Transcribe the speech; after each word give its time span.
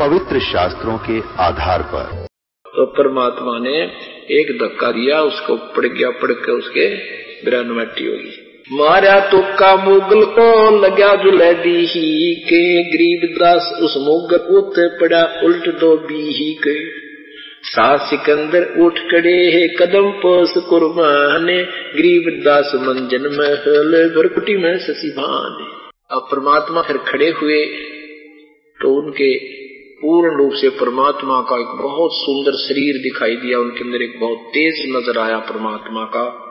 पवित्र 0.00 0.40
शास्त्रों 0.40 0.98
के 0.98 1.20
आधार 1.38 1.82
पर। 1.82 2.26
तो 2.66 2.84
परमात्मा 2.86 3.58
ने 3.58 3.78
एक 4.30 4.52
धक्का 4.62 4.90
दिया, 4.90 5.22
उसको 5.22 5.56
पड़ 5.56 5.86
गया, 5.86 6.10
पड़ 6.10 6.32
के 6.32 6.52
उसके 6.52 6.86
बिरान 7.44 7.70
मट्टी 7.70 8.06
होगी 8.06 8.46
मारा 8.72 9.18
तो 9.20 9.38
का 9.56 9.74
मुगल 9.76 10.24
को 10.24 10.48
लगा 10.80 11.14
जुलै 11.16 11.52
दी 11.54 11.76
ही 11.86 12.34
के, 12.34 12.62
गरीब 12.84 13.36
दास 13.38 13.70
उस 13.82 13.94
मुगल 13.98 14.56
उत 14.56 14.74
पड़ा, 15.00 15.22
उल्ट 15.44 15.68
दो 15.80 15.96
बी 15.96 16.20
ही 16.32 16.52
के। 16.54 16.74
सा 17.62 17.86
सिकंदर 17.96 18.66
उठ 18.82 18.98
खड़े 19.10 19.36
है, 19.50 19.66
कदम 19.68 20.10
पोस 20.10 20.54
कुर्बाने, 20.68 21.62
गरीब 21.94 22.42
दास 22.44 22.72
मंजन 22.74 23.26
महल, 23.38 23.92
भरकुटी 24.16 24.56
में 24.56 24.78
शशि 24.78 25.14
भान। 25.18 25.64
अब 26.10 26.28
परमात्मा 26.32 26.82
फिर 26.82 26.98
खड़े 27.08 27.30
हुए 27.42 27.64
तो 28.80 28.94
उनके 29.00 29.59
पूर्ण 30.02 30.38
रूप 30.38 30.52
से 30.52 30.68
परमात्मा 30.68 31.40
का 31.40 31.60
एक 31.60 31.66
बहुत 31.66 32.10
सुंदर 32.14 32.52
शरीर 32.52 33.02
दिखाई 33.02 33.36
दिया, 33.36 33.58
उनके 33.58 33.84
अंदर 33.84 34.02
एक 34.02 34.20
बहुत 34.20 34.38
तेज 34.38 34.96
नज़र 34.96 35.18
आया 35.18 35.38
परमात्मा 35.38 36.04
का। 36.04 36.46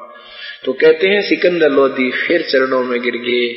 तो 0.65 0.73
कहते 0.73 1.07
हैं, 1.07 1.21
सिकंदर 1.21 1.69
लोधी 1.69 2.11
फिर 2.11 2.41
चरणों 2.41 2.83
में 2.83 3.01
गिर 3.01 3.13
गए 3.13 3.47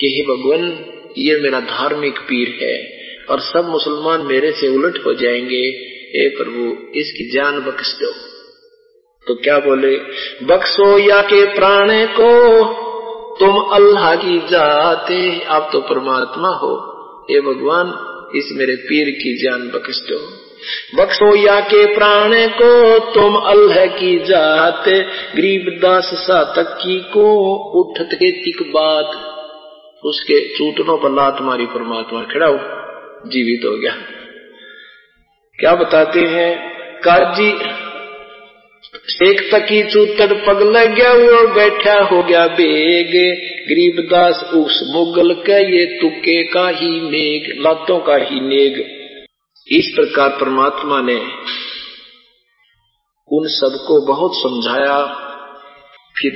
कि, 0.00 0.06
हे 0.06 0.22
भगवान, 0.22 0.84
ये 1.18 1.40
मेरा 1.40 1.60
धार्मिक 1.60 2.18
पीर 2.18 2.58
है 2.62 3.00
और 3.30 3.40
सब 3.40 3.68
मुसलमान 3.68 4.20
मेरे 4.20 4.52
से 4.52 4.68
उलट 4.68 5.06
हो 5.06 5.14
जाएँगे। 5.14 5.90
हे 6.14 6.28
प्रभु, 6.28 6.92
इसकी 6.98 7.30
जान 7.30 7.60
बख्श 7.60 7.98
दो। 8.02 8.12
तो 9.26 9.34
क्या 9.34 9.58
बोले, 9.58 9.96
बख्शो 10.42 10.98
या 10.98 11.22
के 11.22 11.54
प्राणे 11.54 12.06
को, 12.06 12.64
तुम 13.40 13.58
अल्लाह 13.58 14.16
की 14.16 14.38
जाते, 14.38 15.44
आप 15.44 15.70
तो 15.72 15.80
परमात्मा 15.80 16.48
हो। 16.48 16.90
हे 17.30 17.40
भगवान 17.40 18.09
इस 18.36 18.52
मेरे 18.52 18.76
पीर 18.76 19.10
की 19.10 19.42
जान 19.42 19.60
बख्श 19.60 19.98
दो। 19.98 20.50
बख्शो 20.94 21.36
या 21.36 21.60
के 21.60 21.94
प्राण 21.94 22.30
को, 22.48 22.98
तुम 22.98 23.36
अल्लाह 23.36 23.86
की 23.86 24.18
जाते। 24.18 25.02
गरीब 25.36 25.78
दास 25.82 26.10
सा 26.14 26.44
तक्की 26.56 27.00
को, 27.00 27.54
उठत 27.80 28.08
के 28.12 28.30
तिक 28.30 28.72
बात। 28.72 29.36
उसके 30.04 30.48
चूटनों 30.48 30.98
पर 30.98 31.10
लात 31.10 31.36
मारी 31.40 31.66
परमात्मा 31.66 32.22
खड़ा 32.22 32.46
हो, 32.46 32.58
जीवित 33.28 33.66
हो 33.66 33.76
गया। 33.76 33.96
क्या 35.58 35.74
बताते 35.74 36.20
हैं? 36.20 36.70
काजी 36.98 37.80
एक 38.94 39.54
तकी 39.54 39.90
चूतड़ 39.90 40.32
पग 40.32 40.62
लग 40.62 40.94
गया 40.94 41.12
वो 41.12 41.54
बैठा 41.54 42.02
हो 42.02 42.22
गया 42.22 42.46
बेग। 42.46 43.10
गरीबदास 43.68 44.44
उस 44.54 44.90
मुगल 44.92 45.34
का, 45.34 45.58
ये 45.58 45.98
तुके 46.00 46.42
का 46.42 46.68
ही 46.68 47.00
नेग, 47.10 47.62
लातों 47.62 47.98
का 47.98 48.16
ही 48.16 48.40
नेग। 48.40 48.80
इस 49.68 49.92
प्रकार 49.94 50.28
परमात्मा 50.28 51.00
ने 51.00 51.16
उन 53.32 53.48
सबको 53.48 54.06
बहुत 54.06 54.32
समझाया। 54.34 55.06
फिर 56.22 56.32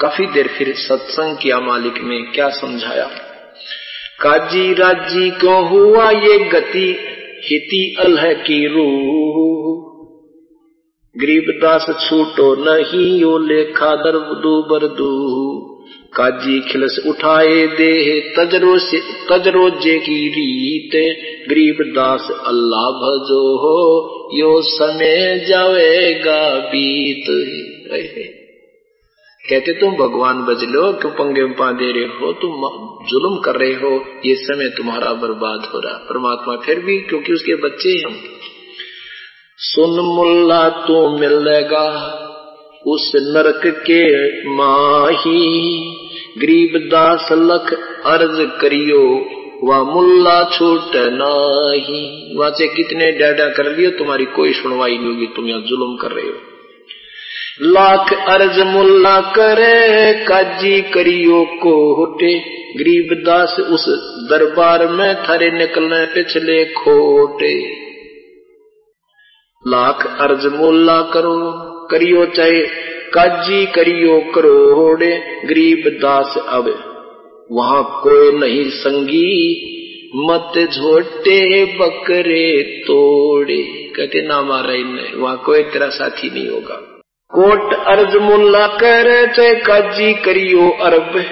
काफ़ी 0.00 0.26
देर 0.26 0.48
फिर 0.48 0.74
सत्संग 0.74 1.36
किया 1.36 1.60
मालिक 1.60 1.94
ने 1.94 2.32
क्या 2.32 2.48
समझाया? 2.48 3.06
काजी 4.20 4.74
राज़ी 4.74 5.30
क्यों 5.30 5.68
हुआ 5.68 6.10
ये 6.10 6.38
गति, 6.38 6.98
हिति 7.44 7.96
अल्ह 8.00 8.32
की 8.32 8.66
रूह। 8.66 9.73
गरीबदास 11.18 11.86
छूटो 12.08 12.54
नहीं, 12.54 13.20
यो 13.20 13.38
लेखा 13.38 13.96
दर्व 13.96 14.20
दरबदू 14.20 14.62
बरदू 14.62 15.70
काजी 16.16 16.60
खिलस 16.60 17.00
उठाए 17.06 17.66
दे 17.66 18.20
तजरो 18.20 18.78
से, 18.78 18.98
तजरो 19.30 19.70
जे 19.70 19.98
की 19.98 20.28
रीत। 20.28 21.16
गरीबदास 21.48 22.28
अल्लाह 22.46 22.82
भजो 22.82 23.56
हो, 23.56 24.10
यो 24.38 24.62
समय 24.62 25.44
जावेगा 25.48 26.58
बीत। 26.58 27.24
कहते, 29.50 29.72
तुम 29.72 29.90
भगवान 29.90 30.42
बज 30.42 30.64
लो, 30.64 30.92
क्यों 30.92 31.12
पंगे 31.12 31.44
पा 31.44 31.72
दे 31.72 31.92
रहे 31.92 32.04
हो? 32.04 32.32
तुम 32.32 32.52
जुल्म 33.06 33.40
कर 33.40 33.56
रहे 33.56 33.72
हो, 33.72 34.04
ये 34.26 34.34
समय 34.34 34.68
तुम्हारा 34.68 35.12
बर्बाद 35.12 35.70
हो 35.74 35.80
रहा 35.80 35.92
परमात्मा 35.92 36.56
फिर 36.56 36.78
भी, 36.78 36.98
क्योंकि 36.98 37.32
उसके 37.32 37.54
बच्चे 37.54 37.90
हम। 38.06 38.16
सुन 39.58 39.90
मुल्ला 39.90 40.68
तू 40.68 41.08
मिलेगा 41.08 41.86
उस 42.86 43.12
नरक 43.16 43.62
के 43.66 44.28
माही। 44.48 45.70
गरीब 46.38 46.88
दास 46.88 47.28
लख 47.32 47.72
अर्ज़ 48.06 48.60
करियो 48.60 49.26
वह 49.64 49.82
मुल्ला 49.82 50.50
छूट 50.52 50.96
नाही। 50.96 52.34
से 52.50 52.66
कितने 52.66 53.12
डाडा 53.12 53.48
कर 53.48 53.76
लियो, 53.76 53.90
तुम्हारी 53.90 54.24
कोई 54.24 54.52
सुनवाई 54.52 54.98
नहीं 54.98 55.06
होगी, 55.06 55.26
तुम 55.26 55.46
यहाँ 55.46 55.60
जुल्म 55.60 55.96
कर 55.96 56.10
रहे 56.10 56.26
हो। 56.26 56.34
लाख 57.62 58.12
अर्ज़ 58.28 58.62
मुल्ला 58.62 59.20
करे, 59.20 60.12
काजी 60.24 60.80
करियो 60.82 61.44
कोटे 61.44 62.38
गरीब 62.78 63.22
दास 63.26 63.60
उस 63.60 63.88
दरबार 64.30 64.86
में 64.86 65.14
थारे 65.14 65.50
निकलने 65.50 66.06
पिछले 66.06 66.64
खोटे। 66.64 67.83
लाख 69.66 70.16
अर्ज़ 70.20 70.46
मोल्ला 70.46 71.02
करो, 71.02 71.52
करियो 71.90 72.26
चाहे, 72.26 72.60
काजी 73.14 73.66
करियो 73.66 74.32
करोड़े 74.34 75.40
गरीब 75.44 75.82
दास 75.88 76.34
अब 76.48 76.64
वहाँ 77.52 78.00
कोई 78.02 78.38
नहीं 78.38 78.70
संगी, 78.70 79.70
मत 80.16 80.52
झोटे 80.70 81.64
बकरे 81.64 82.62
तोड़े। 82.62 83.90
कहते, 83.96 84.26
ना 84.28 84.42
मारा 84.42 84.72
इन्हें 84.72 85.14
वहाँ 85.14 85.42
कोई 85.46 85.62
तेरा 85.62 85.88
साथी 85.88 86.30
नहीं 86.30 86.48
होगा। 86.48 86.74
कोट 87.34 87.74
अर्ज़ 87.74 88.16
मुल्ला 88.16 88.66
कर, 88.66 89.32
चाहे 89.32 89.54
काजी 89.54 90.14
करियो 90.14 90.70
अरब। 90.70 91.24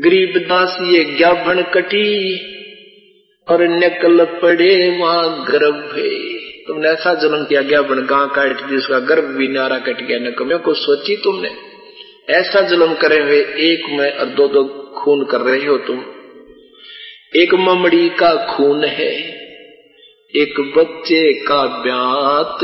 गरीब 0.00 0.46
दास 0.48 0.78
ये 0.82 1.04
ज्ञापन 1.04 1.62
कटी, 1.74 2.36
और 3.50 3.62
नकल 3.62 4.24
पड़े 4.24 4.98
वहाँ 5.00 5.44
गर्भ 5.50 5.96
है। 5.96 6.37
तुमने 6.68 6.88
ऐसा 6.88 7.14
जन्म 7.14 7.44
किया, 7.44 7.62
गया 7.62 7.82
बन 7.82 8.06
गां 8.06 8.26
काट 8.28 8.60
दी, 8.60 8.76
उसका 8.76 8.98
गर्भ 9.00 9.24
भी 9.24 9.48
नारा 9.48 9.78
कट 9.78 10.02
गया, 10.02 10.18
न 10.18 10.30
कमियों 10.30 10.58
को 10.58 10.74
सोची 10.74 11.16
तुमने? 11.16 11.50
ऐसा 12.30 12.60
जुल्म 12.60 12.94
करे 12.94 13.20
हुए 13.20 13.40
एक 13.64 13.84
में 13.90 14.10
और 14.12 14.26
दो 14.26 14.48
दो 14.48 14.64
खून 14.96 15.24
कर 15.24 15.40
रहे 15.40 15.66
हो 15.66 15.76
तुम। 15.78 16.04
एक 17.36 17.54
ममड़ी 17.54 18.08
का 18.08 18.34
खून 18.46 18.84
है, 18.84 19.12
एक 20.34 20.60
बच्चे 20.76 21.32
का 21.42 21.62
ब्यात 21.82 22.58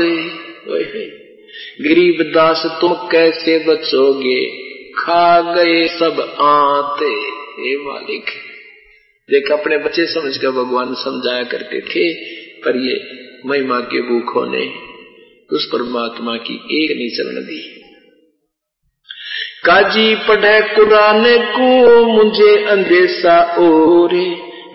गरीब 1.81 2.21
दास 2.35 2.63
तुम 2.81 2.93
कैसे 2.93 3.57
बचोगे? 3.67 4.39
खा 4.97 5.41
गए 5.55 5.87
सब 5.87 6.19
आते। 6.41 7.13
हे 7.59 7.75
मालिक, 7.77 8.25
देख, 9.29 9.51
अपने 9.51 9.77
बच्चे 9.77 10.05
समझ 10.05 10.37
कर 10.37 10.49
भगवान 10.51 10.93
समझाया 10.93 11.43
करते 11.43 11.81
थे, 11.81 12.13
पर 12.61 12.75
ये 12.77 13.24
महिमा 13.45 13.79
के 13.79 14.01
भूखों 14.01 14.45
ने 14.47 14.73
उस 15.55 15.65
परमात्मा 15.65 16.35
की 16.35 16.53
एक 16.53 16.97
नहीं 16.97 17.43
दी 17.43 17.81
काजी 19.65 20.15
पढ़े 20.15 20.75
कुरान 20.75 21.23
को 21.37 22.05
मुझे 22.05 22.65
अंदेशा 22.65 23.41
और 23.41 24.09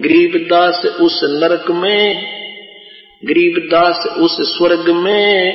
गरीबदास 0.03 0.87
उस 0.87 1.21
नरक 1.25 1.71
में 1.71 2.27
गरीबदास 3.25 4.07
उस 4.19 4.57
स्वर्ग 4.57 4.91
में, 4.91 5.53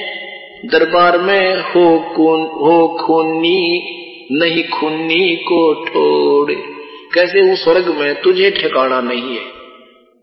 दरबार 0.65 1.17
में 1.17 1.59
हो 1.59 2.13
खून, 2.15 2.41
हो 2.41 3.05
खूनी, 3.05 3.81
नहीं 4.31 4.63
खूनी 4.63 5.35
को 5.35 5.85
ठोड़। 5.85 6.51
कैसे 7.13 7.53
उस 7.53 7.63
स्वर्ग 7.63 7.87
में 7.87 8.21
तुझे 8.21 8.51
ठिकाना 8.51 9.01
नहीं 9.01 9.37
है? 9.37 9.54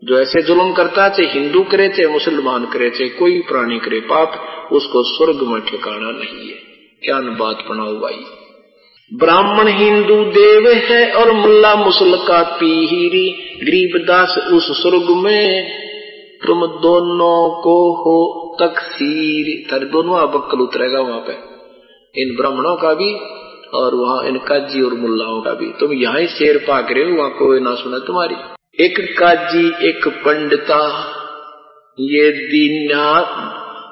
जो 0.03 0.19
ऐसे 0.19 0.41
जुल्म 0.41 0.73
करता 0.73 1.09
चाहे 1.09 1.29
हिंदू 1.29 1.63
करे 1.63 1.87
चाहे 1.87 2.07
मुसलमान 2.07 2.65
करे 2.65 2.89
चाहे 2.89 3.09
कोई 3.09 3.39
प्राणी 3.39 3.79
करे 3.79 3.99
पाप, 3.99 4.47
उसको 4.71 5.03
स्वर्ग 5.03 5.47
में 5.47 5.61
ठिकाना 5.61 6.11
नहीं 6.11 6.47
है। 6.49 6.55
क्या 7.03 7.19
बात 7.19 7.65
बनाओ 7.69 7.95
भाई। 7.95 8.25
ब्राह्मण 9.13 9.67
हिंदू 9.67 10.23
देव 10.23 10.69
है 10.69 11.11
और 11.11 11.31
मुल्ला 11.31 11.75
मुसल 11.75 12.17
का 12.27 12.43
पीरी 12.43 13.29
गरीबदास 13.63 14.37
उस 14.37 14.81
स्वर्ग 14.81 15.05
में। 15.09 15.71
तुम 16.47 16.67
दोनों 16.67 17.61
को 17.61 17.95
हो 17.95 18.57
तकसीर। 18.61 19.71
तर 19.71 19.85
दोनों 19.85 20.31
बक्कल 20.31 20.57
उतरेगा 20.57 20.99
वहाँ 20.99 21.19
पे। 21.19 21.33
इन 22.21 22.35
ब्राह्मणों 22.35 22.75
का 22.75 22.93
भी 22.93 23.13
और 23.73 23.95
वहाँ 23.95 24.27
इन 24.27 24.37
काजी 24.37 24.81
और 24.81 24.93
मुल्लाओं 24.93 25.41
का 25.41 25.51
भी। 25.53 25.65
तुम 25.65 25.93
यहाँ 25.93 26.19
ही 26.19 26.27
शेर 26.27 26.57
पाक 26.57 26.87
रहे 26.91 27.11
हो, 27.11 27.17
वहाँ 27.17 27.29
कोई 27.29 27.59
ना 27.59 27.75
सुना 27.75 27.99
तुम्हारी। 27.99 28.35
एक 28.79 28.99
काजी 29.19 29.87
एक 29.89 30.07
पंडिता 30.07 30.77
ये 31.99 32.31
दीना 32.31 33.21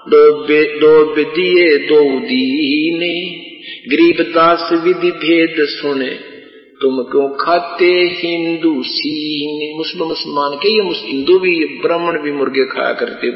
दो 0.10 0.48
बे, 0.48 0.80
दो 0.80 1.16
दिए 1.16 1.78
दो 1.78 2.20
दीने। 2.20 3.14
गरीबदास 3.90 4.70
विधि 4.84 5.12
भेद 5.12 5.56
सुने 5.60 6.10
तुम 6.82 7.04
क्यों 7.04 7.30
खाते 7.30 7.92
हिंदू 8.02 8.84
सीने? 8.84 9.78
मुस्लिम 9.78 10.08
मुसलमान 10.08 10.58
के 10.58 10.70
ये 10.70 11.08
हिंदू 11.08 11.40
भी 11.40 11.66
ब्राह्मण 11.66 12.22
भी 12.22 12.32
मुर्गे 12.32 12.66
खाया 12.66 12.94
करते। 12.94 13.28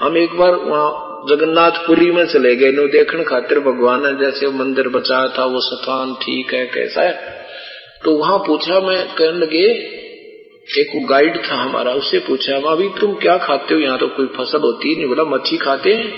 हम 0.00 0.16
एक 0.16 0.30
बार 0.30 0.54
वहाँ 0.54 0.90
जगन्नाथपुरी 1.28 2.10
में 2.10 2.26
चले 2.26 2.56
गए 2.56 2.72
नो 2.72 2.86
देखने 2.86 3.24
खातिर 3.24 3.60
भगवान 3.60 4.02
ने 4.02 4.24
जैसे 4.24 4.48
मंदिर 4.48 4.88
बचाया 4.88 5.28
था 5.28 5.44
वो 5.44 5.60
स्थान 5.60 6.14
ठीक 6.14 6.54
है 6.54 6.66
कैसा 6.66 7.02
है? 7.02 7.46
तो 8.04 8.12
वहाँ 8.12 8.38
पूछा 8.38 8.80
मैं 8.80 9.06
कहने 9.14 9.38
लगे 9.38 9.98
एक 10.68 11.06
गाइड 11.06 11.36
था 11.36 11.54
हमारा 11.54 11.90
उससे 11.92 12.18
पूछा 12.18 12.56
अभी 12.56 12.88
तुम 12.88 13.14
क्या 13.14 13.36
खाते 13.38 13.74
हो? 13.74 13.80
यहाँ 13.80 13.98
तो 13.98 14.06
कोई 14.06 14.26
फ़सल 14.26 14.60
होती 14.60 14.96
नहीं। 14.96 15.06
बोला 15.06 15.24
मच्छी 15.24 15.56
खाते 15.56 15.92
हैं। 15.92 16.10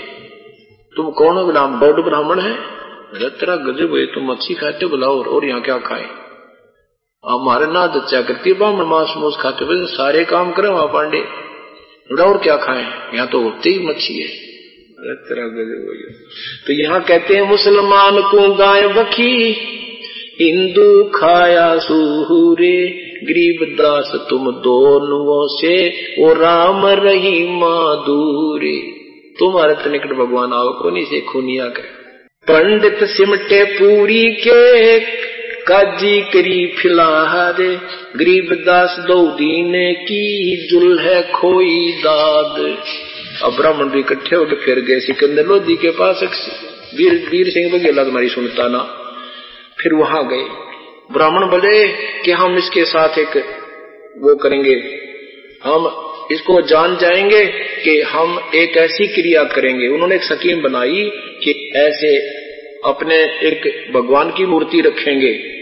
तुम 0.95 1.11
कौन 1.11 1.37
हो? 1.37 1.45
बोला 1.45 1.65
बौद्ध 1.65 2.03
ब्राह्मण 2.03 2.39
है। 2.39 2.53
तेरा 3.29 3.55
गजब 3.55 3.95
है 3.95 4.05
तुम 4.05 4.31
मच्छी 4.31 4.53
खाते 4.53 4.85
हो? 4.85 4.89
बोला 4.89 5.07
और, 5.07 5.27
और 5.27 5.45
यहाँ 5.45 5.61
क्या 5.61 5.77
खाए? 5.77 6.03
हमारे 7.23 7.65
ना 7.65 7.87
दच्चा 7.87 8.21
करती 8.21 8.53
ब्राह्मण 8.53 8.85
मांस 8.85 9.13
मूस 9.17 9.37
खाते 9.39 9.65
बोले 9.65 9.85
सारे 9.85 10.23
काम 10.25 10.51
करे 10.51 10.67
वहाँ 10.67 10.87
पांडे। 10.87 11.21
बोला 12.09 12.23
और 12.23 12.37
क्या 12.37 12.55
खाए? 12.57 12.83
यहाँ 13.15 13.27
तो 13.27 13.41
होते 13.41 13.69
ही 13.69 13.87
मच्छी 13.87 14.21
है। 14.21 14.27
तेरा 15.15 15.47
गजब 15.47 15.85
हो। 15.87 15.93
तो 16.67 16.73
यहाँ 16.73 17.03
कहते 17.03 17.35
हैं 17.35 17.49
मुसलमान 17.49 18.21
को 18.21 18.53
गाय 18.53 18.87
बखी 18.87 19.53
हिंदू 20.41 21.03
खाया 21.03 21.77
सूरे 21.77 23.10
गरीब 23.23 23.75
दास 23.75 24.11
तुम 24.29 24.51
दोनों 24.51 25.47
से, 25.61 25.89
वो 26.19 26.33
राम 26.33 26.85
रही 26.85 27.47
माधुरी। 27.47 28.77
तुम्हारे 29.39 29.89
निकट 29.89 30.13
भगवान 30.13 30.53
आओ 30.53 30.69
को 30.69 30.89
नहीं 30.89 31.05
से 31.05 31.21
खुनिया 31.21 31.65
के 31.65 31.81
पंडित 32.47 33.03
सिमटे 33.03 33.63
पूरी 33.63 34.31
के 34.31 34.99
काजी 35.61 36.21
करी 36.21 36.67
फिलहार 36.67 37.57
गरीब 38.17 38.53
दास 38.65 38.95
दो 38.99 39.27
दीने 39.27 39.93
की 39.93 40.23
जुल 40.71 40.99
है 40.99 41.21
खोई 41.31 41.91
दाद। 41.91 42.77
अब 43.43 43.55
ब्राह्मण 43.55 43.89
भी 43.89 43.99
इकट्ठे 43.99 44.35
होकर 44.35 44.55
फिर 44.55 44.79
गए 44.79 44.99
सिकंदर 44.99 45.45
लोधी 45.45 45.75
के 45.75 45.89
पास। 45.89 46.19
वीर 46.97 47.27
वीर 47.31 47.49
सिंह 47.49 47.71
बघेला 47.73 48.03
तुम्हारी 48.03 48.29
सुनता 48.29 48.67
ना। 48.67 48.79
फिर 49.79 49.93
वहाँ 49.93 50.27
गए। 50.27 50.70
ब्राह्मण 51.13 51.49
बोले 51.49 51.87
कि 52.21 52.31
हम 52.31 52.57
इसके 52.57 52.85
साथ 52.85 53.17
एक 53.19 53.37
वो 54.17 54.35
करेंगे। 54.35 54.73
हम 55.63 56.07
इसको 56.31 56.61
जान 56.61 56.97
जाएँगे 56.97 57.45
कि 57.83 58.01
हम 58.01 58.51
एक 58.55 58.77
ऐसी 58.77 59.07
क्रिया 59.07 59.43
करेंगे। 59.43 59.87
उन्होंने 59.87 60.15
एक 60.15 60.23
स्कीम 60.23 60.61
बनाई 60.61 61.11
कि 61.13 61.71
ऐसे 61.75 62.17
अपने 62.85 63.15
एक 63.23 63.91
भगवान 63.93 64.29
की 64.29 64.45
मूर्ति 64.45 64.81
रखेंगे। 64.81 65.61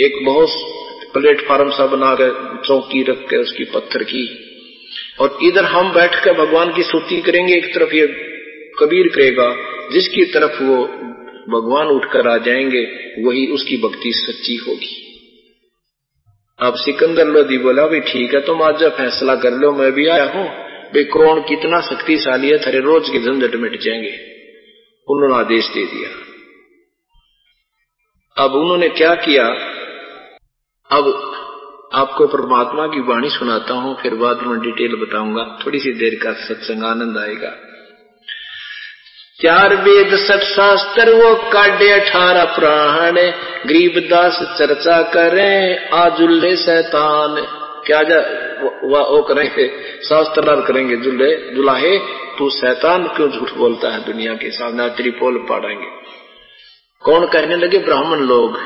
एक 0.00 0.24
बहुत 0.24 0.48
प्लेटफार्म 1.14 1.70
सा 1.70 1.86
बनाकर 1.86 2.62
चौकी 2.66 3.02
रख 3.02 3.16
के 3.16 3.36
उसकी 3.36 3.64
पत्थर 3.64 4.02
की। 4.02 4.52
और 5.20 5.38
इधर 5.42 5.64
हम 5.64 5.92
बैठ 5.92 6.24
कर 6.24 6.32
भगवान 6.32 6.72
की 6.72 6.82
स्तुति 6.82 7.20
करेंगे। 7.20 7.56
एक 7.56 7.74
तरफ़ 7.74 7.94
ये 7.94 8.06
कबीर 8.78 9.06
करेगा, 9.08 9.56
जिसकी 9.92 10.24
तरफ़ 10.24 10.62
वो 10.62 10.90
भगवान 11.50 11.86
उठकर 11.86 12.28
आ 12.28 12.36
जाएँगे, 12.36 12.82
वही 13.24 13.46
उसकी 13.46 13.76
भक्ति 13.76 14.12
सच्ची 14.12 14.56
होगी। 14.56 15.02
अब 16.58 16.74
सिकंदर 16.74 17.26
लोधी 17.26 17.58
बोला 17.58 17.86
भाई 17.86 18.00
ठीक 18.00 18.34
है, 18.34 18.40
तुम 18.40 18.62
आज 18.62 18.84
फैसला 18.84 19.34
कर 19.34 19.52
लो, 19.52 19.72
मैं 19.72 19.92
भी 19.92 20.06
आया 20.06 20.24
हूँ। 20.24 20.66
कौन 20.96 21.40
कितना 21.40 21.80
शक्तिशाली 21.80 22.50
है 22.50 22.58
थरे 22.58 22.80
रोज 22.80 23.08
के 23.08 23.18
झंझट 23.18 23.54
मिट 23.54 23.80
जाएँगे। 23.80 24.36
उन्होंने 25.08 25.34
आदेश 25.34 25.68
दे 25.68 25.84
दिया। 25.84 26.10
अब 28.44 28.54
उन्होंने 28.54 28.88
क्या 28.88 29.14
किया? 29.14 29.46
अब 30.90 31.32
आपको 31.94 32.26
परमात्मा 32.26 32.86
की 32.86 33.00
वाणी 33.00 33.30
सुनाता 33.30 33.74
हूँ, 33.74 33.96
फिर 34.02 34.14
बाद 34.14 34.40
में 34.42 34.60
डिटेल 34.60 34.96
बताऊँगा, 34.96 35.58
थोड़ी 35.66 35.78
सी 35.78 35.92
देर 35.92 36.14
का 36.22 36.32
सत्संग 36.32 36.84
आनंद 36.84 37.18
आएगा। 37.18 37.65
चार 39.42 39.76
वेद 39.76 40.16
सठ 40.16 40.38
शास्त्र 40.38 41.12
वो 41.12 41.34
काटे 41.34 41.92
अठारह 41.92 42.44
प्राण। 42.44 43.12
गरीबदास 43.66 44.38
चर्चा 44.58 45.02
करें 45.02 45.88
आजुल्ले 45.88 46.56
शैतान। 46.56 47.34
क्या 47.86 48.02
जा 48.02 48.16
वो, 48.62 49.16
वो 49.16 49.22
करेंगे? 49.22 49.68
शास्त्र 50.02 50.60
करेंगे 50.60 50.96
जुल्ले 50.96 51.54
दुलाहे? 51.54 51.98
तू 52.38 52.50
शैतान 52.50 53.04
क्यों 53.04 53.30
झूठ 53.30 53.52
बोलता 53.52 53.88
है 53.88 54.04
दुनिया 54.04 54.34
के 54.34 54.50
सामने? 54.50 54.88
त्रिपोल 54.88 55.38
पाड़ेंगे। 55.38 55.86
कौन 57.00 57.26
कहने 57.26 57.56
लगे 57.56 57.78
ब्राह्मण 57.78 58.18
लोग? 58.18 58.58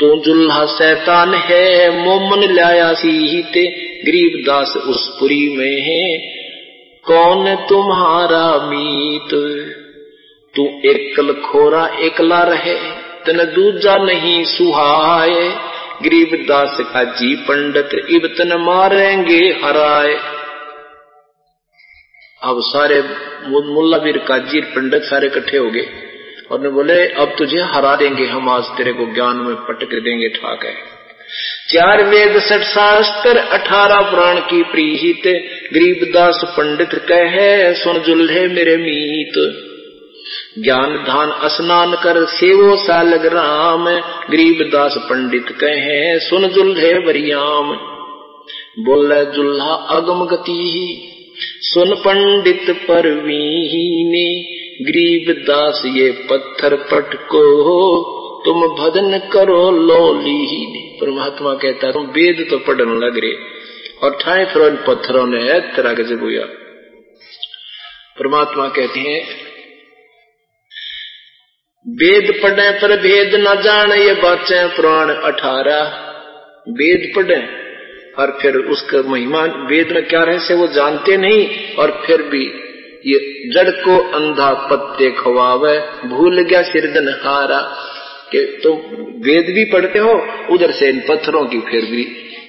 तू 0.00 0.20
जुल्हा 0.20 0.66
शैतान 0.66 1.34
है 1.34 1.90
मोमन 2.04 2.42
लाया 2.54 2.92
सीते 2.92 3.66
गरीब 4.10 4.44
दास 4.46 4.76
उस 4.76 5.16
पुरी 5.20 5.56
में 5.56 5.80
है। 5.80 6.37
कौन 7.08 7.56
तुम्हारा 7.56 8.66
मीत? 8.66 9.30
तू 10.56 10.62
एकल 10.64 11.32
खोरा 11.32 11.86
एकला 11.86 12.42
रहे, 12.42 12.74
तन 13.26 13.44
दूजा 13.54 13.96
नहीं 13.96 14.44
सुहाए। 14.44 15.48
गरीब 16.02 16.46
दास 16.48 16.76
का 16.80 17.04
जी 17.04 17.34
पंडित 17.36 17.88
इबतन 18.10 18.56
मारेंगे 18.60 19.60
हराए। 19.64 20.14
अब 22.42 22.56
सारे 22.60 23.00
मुल्ला 23.46 23.96
वीर 23.96 24.18
काजी 24.18 24.60
पंडित 24.60 25.02
सारे 25.02 25.26
इकट्ठे 25.26 25.56
हो 25.56 25.70
गए। 25.70 25.86
और 26.52 26.60
ने 26.60 26.68
बोले, 26.68 27.08
अब 27.08 27.34
तुझे 27.38 27.58
हरा 27.58 27.96
देंगे, 27.96 28.26
हम 28.26 28.48
आज 28.48 28.64
तेरे 28.64 28.92
को 28.92 29.14
ज्ञान 29.14 29.36
में 29.36 29.56
पटक 29.56 29.86
देंगे 29.86 30.28
ठाक 30.28 30.64
है 30.64 30.97
चार 31.68 32.04
वेद 32.04 32.38
सठ 32.38 32.60
शास्त्र, 32.60 33.38
अठारह 33.38 34.10
पुराण 34.10 34.40
की 34.40 34.62
प्रीहित। 34.62 35.22
गरीबदास 35.74 36.40
पंडित 36.44 36.94
कहे 36.94 37.74
सुन 37.74 37.98
जुल्हे 37.98 38.48
मेरे 38.48 38.76
मीत। 38.76 39.64
ज्ञान 40.58 40.96
धान 40.96 41.48
स्नान 41.48 41.92
कर 41.92 42.26
सेवो 42.26 42.76
सालग 42.76 43.26
राम। 43.26 43.84
गरीबदास 44.30 44.94
पंडित 44.98 45.46
कहे, 45.48 46.18
सुन 46.18 46.48
जुल्हे 46.48 46.92
वरियाम। 46.92 47.76
बोले 48.78 49.24
जुल्हा 49.24 49.74
अगम 49.74 50.24
गति 50.24 51.02
सुन 51.60 51.94
पंडित 51.94 52.70
परवीने 52.70 54.58
गरीब 54.84 55.36
दास 55.38 55.82
ये 55.86 56.10
पत्थर 56.10 56.76
पटको। 56.76 58.18
तुम 58.44 58.66
भजन 58.74 59.18
करो 59.32 59.70
लो 59.70 60.22
ली 60.22 60.38
लोली 60.46 60.98
परमात्मा 61.00 61.54
कहता 61.54 61.92
तुम 61.92 62.06
वेद 62.06 62.46
तो 62.50 62.58
पढ़ने 62.58 63.06
लग 63.06 63.18
रहे। 63.18 63.32
और 64.02 64.18
ठाए 64.20 64.44
फिर 64.44 64.76
पत्थरों 64.88 65.26
ने 65.26 65.42
है 65.42 65.76
तरह 65.76 65.94
के 65.94 66.04
परमात्मा 68.18 68.68
कहते 68.68 69.00
हैं, 69.00 69.20
वेद 71.86 72.40
पढ़े 72.42 72.70
पर 72.70 72.96
भेद 73.00 73.34
न 73.34 73.62
जाने, 73.62 73.96
ये 73.96 74.14
बाचे 74.14 74.66
पुराण 74.66 75.10
अठारह। 75.10 75.82
वेद 76.68 77.12
पढ़े, 77.16 77.40
और 78.18 78.38
फिर 78.42 78.56
उसका 78.56 79.02
महिमा, 79.02 79.42
वेद 79.44 79.92
में 79.92 80.08
क्या 80.08 80.22
रहस्य, 80.22 80.54
वो 80.54 80.66
जानते 80.66 81.16
नहीं। 81.16 81.74
और 81.74 82.02
फिर 82.06 82.22
भी 82.22 82.44
ये 83.06 83.18
जड़ 83.54 83.70
को 83.70 83.98
अंधा 83.98 84.52
पत्ते 84.70 85.10
खवावे, 85.10 85.78
भूल 86.08 86.40
गया 86.40 86.62
सिरदन 86.62 87.08
हारा 87.22 87.60
कि 88.32 88.60
तो 88.64 88.74
वेद 89.24 89.46
भी 89.54 89.64
पढ़ते 89.64 89.98
हो, 89.98 90.26
उधर 90.50 90.70
से 90.70 90.88
इन 90.88 91.00
पत्थरों 91.08 91.46
की 91.46 91.58
फिर 91.58 91.84
भी 91.84 92.02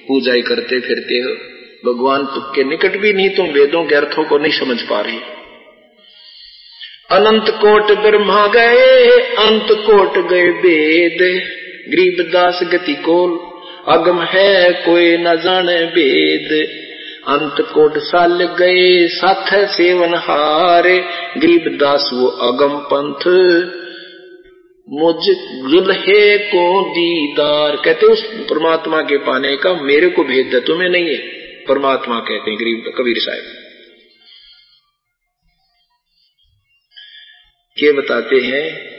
पूजा 0.08 0.32
ही 0.32 0.42
करते 0.42 0.80
फिरते 0.80 1.14
हो। 1.14 1.30
भगवान 1.86 2.28
के 2.54 2.64
निकट 2.64 2.98
भी 2.98 3.12
नहीं, 3.12 3.30
तुम 3.30 3.46
वेदों 3.46 3.84
के 3.84 3.94
अर्थों 3.94 4.24
को 4.24 4.38
नहीं 4.38 4.52
समझ 4.52 4.82
पा 4.82 5.00
रही। 5.00 5.20
अनंत 7.10 7.44
कोट 7.50 7.92
ब्रह्मा 7.98 8.46
गए 8.46 9.06
अंत 9.38 9.66
कोट 9.72 10.28
गए 10.28 10.44
वेद। 10.44 11.42
गरीबदास 11.88 12.60
गति 12.62 12.94
कोल, 12.94 13.30
अगम 13.94 14.22
है 14.22 14.72
कोई 14.72 15.16
न 15.16 15.36
जाने 15.36 15.84
वेद। 15.84 16.68
अंत 17.28 17.56
कोट 17.60 17.98
साल 17.98 18.44
गए, 18.44 19.08
साथ 19.08 19.66
सेवन 19.66 20.14
हारे। 20.14 20.98
गरीबदास 21.38 22.10
वो 22.14 22.26
अगम 22.26 22.78
पंथ। 22.92 23.24
मुझ 24.92 25.16
जुल्हे 25.70 26.38
को 26.38 26.90
दीदार? 26.90 27.76
कहते 27.76 28.06
उस 28.06 28.22
परमात्मा 28.26 29.02
के 29.02 29.16
पाने 29.16 29.56
का 29.56 29.74
मेरे 29.74 30.08
को 30.08 30.24
भेद 30.24 30.54
है, 30.54 30.60
तुम्हें 30.60 30.88
नहीं 30.88 31.04
है। 31.04 31.18
परमात्मा 31.68 32.20
कहते 32.20 32.50
हैं, 32.50 32.60
गरीब 32.60 32.94
कबीर 32.98 33.16
साहब। 33.18 33.42
के 37.78 37.92
बताते 37.92 38.36
हैं, 38.36 38.90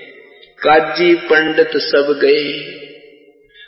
काजी 0.58 1.16
पंडित 1.16 1.72
सब 1.78 2.20
गए 2.22 2.78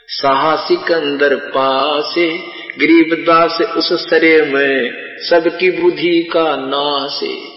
साहसिक 0.07 0.91
अंदर 0.91 1.35
पासे 1.35 2.37
गरीबदास 2.79 3.61
उस 3.61 4.09
सरे 4.09 4.41
में, 4.41 4.91
सबकी 5.19 5.71
बुद्धि 5.71 6.23
का 6.23 6.55
नासे। 6.55 7.52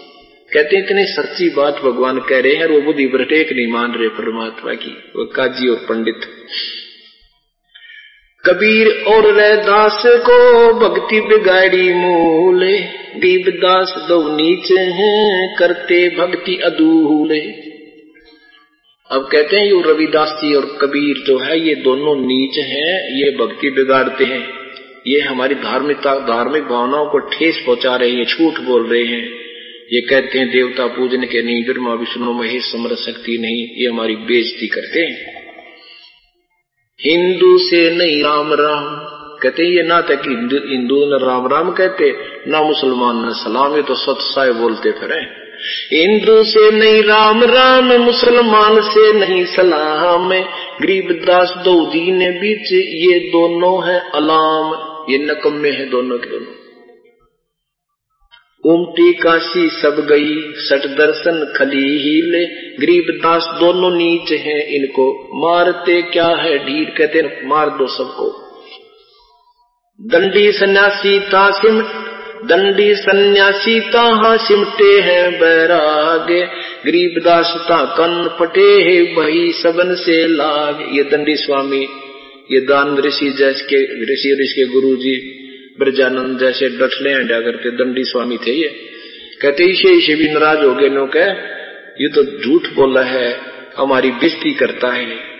कहते 0.53 0.77
हैं, 0.77 0.83
इतनी 0.83 1.05
सच्ची 1.05 1.49
बात 1.49 1.73
भगवान 1.73 2.19
कह 2.19 2.39
रहे 2.39 2.55
हैं 2.55 2.65
वो 2.65 2.81
बुद्धि 2.81 3.05
प्रत्येक 3.05 3.53
नहीं 3.53 3.67
मान 3.67 3.91
रहे 3.91 4.09
परमात्मा 4.09 4.73
की, 4.73 4.91
वो 5.15 5.25
काजी 5.25 5.67
और 5.67 5.75
पंडित। 5.75 6.21
कबीर 8.45 9.03
और 9.07 9.33
रैदास 9.33 10.03
को 10.05 10.73
भक्ति 10.73 11.19
बिगाड़ी 11.19 11.93
मूले, 11.93 12.77
दीपदास 13.19 14.05
दो 14.07 14.35
नीचे 14.35 14.79
हैं, 14.79 15.55
करते 15.59 16.09
भक्ति 16.09 16.57
अदूले 16.57 17.67
अब 19.11 19.29
कहते 19.31 19.57
हैं, 19.57 19.65
ये 19.65 19.81
रविदास 19.81 20.29
जी 20.29 20.55
और 20.55 20.77
कबीर 20.81 21.23
जो 21.27 21.37
है, 21.37 21.67
ये 21.67 21.75
दोनों 21.75 22.15
नीच 22.15 22.57
हैं, 22.57 23.15
ये 23.15 23.37
भक्ति 23.37 23.69
बिगाड़ते 23.69 24.23
हैं। 24.23 24.49
ये 25.07 25.19
हमारी 25.19 25.55
धार्मिकता, 25.55 26.15
धार्मिक 26.15 26.63
भावनाओं 26.63 27.05
को 27.05 27.19
ठेस 27.19 27.63
पहुँचा 27.65 27.95
रहे 27.95 28.11
हैं, 28.11 28.25
झूठ 28.25 28.53
बोल 28.59 28.87
रहे 28.87 29.05
हैं। 29.05 29.46
ये 29.93 30.01
कहते 30.01 30.39
हैं, 30.39 30.47
देवता 30.49 30.85
पूजन 30.87 31.23
के 31.23 31.41
नहीं 31.41 31.63
ब्रह्मा 31.63 31.93
विष्णु 31.93 32.33
महेश 32.33 32.63
समर 32.63 32.95
शक्ति 32.95 33.37
नहीं, 33.37 33.59
ये 33.77 33.89
हमारी 33.89 34.15
बेजती 34.15 34.67
करते 34.67 34.99
हैं। 34.99 35.35
हिंदू 36.99 37.57
से 37.57 37.79
नहीं 37.95 38.23
राम 38.23 38.53
राम, 38.53 38.85
कहते 39.43 39.65
ये 39.75 39.83
ना 39.83 40.01
तक 40.01 40.21
हिंदू 40.27 40.57
हिंदू 40.65 40.95
ने 41.05 41.17
राम 41.25 41.47
राम 41.47 41.71
कहते, 41.71 42.11
ना 42.47 42.63
मुसलमान 42.63 43.25
न 43.25 43.33
सलाम, 43.33 43.75
ये 43.75 43.81
तो 43.81 43.95
सत 43.95 44.23
साय 44.23 44.51
बोलते 44.51 44.91
फिर 44.91 45.13
हिंदू 45.93 46.43
से 46.43 46.71
नहीं 46.71 47.01
राम 47.03 47.43
राम, 47.43 47.93
मुसलमान 48.01 48.81
से 48.81 49.11
नहीं 49.13 49.45
सलाम 49.45 50.29
गरीबदास 50.81 51.55
दो 51.65 51.79
दीन 51.85 52.19
बीच, 52.39 52.71
ये 53.07 53.19
दोनों 53.29 53.75
है 53.87 53.99
अलाम, 54.15 54.75
ये 55.11 55.17
नकम्मे 55.25 55.71
है 55.71 55.89
दोनों 55.89 56.17
के 56.17 56.29
दोनों। 56.29 56.56
उमटी 58.67 59.11
काशी 59.13 59.67
सब 59.69 59.99
गई, 60.09 60.35
सट 60.57 60.85
दर्शन 60.97 61.53
खली 61.57 61.83
हीले 61.97 62.45
गरीब 62.77 63.11
दास 63.17 63.47
दोनों 63.59 63.91
नीच 63.91 64.31
हैं 64.31 64.59
इनको। 64.67 65.05
मारते 65.33 66.01
क्या 66.01 66.27
है 66.27 66.57
ढीर? 66.57 66.89
कहते 66.97 67.21
मार 67.47 67.69
दो 67.69 67.87
सबको। 67.87 68.27
दंडी 69.99 70.51
सन्यासी 70.51 71.19
ता 71.19 71.49
सिमट 71.51 71.85
दंडी 72.45 72.95
सन्यासी 72.95 73.79
ता 73.79 74.35
सिमटे 74.37 74.89
हैं 75.01 75.31
बैरागे। 75.33 76.41
गरीब 76.85 77.21
दास 77.23 77.53
ता 77.69 77.83
कन 77.97 78.37
पटे 78.39 78.69
है 78.81 79.01
भाई 79.15 79.51
सबन 79.53 79.95
से 79.95 80.27
लाग। 80.27 80.85
ये 80.95 81.03
दंडी 81.03 81.35
स्वामी, 81.35 81.83
ये 82.51 82.59
दान 82.59 82.97
ऋषि 82.97 83.29
जैस 83.29 83.61
के 83.61 83.81
ऋषि 84.03 84.37
ऋषि 84.41 84.53
के 84.57 84.65
गुरु 84.73 84.95
जी 84.95 85.15
ब्रजानंद 85.79 86.39
जैसे 86.39 86.69
डटले 86.69 87.13
हंडा 87.13 87.41
करके 87.41 87.71
दंडी 87.71 88.03
स्वामी 88.03 88.37
थे 88.37 88.51
ये। 88.51 88.67
कहते, 89.41 89.63
इसे 89.63 89.89
इसे 89.89 90.15
भी 90.15 90.31
नाराज़ 90.31 90.59
हो 90.59 90.75
गए 90.75 90.89
कह 90.89 91.57
ये 92.01 92.07
तो 92.07 92.23
झूठ 92.23 92.61
बोला 92.73 93.01
है, 93.01 93.39
हमारी 93.77 94.11
बेस्ती 94.11 94.53
करता 94.53 94.87
है 94.87 95.37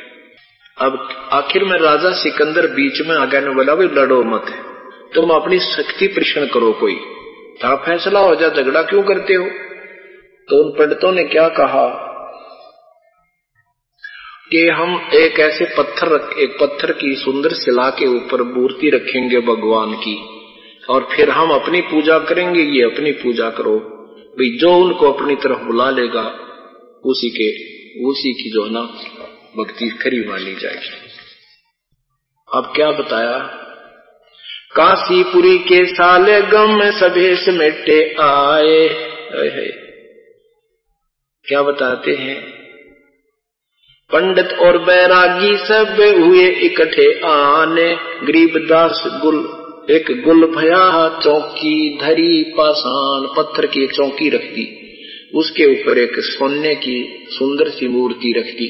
अब 0.82 1.10
आखिर 1.32 1.64
में 1.64 1.80
राजा 1.80 2.12
सिकंदर 2.12 2.68
बीच 2.68 3.02
में 3.08 3.16
आ 3.16 3.26
गया 3.26 3.42
ने 3.42 3.50
बोला, 3.50 3.76
भाई, 3.76 3.88
लड़ो 3.88 4.24
मत। 4.24 4.46
तुम 5.16 5.30
अपनी 5.30 5.60
शक्ति 5.60 6.08
परीक्षण 6.08 6.46
करो 6.46 6.72
कोई। 6.72 6.96
था 7.64 7.76
फैसला 7.76 8.20
हो 8.20 8.36
जा, 8.36 8.50
झगड़ा 8.50 8.82
क्यों 8.82 9.04
करते 9.04 9.34
हो? 9.34 9.46
तो 10.50 10.64
उन 10.64 10.80
पंडितों 10.80 11.12
ने 11.12 11.24
क्या 11.24 11.50
कहा? 11.50 12.07
कि 14.52 14.68
हम 14.70 15.10
एक 15.14 15.40
ऐसे 15.40 15.66
पत्थर 15.66 16.08
रख, 16.08 16.38
एक 16.40 16.58
पत्थर 16.60 16.92
की 16.92 17.16
सुंदर 17.16 17.50
शिला 17.50 17.90
के 17.90 18.06
ऊपर 18.06 18.42
मूर्ति 18.42 18.90
रखेंगे 18.90 19.40
भगवान 19.40 19.94
की। 19.94 20.38
और 20.90 21.08
फिर 21.16 21.30
हम 21.30 21.52
अपनी 21.52 21.82
पूजा 21.82 22.20
करेंगे, 22.20 22.62
ये 22.62 22.84
अपनी 22.84 23.12
पूजा 23.12 23.50
करो। 23.50 23.80
भाई, 24.32 24.58
जो 24.58 24.76
उनको 24.76 25.12
अपनी 25.12 25.36
तरफ़ 25.36 25.60
बुला 25.60 25.90
लेगा, 25.90 26.40
उसी 27.06 27.30
के, 27.30 27.50
उसी 28.06 28.34
की 28.34 28.50
जो 28.50 28.66
है 28.66 28.74
ना, 28.74 28.82
भक्ति 29.58 29.90
खरी 29.90 30.28
मानी 30.28 30.56
जाएगी। 30.56 31.08
अब 32.54 32.74
क्या 32.76 32.92
बताया? 32.92 33.40
काशीपुरी 34.76 35.58
के 35.58 35.86
साले 35.86 36.42
गम 36.42 36.92
सभे 36.92 37.36
समेटे 37.36 38.16
आए। 38.20 38.88
क्या 41.46 41.62
बताते 41.62 42.12
हैं? 42.12 42.57
पंडित 44.12 44.54
और 44.60 44.78
बैरागी 44.78 45.58
सब 45.58 45.96
हुए 46.20 46.48
इकट्ठे 46.50 47.22
आने। 47.26 47.88
गरीबदास 48.24 49.04
गुल, 49.22 49.40
एक 49.90 50.24
गुल 50.26 50.46
भया 50.46 51.10
चौकी 51.24 51.98
धरी 51.98 52.44
पाषाण 52.58 53.28
पत्थर 53.38 53.66
की 53.66 53.88
चौकी 53.88 54.30
रख 54.30 54.42
दी। 54.42 54.66
उसके 55.36 55.66
ऊपर 55.66 55.98
एक 55.98 56.20
सोने 56.20 56.76
की 56.76 57.28
सुंदर 57.30 57.70
सी 57.70 57.88
मूर्ति 57.88 58.34
रख 58.38 58.46
दी। 58.46 58.68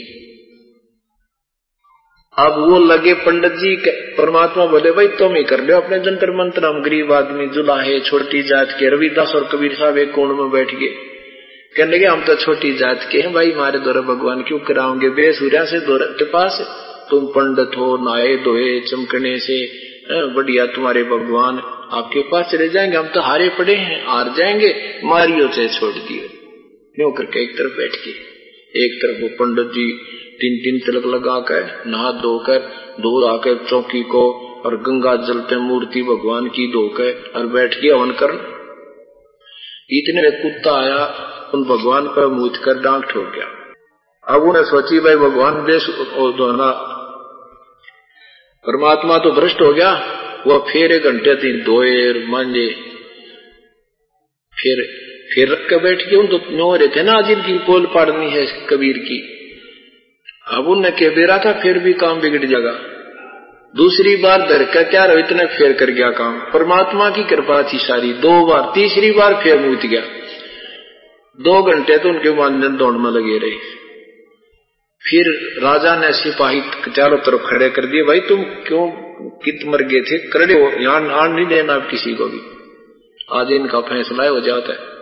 अब 2.38 2.58
वो 2.70 2.80
लगे 2.80 3.14
पंडित 3.14 3.52
जी 3.52 3.76
परमात्मा 4.18 4.66
बोले, 4.66 4.92
भाई 4.92 5.08
तुम 5.08 5.36
ही 5.36 5.44
कर 5.44 5.64
लो, 5.64 5.78
अपने 5.78 6.00
जंतर 6.00 6.32
मंत्र 6.32 6.66
हम 6.66 6.82
गरीब 6.82 7.14
आदमी 7.14 7.48
जुलाहे, 7.48 8.00
छोटी 8.00 8.42
जात 8.44 8.76
के, 8.80 8.90
रविदास 8.90 9.36
और 9.36 9.50
कबीर 9.52 9.74
साहब 9.74 9.98
एक 9.98 10.12
कोण 10.12 10.36
में 10.38 10.52
बैठ 10.52 10.76
गए। 10.76 11.17
कहने 11.78 11.98
लगे, 11.98 12.06
हम 12.06 12.22
तो 12.26 12.36
छोटी 12.36 12.72
जात 12.78 13.08
के 13.12 13.20
हैं 13.22 13.34
भाई, 13.34 13.52
हमारे 13.52 13.80
द्वारा 13.80 14.02
भगवान 14.04 14.42
क्यों 14.44 14.60
कराओगे? 14.68 15.10
बेसूर्या 15.10 15.64
से 15.66 15.80
के 15.90 16.26
पास 16.26 16.58
तुम 17.10 17.26
पंडित 17.36 17.78
हो 17.78 17.90
नाये 18.06 18.36
दोहे 18.46 18.80
चमकने 18.82 19.38
से 19.40 19.58
बढ़िया 20.36 20.66
तुम्हारे 20.66 21.04
भगवान 21.04 21.60
आपके 21.94 22.22
पास 22.32 22.50
चले 22.52 22.68
जाएँगे। 22.70 22.98
हम 22.98 23.08
तो 23.08 23.22
हारे 23.22 23.50
पड़े 23.50 23.76
हैं, 23.76 24.00
हार 24.08 24.34
जाएँगे, 24.38 24.74
मारियो 25.04 25.48
से 25.48 25.68
छोड़ 25.70 25.94
दिए। 25.94 26.28
क्यों 26.96 27.12
करके 27.12 27.44
एक 27.44 27.58
तरफ़ 27.58 27.78
बैठ 27.78 27.96
के 28.04 28.12
एक 28.86 28.98
तरफ़ 29.02 29.22
वो 29.22 29.28
पंडित 29.36 29.68
जी 29.68 29.88
तीन 30.42 30.58
तीन 30.58 30.80
तिलक 30.80 31.06
लगा 31.06 31.40
कर 31.42 31.84
नहा 31.88 32.12
धोकर 32.22 32.60
धो 33.02 33.14
आकर 33.28 33.64
चौकी 33.70 34.02
को 34.16 34.26
और 34.66 34.76
गंगा 34.82 35.16
जल 35.28 35.40
पे 35.50 35.58
मूर्ति 35.62 36.02
भगवान 36.04 36.48
की 36.48 36.68
धोकर 36.72 37.32
और 37.36 37.48
बैठ 37.48 37.82
के 37.82 37.88
हवन 37.88 38.12
कर 38.12 38.34
इतने 39.92 40.30
कुत्ता 40.42 40.78
आया 40.78 41.02
उन 41.54 41.64
भगवान 41.64 42.08
पर 42.08 42.28
मूझ 42.28 42.58
कर 42.58 42.74
डांट 42.74 43.06
ठोक 43.06 43.24
गया। 43.24 43.54
अब 44.36 44.44
उन्हें 44.44 44.64
सोची, 44.64 45.00
भाई, 45.00 45.16
भगवान 45.16 45.66
देश 45.66 45.88
परमात्मा 48.68 49.18
तो 49.18 49.32
भ्रष्ट 49.32 49.62
हो 49.62 49.74
गया, 49.74 50.18
वह 50.48 50.60
फिर 50.60 50.92
एक 50.92 51.04
घंटे 51.04 51.36
दिन 51.36 51.64
दोएर 51.64 52.26
मांझे। 52.28 52.70
फिर 54.64 55.08
फिर 55.36 55.52
रख 55.52 55.68
कर 55.70 55.78
बैठ 55.78 56.10
गए। 56.10 56.16
उन 56.16 56.28
तो 56.28 56.38
नो 56.38 56.76
रहे 56.76 56.88
थे 56.88 57.04
ना, 57.04 57.22
जिनकी 57.22 57.58
पोल 57.58 57.86
पाड़नी 57.86 58.30
है 58.30 58.68
कबीर 58.70 58.98
की। 58.98 59.34
अब 60.48 60.68
उनने 60.68 60.92
कह 60.92 61.10
बेरा 61.10 61.38
था, 61.38 61.54
फिर 61.54 61.80
भी 61.80 61.94
काम 61.94 62.20
बिगड़ 62.20 62.46
जाएगा। 62.46 62.80
दूसरी 63.76 64.16
बार 64.16 64.40
धर 64.42 64.64
कर 64.64 64.84
क्या 64.84 65.06
रहो, 65.06 65.18
इतने 65.18 65.46
फेर 65.46 65.74
कर 65.74 65.86
गया 65.86 66.12
काम। 66.12 66.40
परमात्मा 66.40 67.10
की 67.10 67.24
कृपा 67.24 67.64
थी 67.64 67.78
सारी, 67.78 68.14
दो 68.14 68.46
बार, 68.46 68.72
तीसरी 68.76 69.12
बार 69.12 69.34
फिर 69.44 69.60
मूत 69.60 69.80
गया। 69.80 70.02
दो 71.40 71.64
घंटे 71.64 71.98
तो 71.98 72.10
उनके 72.10 72.34
मानजन 72.34 72.78
दौड़ 72.78 72.94
में 72.94 73.12
लगे 73.12 73.38
रहे। 73.38 73.58
फिर 75.04 75.26
राजा 75.64 75.96
ने 75.96 76.14
सिपाही 76.14 76.62
चारों 76.96 77.18
तरफ़ 77.18 77.42
खड़े 77.42 77.70
कर 77.70 77.86
दिए, 77.86 78.04
भाई, 78.04 78.20
तुम 78.20 78.44
क्यों 78.44 79.08
कित 79.30 79.60
मर 79.66 79.82
गए 79.82 80.02
थे? 80.02 80.18
करड़े 80.18 80.54
हो, 80.54 80.82
यहाँ 80.82 81.10
आन 81.10 81.32
नहीं 81.32 81.46
देना 81.46 81.78
किसी 81.78 82.14
को 82.14 82.26
भी। 82.26 82.42
आज 83.34 83.52
इनका 83.52 83.82
फैसला 83.82 84.28
हो 84.28 84.40
जाता 84.40 84.72
है। 84.72 84.98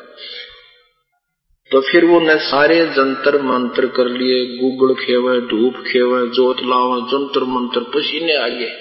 तो 1.71 1.81
फिर 1.81 2.05
वो 2.05 2.19
ने 2.19 2.35
सारे 2.35 2.85
जंतर 2.85 3.41
मंत्र 3.41 3.85
कर 3.85 4.05
लिए 4.05 4.57
गुगड़ 4.57 5.05
खेवे, 5.05 5.41
धूप 5.41 5.73
खेवे, 5.73 6.27
जोत 6.27 6.57
लावे, 6.59 7.01
जंतर 7.01 7.43
मंत्र 7.43 7.79
पसीने 7.79 8.35
आ 8.35 8.47
गए। 8.47 8.71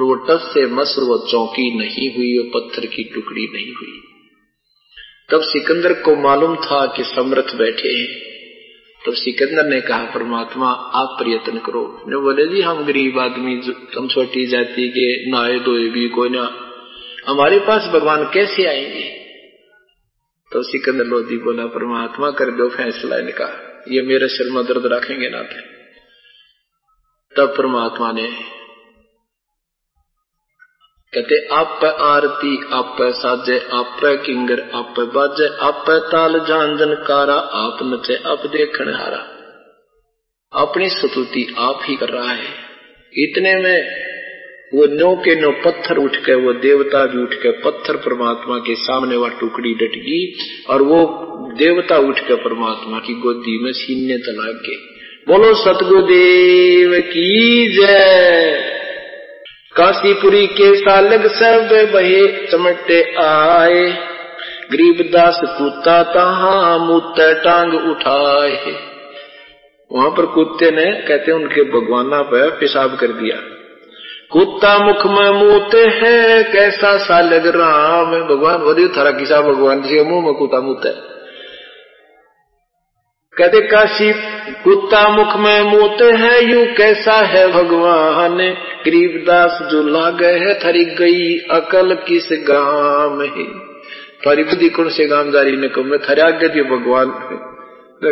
वो 0.00 0.14
टस 0.14 0.50
से 0.54 0.66
मसर 0.66 1.02
वो 1.02 1.26
चौकी 1.30 1.78
नहीं 1.78 2.16
हुई, 2.16 2.38
वो 2.38 2.60
पत्थर 2.60 2.86
की 2.86 3.04
टुकड़ी 3.04 3.46
नहीं 3.52 3.72
हुई। 3.72 4.11
तब 5.32 5.40
सिकंदर 5.42 5.92
को 5.92 6.16
मालूम 6.16 6.56
था 6.56 6.86
कि 6.86 7.04
समर्थ 7.04 7.54
बैठे 7.54 7.88
हैं। 7.88 8.32
तब 9.06 9.12
सिकंदर 9.12 9.64
ने 9.64 9.80
कहा, 9.80 10.04
परमात्मा, 10.04 10.70
आप 10.70 11.16
प्रयत्न 11.22 11.58
करो। 11.58 12.02
ने 12.08 12.16
बोले, 12.16 12.46
जी 12.46 12.60
हम 12.60 12.84
गरीब 12.84 13.18
आदमी 13.18 13.54
हम 13.98 14.08
छोटी 14.08 14.46
जाति 14.46 14.88
के 14.88 15.30
नाए 15.30 15.58
धोए 15.58 15.88
भी 15.88 16.08
कोई 16.08 16.28
ना। 16.28 16.68
हमारे 17.26 17.58
पास 17.58 17.82
भगवान 17.82 18.24
कैसे 18.24 18.66
आएँगे? 18.66 19.02
तो 20.52 20.62
सिकंदर 20.62 21.04
लोधी 21.04 21.36
बोला, 21.36 21.66
परमात्मा, 21.66 22.30
कर 22.30 22.50
दो 22.50 22.68
फैसला 22.68 23.16
इनका। 23.16 23.68
ये 23.88 24.02
मेरे 24.02 24.28
सिर 24.28 24.52
में 24.52 24.64
दर्द 24.64 24.86
रखेंगे 24.86 25.28
ना 25.28 25.42
थे 25.42 25.72
तब 27.36 27.54
परमात्मा 27.58 28.12
ने 28.12 28.32
कहते, 31.14 31.54
आप 31.54 31.96
आरती 32.00 32.64
आप 32.72 32.96
साजे, 33.00 33.58
आप 33.72 34.00
किंगर, 34.04 34.70
आप 34.74 34.94
बाजे, 34.98 35.48
आप 35.60 35.84
ताल 35.88 36.38
झांझन 36.38 36.94
कारा, 37.08 37.34
आप 37.34 37.78
नचे, 37.82 38.14
आप 38.14 38.38
देखण 38.46 38.94
हारा। 38.94 39.28
अपनी 40.52 40.88
स्तुति 40.88 41.54
आप 41.58 41.80
ही 41.84 41.96
कर 41.96 42.08
रहा 42.08 42.30
है। 42.30 42.44
इतने 43.18 43.56
में 43.56 43.82
वो 44.74 44.86
नो 44.86 45.16
के 45.16 45.40
नो 45.40 45.50
पत्थर 45.50 45.96
उठ 45.96 46.16
के 46.16 46.34
वो 46.34 46.52
देवता 46.52 47.06
भी 47.06 47.22
उठ 47.22 47.34
के 47.34 47.50
पत्थर 47.50 47.96
परमात्मा 47.96 48.58
के 48.58 48.74
सामने 48.74 49.16
वह 49.16 49.28
टुकड़ी 49.28 49.74
डट 49.74 49.92
गई 49.94 50.32
और 50.70 50.82
वो 50.82 51.06
देवता 51.58 51.98
उठ 51.98 52.18
के 52.18 52.34
परमात्मा 52.34 52.98
की 52.98 53.14
गोदी 53.14 53.64
में 53.64 53.72
सीने 53.72 54.16
तला 54.16 54.52
के 54.52 54.76
बोलो, 55.32 55.54
सतगुरुदेव 55.54 57.00
की 57.00 57.68
जय। 57.76 58.81
काशीपुरी 59.76 60.46
के 60.46 60.76
सालग 60.76 61.26
सब 61.26 61.90
बहे 61.92 62.46
चमटे 62.46 63.14
आए। 63.22 63.90
गरीब 64.72 65.10
दास 65.12 65.40
कुत्ता 65.44 66.02
तहा 66.02 66.78
मूत 66.78 67.14
टांग 67.18 67.74
उठाए। 67.74 68.74
वहाँ 69.92 70.10
पर 70.10 70.26
कुत्ते 70.26 70.70
ने, 70.70 70.84
कहते 70.84 71.32
उनके 71.32 71.62
भगवाना 71.62 72.22
पर 72.22 72.50
पेशाब 72.50 72.96
कर 72.96 73.06
दिया। 73.06 73.36
कुत्ता 74.30 74.78
मुख 74.78 75.06
में 75.06 75.30
मूते 75.30 75.78
है, 75.78 76.42
कैसा 76.42 76.96
सालग 76.96 77.46
राम। 77.46 78.36
भगवान 78.36 78.58
बोलिए 78.58 78.88
थारा 78.88 79.10
किसा 79.10 79.40
भगवान 79.40 79.82
जी 79.82 80.00
मुँह 80.00 80.24
में 80.24 80.34
कुत्ता 80.34 80.60
मूत 80.60 80.82
है। 80.86 81.11
कहते 83.38 83.60
काशी 83.60 84.12
कुत्ता 84.64 85.08
मुख 85.08 85.36
में 85.36 85.62
मोते 85.62 86.04
है, 86.04 86.44
यू 86.44 86.64
कैसा 86.64 87.12
है 87.12 87.52
भगवान? 87.52 88.36
गरीबदास 88.86 89.58
जो 89.70 89.82
लागे 89.82 90.26
है, 90.26 90.54
थरी 90.54 90.84
गई 90.84 91.38
अकल 91.50 91.94
किस 91.94 92.28
गाम 92.32 93.22
है? 93.22 93.44
थारी 94.26 94.42
बुद्धि 94.42 94.68
कौन 94.68 94.88
से 94.88 95.06
गाम 95.06 95.30
जारी 95.30 95.56
ने 95.56 95.68
कम 95.68 95.96
थरे 95.96 96.48
दियो 96.48 96.64
भगवान 96.64 97.06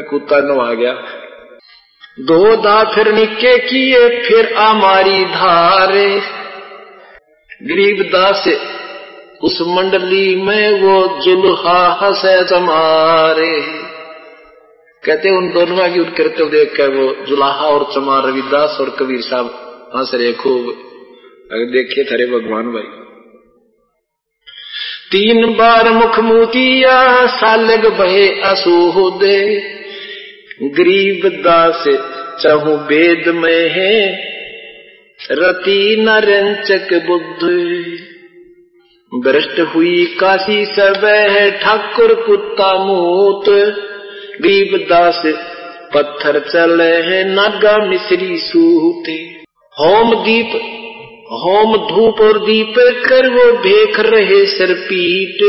कुत्ता 0.03 0.41
नो 0.41 0.61
आ 0.61 0.73
गया। 0.73 0.93
दो 2.21 2.57
दा 2.57 2.85
फिर 2.85 3.13
निके 3.13 3.59
किए, 3.59 4.23
फिर 4.23 4.55
आमारी 4.55 5.25
धारे। 5.25 6.21
गरीबदास 7.63 8.49
उस 9.43 9.59
मंडली 9.63 10.37
में 10.37 10.83
वो 10.83 11.21
जुल्हा 11.21 11.99
हसे 12.03 12.45
जमारे 12.45 13.90
कहते 15.07 15.31
उन 15.31 15.53
दोनों 15.53 15.89
की 15.89 16.01
उन 16.01 16.11
करते 16.11 16.45
देख 16.45 16.77
कर 16.77 16.89
वो 16.89 17.27
जुलाहा 17.27 17.67
और 17.67 17.93
चमार 17.95 18.23
रविदास 18.29 18.77
और 18.81 18.97
कबीर 18.99 19.21
साहब 19.21 19.47
हंस 19.97 20.11
रहे 20.15 20.33
खूब। 20.33 20.67
देखे 21.53 22.05
थरे 22.05 22.27
भगवान 22.27 22.63
भाई। 22.63 23.01
तीन 25.13 25.55
बार 25.55 25.91
मुख 25.91 26.19
मोतिया, 26.19 27.27
सालग 27.27 27.99
बहे 27.99 28.41
असोदे 28.41 29.61
गरीब 30.63 31.29
दास 31.29 31.85
चाहू 32.43 32.77
वेद 32.77 33.29
में 33.29 33.69
है, 33.71 34.23
रति 35.33 35.97
नरंचक 36.01 37.07
बुद्ध। 37.07 37.43
भ्रष्ट 39.25 39.61
हुई 39.61 40.07
काशी 40.21 40.65
सब, 40.65 41.01
ठाकुर 41.63 42.15
कुत्ता 42.15 42.85
मूत। 42.85 43.87
गरीबदास 44.41 45.23
पत्थर 45.95 46.39
चले 46.41 46.93
है 47.07 47.23
नागा 47.35 47.77
मिश्री 47.87 48.37
सूते। 48.39 49.13
होम 49.75 50.15
दीप, 50.25 50.53
होम 51.33 51.77
धूप 51.89 52.21
और 52.21 52.39
दीप 52.39 52.75
कर 53.09 53.29
वो 53.29 53.51
देख 53.59 54.01
रहे 54.01 54.45
सर 54.47 54.75
पीट। 54.75 55.43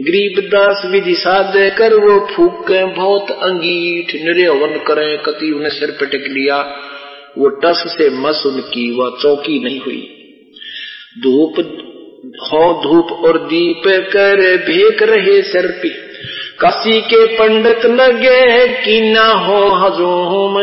गरीबदास 0.00 0.82
विधि 0.86 1.14
साधे 1.14 1.70
कर 1.70 1.94
वो 1.94 2.18
फूके 2.26 2.84
बहुत 2.84 3.30
अंगीठ। 3.30 4.14
निर्यवन 4.14 4.78
करे 4.78 5.16
कति 5.16 5.50
उन्हें 5.52 5.70
सिर 5.70 5.90
पटक 5.90 6.28
लिया। 6.28 6.60
वो 7.38 7.48
टस 7.48 7.84
से 7.88 8.08
मस 8.10 8.42
उनकी 8.46 8.90
वह 8.90 9.16
चौकी 9.22 9.58
नहीं 9.64 9.80
हुई। 9.80 10.00
धूप, 11.22 11.60
हो 12.42 12.64
धूप 12.82 13.12
और 13.24 13.38
दीप 13.38 13.82
कर 13.86 14.40
भेक 14.66 15.02
रहे 15.02 15.42
सर 15.42 15.66
पीट 15.82 16.11
काशी 16.60 17.00
के 17.00 17.26
पंडित 17.26 17.86
लगे 17.86 18.68
कि 18.84 19.00
ना 19.00 19.26
हो 19.32 19.68
हजोम 19.68 20.54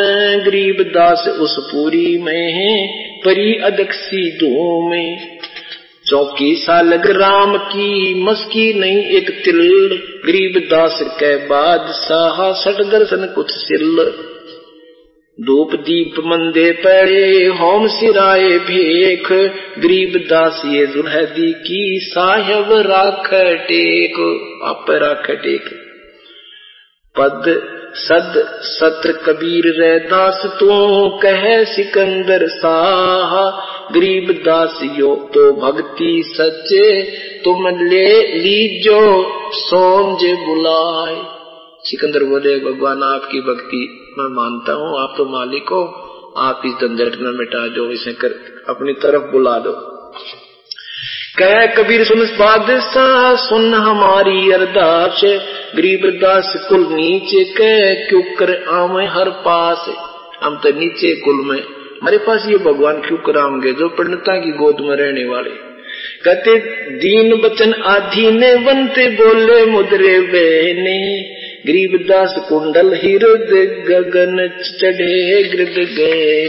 गरीब 0.45 0.81
दास 0.81 1.27
उस 1.27 1.55
पूरी 1.71 2.17
में 2.17 2.53
है 2.53 2.87
परी 3.19 3.53
दो 4.29 4.89
में। 4.89 5.39
चौकी 6.05 6.55
सालग 6.55 7.07
राम 7.21 7.57
की 7.57 8.13
मस्की 8.23 8.73
नहीं 8.73 9.03
एक 9.03 9.29
तिल, 9.45 9.59
गरीब 10.25 10.67
दास 10.71 10.99
के 11.01 11.35
बाद 11.35 11.85
साहा 11.89 12.51
सट 12.51 12.81
दर्शन 12.91 13.31
कुछ 13.35 13.47
सिल। 13.49 14.13
धूप 15.45 15.75
दीप 15.75 16.15
मंदे 16.19 16.71
पड़े, 16.71 17.45
होम 17.45 17.87
सिराए 17.87 18.49
भेख। 18.49 19.31
गरीब 19.79 20.27
दास 20.29 20.61
ये 20.65 20.85
दुल्हदी 20.85 21.53
की 21.53 21.99
साहेब 22.03 22.71
राख 22.71 23.29
टेक। 23.67 24.13
आप 24.63 24.85
राख 24.89 25.31
टेक। 25.31 25.65
पद 27.19 27.61
सद 27.95 28.33
सत्र 28.61 29.11
कबीर 29.11 29.63
रे 29.67 29.99
दास 29.99 30.57
तू 30.59 30.69
कह 31.09 31.63
सिकंदर 31.63 32.47
साह। 32.47 33.49
गरीब 33.93 34.31
दास 34.31 34.79
यो 34.83 35.31
तो 35.33 35.51
भक्ति 35.51 36.23
सच्चे, 36.25 37.01
तुम 37.43 37.67
ले 37.67 38.37
लीजो 38.37 39.25
सोमज 39.51 40.25
बुलाए। 40.39 41.21
सिकंदर 41.83 42.23
बोले, 42.23 42.59
भगवान 42.59 43.03
आपकी 43.03 43.39
भक्ति 43.39 43.98
मैं 44.17 44.35
मानता 44.35 44.73
हूँ, 44.73 45.01
आप 45.01 45.13
तो 45.17 45.25
मालिक 45.25 45.69
हो, 45.69 46.05
आप 46.37 46.61
इस 46.65 46.71
झंझट 46.71 47.19
में 47.19 47.31
मिटा 47.31 47.67
दो, 47.67 47.91
इसे 47.91 48.13
कर, 48.13 48.63
अपनी 48.69 48.93
तरफ़ 48.93 49.31
बुला 49.31 49.59
दो। 49.59 49.71
कह 51.39 51.65
कबीर, 51.65 52.03
सुन 52.03 52.25
बादशाह, 52.25 53.35
सुन 53.35 53.73
हमारी 53.73 54.51
अरदास। 54.51 55.21
गरीब 55.75 56.19
दास 56.21 56.65
कुल 56.69 56.79
नीचे, 56.79 57.43
कह 57.43 58.09
क्यों 58.09 58.21
कर 58.21 58.65
आवे 58.69 59.05
हर 59.05 59.29
पास? 59.29 59.89
हम 60.43 60.55
तो 60.57 60.69
नीचे 60.69 61.15
कुल 61.15 61.35
में, 61.35 61.63
हमारे 61.63 62.17
पास 62.17 62.45
ये 62.49 62.57
भगवान 62.57 63.01
क्यों 63.01 63.17
कराओगे 63.17 63.73
जो 63.73 63.89
पंडिता 63.89 64.37
की 64.37 64.51
गोद 64.51 64.77
में 64.79 64.95
रहने 64.95 65.25
वाले? 65.25 65.49
कहते, 66.25 66.57
दीन 66.97 67.41
बचन 67.41 67.73
आधी 67.73 68.31
ने 68.31 68.55
बनते 68.55 69.09
बोले 69.09 69.65
मुद्रे 69.65 70.19
बहने 70.19 71.38
गरीब 71.67 71.95
दास 72.07 72.33
कुंडल 72.49 72.93
हिरद 72.93 73.49
गगन 73.87 74.37
चढ़े 74.63 75.43
गृद 75.43 75.79
गए 75.95 76.47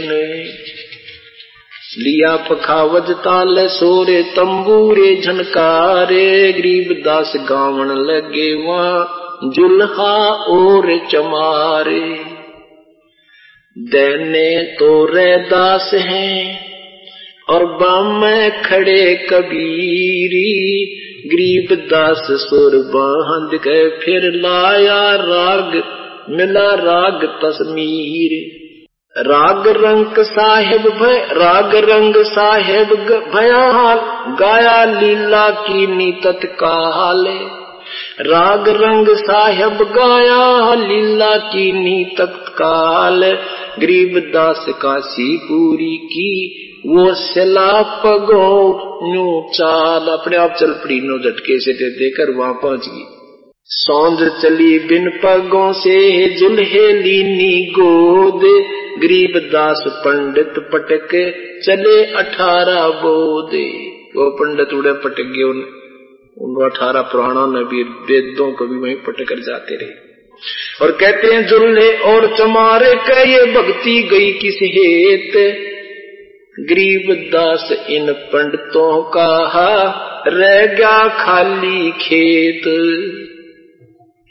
लिया 1.97 2.35
पखावज 2.35 3.09
ताल 3.23 3.67
सोरे 3.67 4.21
तंबूरे 4.35 5.09
झनकारे 5.15 6.51
गरीब 6.51 6.93
दास 7.05 7.33
गावन 7.49 7.91
लगे 8.01 8.53
वहाँ 8.55 9.49
जुल्हा 9.55 10.13
और 10.51 10.87
चमारे। 11.11 12.01
देने 13.75 14.49
तो 14.79 14.91
रे 15.05 15.35
दास 15.45 15.91
हैं 15.93 16.59
और 17.49 17.65
बाम 17.75 18.21
खड़े 18.63 19.03
कबीरी 19.29 20.47
गरीब 21.25 21.75
दास 21.75 22.27
सुर 22.31 22.71
बाँध 22.75 23.59
के 23.59 23.89
फिर 23.89 24.21
लाया 24.23 25.15
राग, 25.15 25.83
मिला 26.29 26.73
राग 26.73 27.25
तस्मीर। 27.45 28.61
राग 29.17 29.67
रंग 29.67 30.05
साहेब 30.19 30.81
भय, 30.81 31.27
राग 31.31 31.75
रंग 31.75 32.13
साहेब 32.17 32.87
भया 33.35 33.95
गाया 34.35 34.85
लीला 34.85 35.49
की 35.49 35.87
नी 35.87 36.11
तत्काल। 36.11 37.27
राग 38.21 38.69
रंग 38.69 39.07
साहेब 39.09 39.73
गाया 39.73 40.73
लीला 40.73 41.37
की 41.37 41.71
नी 41.71 42.15
तत्काल, 42.17 43.23
गरीब 43.79 44.31
दास 44.33 44.65
काशी 44.69 45.37
पूरी 45.37 45.97
की 45.97 46.67
वो 46.87 47.13
सिला 47.13 47.81
पगो 47.81 48.45
न्यू 49.03 49.49
चाल 49.53 50.07
अपने 50.07 50.37
आप 50.37 50.55
चल 50.59 50.71
पड़ी 50.71 50.99
नो 51.01 51.17
झटके 51.19 51.59
से 51.59 51.73
देकर 51.73 52.31
वहाँ 52.31 52.53
पहुँच 52.53 52.87
गई। 52.87 53.03
सौंद 53.65 54.31
चली 54.41 54.79
बिन 54.79 55.09
पगों 55.09 55.71
से 55.73 56.29
जुल्हे 56.29 56.93
लीनी 56.93 57.65
गोद। 57.71 58.41
गरीब 59.01 59.49
दास 59.53 59.83
पंडित 59.87 60.53
पटक 60.57 61.09
चले 61.65 62.05
अठारह 62.05 62.87
बोधे 62.87 63.67
वो 64.15 64.29
पंडित 64.29 64.73
उड़े 64.73 64.93
पटक 64.93 65.33
गए 65.37 65.43
उन, 65.43 65.61
अठारह 66.65 67.01
पुराणों 67.01 67.47
ने 67.47 67.63
भी 67.63 67.83
वेदों 67.83 68.51
को 68.51 68.67
भी 68.67 68.77
वहीं 68.77 68.95
पटक 68.95 69.29
कर 69.29 69.39
जाते 69.39 69.75
रहे। 69.75 69.89
और 70.81 70.91
कहते 70.91 71.33
हैं 71.33 71.47
जुल्हे 71.47 71.97
और 71.97 72.27
चमारे 72.37 72.93
का 72.95 73.21
ये 73.21 73.45
भक्ति 73.53 74.01
गई 74.11 74.31
किस 74.31 74.59
हेत? 74.63 75.67
गरीब 76.59 77.31
दास 77.31 77.87
इन 77.89 78.11
पंडितों 78.11 79.03
का 79.03 79.43
रह 80.27 80.65
गया 80.65 81.25
खाली 81.25 81.91
खेत। 81.91 82.61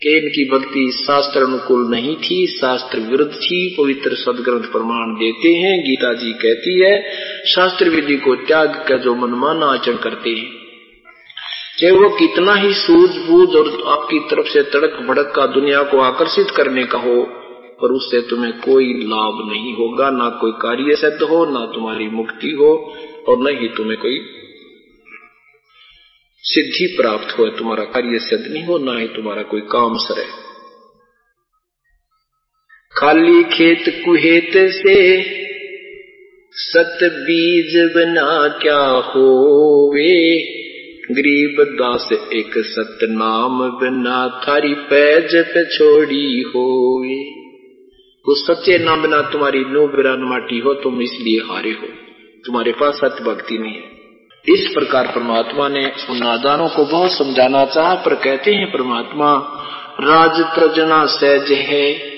के 0.03 0.19
इनकी 0.19 0.51
भक्ति 0.51 0.93
शास्त्र 1.07 1.41
अनुकूल 1.45 1.91
नहीं 1.91 2.17
थी, 2.17 2.47
शास्त्र 2.47 2.99
विरुद्ध 2.99 3.33
थी, 3.33 3.77
पवित्र 3.79 4.11
सदग्रंथ 4.15 4.73
प्रमाण 4.73 5.15
देते 5.15 5.49
हैं, 5.49 5.81
गीता 5.81 6.13
जी 6.13 6.33
कहती 6.33 6.81
है, 6.81 7.11
शास्त्र 7.47 7.89
विधि 7.89 8.17
को 8.17 8.35
त्याग 8.35 8.85
कर 8.89 8.99
जो 8.99 9.15
मनमाना 9.15 9.67
आचरण 9.67 9.97
करते 9.97 10.31
हैं। 10.31 10.53
चाहे 11.79 11.93
वो 11.93 12.09
कितना 12.09 12.55
ही 12.55 12.73
सूझबूझ 12.73 13.49
और 13.49 13.93
आपकी 13.93 14.19
तरफ़ 14.19 14.47
से 14.47 14.63
तड़क 14.63 15.05
भड़क 15.09 15.33
का 15.37 15.47
दुनिया 15.47 15.83
को 15.83 16.01
आकर्षित 16.01 16.51
करने 16.51 16.85
का 16.85 16.99
हो 16.99 17.40
पर 17.83 17.93
उससे 17.93 18.21
तुम्हें 18.31 18.53
कोई 18.53 18.93
लाभ 18.93 19.49
नहीं 19.51 19.73
होगा, 19.75 20.11
ना 20.11 20.29
कोई 20.29 20.53
कार्य 20.53 20.97
सिद्ध 20.97 21.23
हो, 21.23 21.45
ना 21.45 21.67
तुम्हारी 21.67 22.09
मुक्ति 22.09 22.51
हो, 22.51 22.75
और 23.29 23.39
न 23.39 23.59
ही 23.61 23.69
तुम्हें 23.69 23.99
कोई 24.01 24.21
सिद्धि 26.43 26.97
प्राप्त 26.97 27.39
हो 27.39 27.49
तुम्हारा 27.49 27.85
कार्य 27.85 28.19
सिद्ध 28.19 28.47
नहीं 28.53 28.65
हो, 28.65 28.79
ना 28.79 28.99
ही 28.99 29.09
तुम्हारा 29.09 29.43
कोई 29.43 29.61
काम 29.61 29.97
सरे 29.97 30.25
खाली 32.93 33.43
खेत 33.45 33.85
कुहेत 34.05 34.53
से 34.55 34.97
सत 36.53 36.99
बीज 37.03 37.93
बना 37.95 38.49
क्या 38.49 38.81
होवे? 38.81 40.17
गरीब 41.11 41.63
दास 41.75 42.09
एक 42.13 42.53
सत 42.57 42.99
नाम 43.03 43.61
बिना 43.71 44.41
थारी 44.49 44.75
पैज 44.75 45.37
पे 45.37 45.65
छोड़ी 45.77 46.43
होवे 46.43 47.40
उस 48.29 48.47
सच्चे 48.47 48.79
नाम 48.79 49.03
बिना 49.03 49.23
तुम्हारी 49.23 49.61
नो 49.61 49.87
बिरान 49.87 50.21
माटी 50.21 50.59
हो, 50.59 50.75
तुम 50.75 51.01
इसलिए 51.03 51.41
हारे 51.41 51.71
हो। 51.71 51.87
तुम्हारे 52.47 52.73
पास 52.73 52.95
सत्य 52.95 53.25
भक्ति 53.25 53.59
नहीं 53.59 53.73
है। 53.73 54.01
इस 54.49 54.71
प्रकार 54.75 55.07
परमात्मा 55.07 55.69
ने 55.69 55.93
उन 56.11 56.17
नादानों 56.17 56.69
को 56.69 56.85
बहुत 56.85 57.11
समझाना 57.11 57.65
चाहा, 57.65 57.95
पर 57.95 58.15
कहते 58.15 58.55
हैं, 58.55 58.73
परमात्मा, 58.73 59.57
राज 60.01 60.41
प्रजना 60.55 61.07
सहज 61.07 61.53
है 61.53 62.11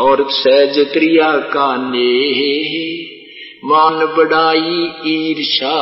और 0.00 0.26
सहज 0.30 0.78
क्रिया 0.92 1.32
का 1.36 1.76
ने 1.76 2.10
मान 3.64 4.06
बढ़ाई 4.16 4.92
ईर्षा 5.06 5.74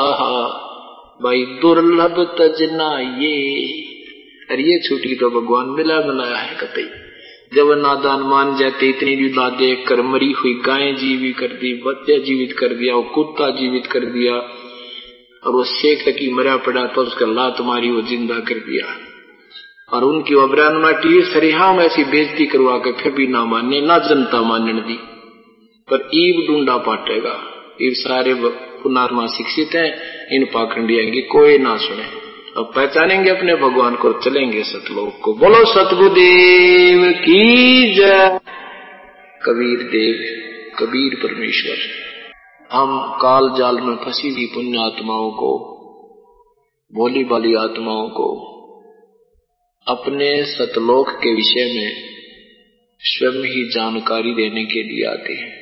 भाई 1.22 1.42
दुर्लभ 1.42 2.16
तजना 2.38 3.00
ये 3.00 3.36
अरे 4.50 4.62
ये 4.62 4.88
छुट्टी 4.88 5.14
तो 5.14 5.30
भगवान 5.30 5.66
मिला 5.66 6.00
मिलाया 6.00 6.36
है 6.36 6.56
कतई। 6.56 6.97
जब 7.54 7.70
नादान 7.72 8.20
मान 8.20 8.56
जाते, 8.56 8.88
इतनी 8.88 9.16
भी 9.16 9.28
देख 9.58 9.88
कर, 9.88 10.02
मरी 10.02 10.32
हुई 10.32 10.54
गायें 10.54 10.96
जीवित 10.96 11.36
कर 11.38 11.46
दी 11.46 11.72
बच्चे 11.86 12.18
जीवित 12.18 12.52
कर 12.58 12.68
दिया 12.68 13.00
कुत्ता 13.14 13.50
जीवित 13.50 13.86
कर 13.86 14.04
दिया, 14.04 14.34
और 15.42 15.52
वो 15.52 15.64
शेख 15.64 16.04
तकी 16.06 16.32
मरा 16.34 16.56
पड़ा 16.56 16.86
तो 16.86 17.02
उसका 17.02 17.26
ला 17.26 17.50
तुम्हारी 17.50 17.90
वो 17.90 18.02
ज़िंदा 18.02 18.38
कर 18.40 18.54
दिया। 18.54 18.86
और 19.92 20.04
उनकी 20.04 20.34
अबरान 20.34 20.76
माटी 20.76 21.22
सरिहाम 21.22 21.80
ऐसी 21.80 22.04
बेजती 22.04 22.46
करवा 22.46 22.76
के 22.76 22.92
फिर 22.92 23.12
भी 23.12 23.26
ना 23.26 23.44
माने 23.44 23.80
ना 23.80 23.98
जनता 23.98 24.42
मानने 24.42 24.72
दी। 24.72 24.98
पर 25.88 26.08
ईब 26.14 26.44
ढूंढा 26.48 26.76
पाटेगा। 26.76 27.36
ईब 27.82 27.92
सारे 27.94 28.34
पुनारमा 28.82 29.26
शिक्षित 29.26 29.74
है, 29.74 29.86
इन 30.32 30.44
पाखंडिया 30.44 31.10
की 31.10 31.20
कोई 31.20 31.58
ना 31.58 31.76
सुने। 31.76 32.27
अब 32.58 32.72
पहचानेंगे 32.76 33.30
अपने 33.30 33.54
भगवान 33.54 33.96
को, 33.96 34.12
चलेंगे 34.12 34.62
सतलोक 34.62 35.20
को। 35.24 35.34
बोलो, 35.34 35.64
सतगुरुदेव 35.64 37.12
की 37.12 37.94
जय। 37.94 38.40
कबीर 39.46 39.78
देव, 39.82 40.42
कबीर 40.78 41.14
परमेश्वर। 41.14 41.76
हम 42.72 43.18
काल 43.22 43.54
जाल 43.58 43.80
में 43.80 43.96
फंसी 43.96 44.28
हुई 44.30 44.46
पुण्य 44.46 44.78
आत्माओं 44.78 45.30
को 45.30 45.78
भोली 46.94 47.24
भाली 47.24 47.54
आत्माओं 47.54 48.08
को, 48.08 48.28
अपने 49.88 50.44
सतलोक 50.44 51.08
के 51.10 51.34
विषय 51.34 51.64
में 51.64 52.04
स्वयं 53.00 53.44
ही 53.44 53.68
जानकारी 53.68 54.34
देने 54.34 54.64
के 54.64 54.82
लिए 54.82 55.06
आते 55.08 55.32
हैं। 55.32 55.58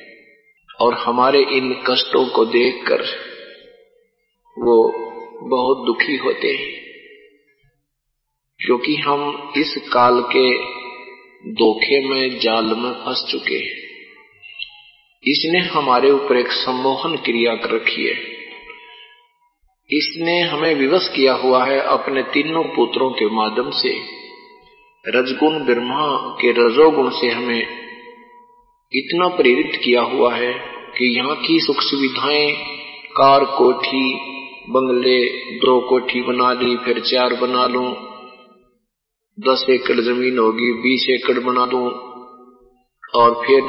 और 0.81 0.95
हमारे 0.95 1.41
इन 1.41 1.83
कष्टों 1.91 2.27
को 2.27 2.45
देखकर 2.45 3.03
वो 4.59 4.93
बहुत 5.43 5.87
दुखी 5.87 6.17
होते 6.17 6.49
हैं। 6.49 6.86
क्योंकि 8.61 8.97
हम 8.97 9.53
इस 9.57 9.91
काल 9.93 10.21
के 10.21 10.57
धोखे 11.53 12.09
में 12.09 12.39
जाल 12.39 12.65
में 12.65 12.93
फंस 12.93 13.27
चुके 13.31 13.55
हैं। 13.55 13.87
इसने 15.25 15.59
हमारे 15.59 16.11
ऊपर 16.11 16.37
एक 16.37 16.49
सम्मोहन 16.49 17.17
क्रिया 17.17 17.55
कर 17.55 17.71
रखी 17.71 18.07
है। 18.07 18.15
इसने 19.93 20.41
हमें 20.41 20.75
विवश 20.75 21.09
किया 21.09 21.35
हुआ 21.35 21.65
है 21.65 21.81
अपने 21.81 22.23
तीनों 22.23 22.65
पुत्रों 22.65 23.11
के 23.11 23.27
माध्यम 23.27 23.71
से। 23.71 24.01
रजगुण 25.09 25.59
ब्रह्मा 25.59 26.37
के 26.41 26.51
रजोगुण 26.51 27.11
से 27.11 27.29
हमें 27.29 27.67
इतना 28.95 29.29
प्रेरित 29.29 29.81
किया 29.85 30.03
हुआ 30.03 30.35
है 30.35 30.53
कि 30.99 31.19
यहाँ 31.19 31.37
की 31.37 31.61
सुख 31.61 31.77
सुविधाएँ, 31.81 32.53
कार 33.07 33.45
कोठी, 33.45 34.15
बंगले, 34.71 35.25
दो 35.57 35.81
कोठी 35.81 36.23
बना 36.23 36.53
ली, 36.53 36.77
फिर 36.77 37.01
चार 37.01 37.35
बना 37.35 37.67
लूँ 37.67 38.06
दस 39.39 39.65
एकड़ 39.71 40.01
ज़मीन 40.01 40.39
होगी, 40.39 40.73
बीस 40.73 41.07
एकड़ 41.11 41.39
बना 41.39 41.65
दूँ 41.67 41.89
और 43.15 43.35
फिर 43.47 43.63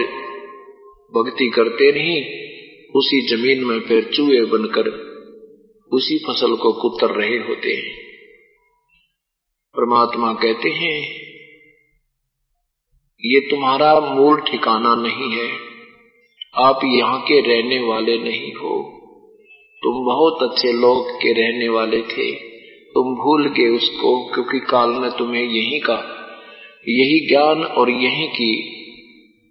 भक्ति 1.14 1.48
करते 1.50 1.92
नहीं, 1.92 2.22
उसी 2.96 3.20
ज़मीन 3.28 3.64
में 3.66 3.80
फिर 3.80 4.10
चूहे 4.16 4.44
बनकर 4.46 4.90
उसी 5.92 6.18
फ़सल 6.20 6.56
को 6.56 6.72
कुतर 6.74 7.16
रहे 7.16 7.38
होते 7.38 7.74
हैं। 7.74 7.96
परमात्मा 9.76 10.34
कहते 10.34 10.70
हैं, 10.70 10.98
ये 13.24 13.40
तुम्हारा 13.42 13.94
मूल 14.00 14.42
ठिकाना 14.42 14.96
नहीं 14.96 15.32
है, 15.32 15.52
आप 16.56 16.80
यहाँ 16.86 17.20
के 17.22 17.42
रहने 17.42 17.80
वाले 17.88 18.18
नहीं 18.18 18.54
हो। 18.54 18.76
तुम 19.82 20.04
बहुत 20.06 20.52
अच्छे 20.52 20.72
लोग 20.74 21.16
के 21.16 21.34
रहने 21.34 21.70
वाले 21.70 22.02
थे। 22.02 22.47
तुम 22.98 23.16
भूल 23.16 23.48
गए 23.48 23.70
उसको, 23.70 24.34
क्योंकि 24.34 24.60
काल 24.60 24.90
ने 24.90 25.10
तुम्हें 25.10 25.44
यही 25.44 25.80
का 25.80 26.14
यही 26.90 27.28
ज्ञान 27.28 27.64
और 27.64 27.90
यही 27.90 28.28
की 28.28 28.52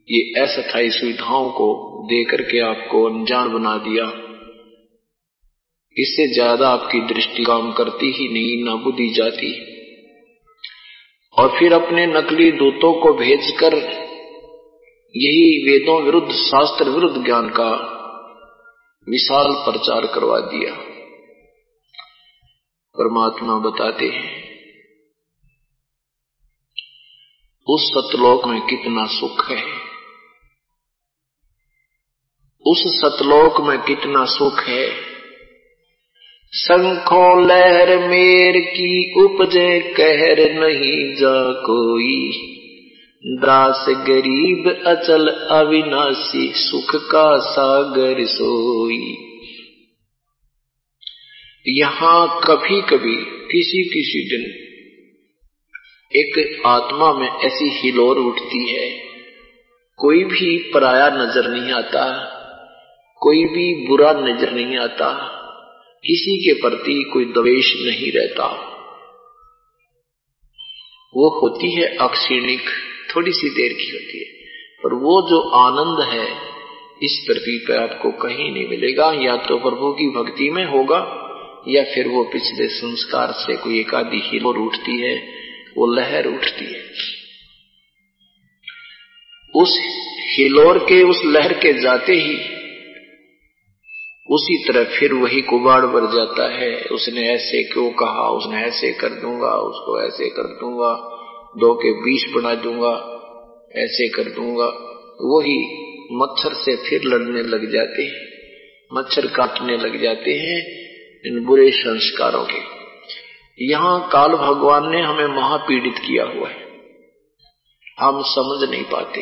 ये 0.09 0.43
अस्थायी 0.43 0.91
सुविधाओं 0.91 1.51
को 1.51 1.67
दे 2.05 2.25
करके 2.25 2.61
आपको 2.61 3.05
अनजान 3.05 3.53
बना 3.53 3.77
दिया। 3.77 4.05
इससे 5.97 6.35
ज़्यादा 6.35 6.69
आपकी 6.69 7.01
दृष्टि 7.15 7.45
काम 7.45 7.73
करती 7.73 8.11
ही 8.13 8.29
नहीं, 8.29 8.65
ना 8.65 8.75
बुद्धि 8.75 9.09
जाती। 9.09 9.53
और 11.37 11.49
फिर 11.59 11.73
अपने 11.73 12.07
नकली 12.07 12.51
दूतों 12.53 12.93
को 12.93 13.13
भेजकर 13.13 13.75
यही 15.15 15.71
वेदों 15.71 16.03
विरुद्ध, 16.03 16.33
शास्त्र 16.33 16.91
विरुद्ध 16.91 17.25
ज्ञान 17.25 17.49
का 17.49 17.71
विशाल 19.09 19.53
प्रचार 19.53 20.07
करवा 20.07 20.41
दिया। 20.41 20.96
परमात्मा 23.01 23.59
बताते 23.59 24.07
हैं। 24.07 24.47
उस 27.69 27.91
सतलोक 27.91 28.47
में 28.47 28.61
कितना 28.61 29.07
सुख 29.07 29.51
है। 29.51 29.65
उस 32.67 33.01
सतलोक 33.01 33.61
में 33.61 33.83
कितना 33.83 34.25
सुख 34.25 34.61
है। 34.61 34.93
शंखो 36.55 37.41
लहर 37.41 38.09
मेर 38.09 38.61
की 38.61 39.25
उपजे 39.25 39.81
कहर 39.81 40.53
नहीं 40.53 41.15
जा 41.15 41.53
कोई। 41.53 42.47
दास 43.25 43.87
गरीब 43.89 44.85
अचल 44.87 45.29
अविनाशी 45.29 46.53
सुख 46.55 46.97
का 46.97 47.39
सागर 47.39 48.25
सोई। 48.25 49.36
यहाँ 51.67 52.41
कभी 52.41 52.81
कभी 52.81 53.15
किसी 53.51 53.83
किसी 53.85 54.21
दिन, 54.29 54.43
एक 56.13 56.63
आत्मा 56.67 57.13
में 57.13 57.29
ऐसी 57.29 57.69
हिलोर 57.71 58.19
उठती 58.19 58.75
है। 58.75 58.89
कोई 59.99 60.25
भी 60.25 60.57
पराया 60.75 61.09
नज़र 61.11 61.49
नहीं 61.51 61.73
आता, 61.73 62.05
कोई 63.23 63.45
भी 63.45 63.87
बुरा 63.89 64.13
नज़र 64.13 64.53
नहीं 64.53 64.77
आता, 64.77 65.11
किसी 66.05 66.37
के 66.37 66.61
प्रति 66.61 67.11
कोई 67.13 67.25
द्वेष 67.25 67.75
नहीं 67.87 68.13
रहता। 68.13 68.47
वो 71.15 71.29
होती 71.41 71.75
है 71.75 71.95
अक्षीणिक 71.97 72.71
थोड़ी 73.17 73.33
सी 73.33 73.51
देर 73.51 73.73
की 73.73 73.91
होती 73.91 74.19
है, 74.19 74.31
पर 74.85 74.95
वो 74.95 75.21
जो 75.31 75.41
आनंद 75.59 76.09
है, 76.09 76.27
इस 77.03 77.25
पृथ्वी 77.29 77.59
पर 77.59 77.83
आपको 77.83 78.11
कहीं 78.11 78.53
नहीं 78.53 78.69
मिलेगा, 78.69 79.13
या 79.25 79.37
तो 79.37 79.59
प्रभु 79.59 79.93
की 79.93 80.09
भक्ति 80.09 80.51
में 80.51 80.65
होगा 80.65 81.23
या 81.69 81.85
फिर 81.85 82.09
वो 82.09 82.25
पिछले 82.25 82.69
संस्कार 82.69 83.33
से 83.33 83.57
कोई 83.57 83.81
एक 83.81 83.95
आदि 83.95 84.21
हिलोर 84.25 84.59
उठती 84.59 85.01
है, 85.01 85.19
वो 85.77 85.95
लहर 85.95 86.27
उठती 86.27 86.65
है। 86.65 86.83
उस 89.55 89.79
हिलोर 90.39 90.79
के, 90.79 91.03
उस 91.03 91.23
लहर 91.25 91.53
के 91.53 91.73
जाते 91.73 92.13
ही 92.13 92.57
उसी 94.31 94.65
तरह 94.69 94.85
फिर 94.85 95.13
वही 95.13 95.41
कुबाड़ 95.41 95.87
भर 95.87 96.17
जाता 96.17 96.55
है। 96.55 96.81
उसने 96.83 97.29
ऐसे 97.29 97.63
क्यों 97.63 97.91
कहा? 97.91 98.29
उसने 98.31 98.57
ऐसे 98.57 98.93
कर 98.93 99.09
दूँगा, 99.09 99.49
उसको 99.49 100.07
ऐसे 100.07 100.29
कर 100.29 100.43
दूँगा, 100.43 100.95
दो 101.61 101.75
के 101.75 101.93
बीच 101.93 102.35
बना 102.35 102.55
दूँगा, 102.55 103.13
ऐसे 103.77 104.09
कर 104.09 104.23
दूँगा। 104.23 104.67
वही 105.21 105.83
मच्छर 106.13 106.55
से 106.55 106.77
फिर 106.77 107.03
लड़ने 107.05 107.43
लग 107.43 107.73
जाते 107.73 108.03
हैं, 108.03 108.29
मच्छर 108.95 109.27
काटने 109.27 109.77
लग 109.77 110.03
जाते 110.03 110.31
हैं। 110.31 110.86
इन 111.27 111.45
बुरे 111.45 111.71
संस्कारों 111.71 112.45
के। 112.45 112.77
यहाँ 113.65 114.09
काल 114.09 114.29
भगवान 114.29 114.91
ने 114.91 115.03
हमें 115.03 115.27
महापीड़ित 115.27 115.99
किया 115.99 116.25
हुआ 116.25 116.49
है। 116.49 116.67
हम 118.01 118.23
समझ 118.23 118.71
नहीं 118.71 118.85
पाते। 118.85 119.21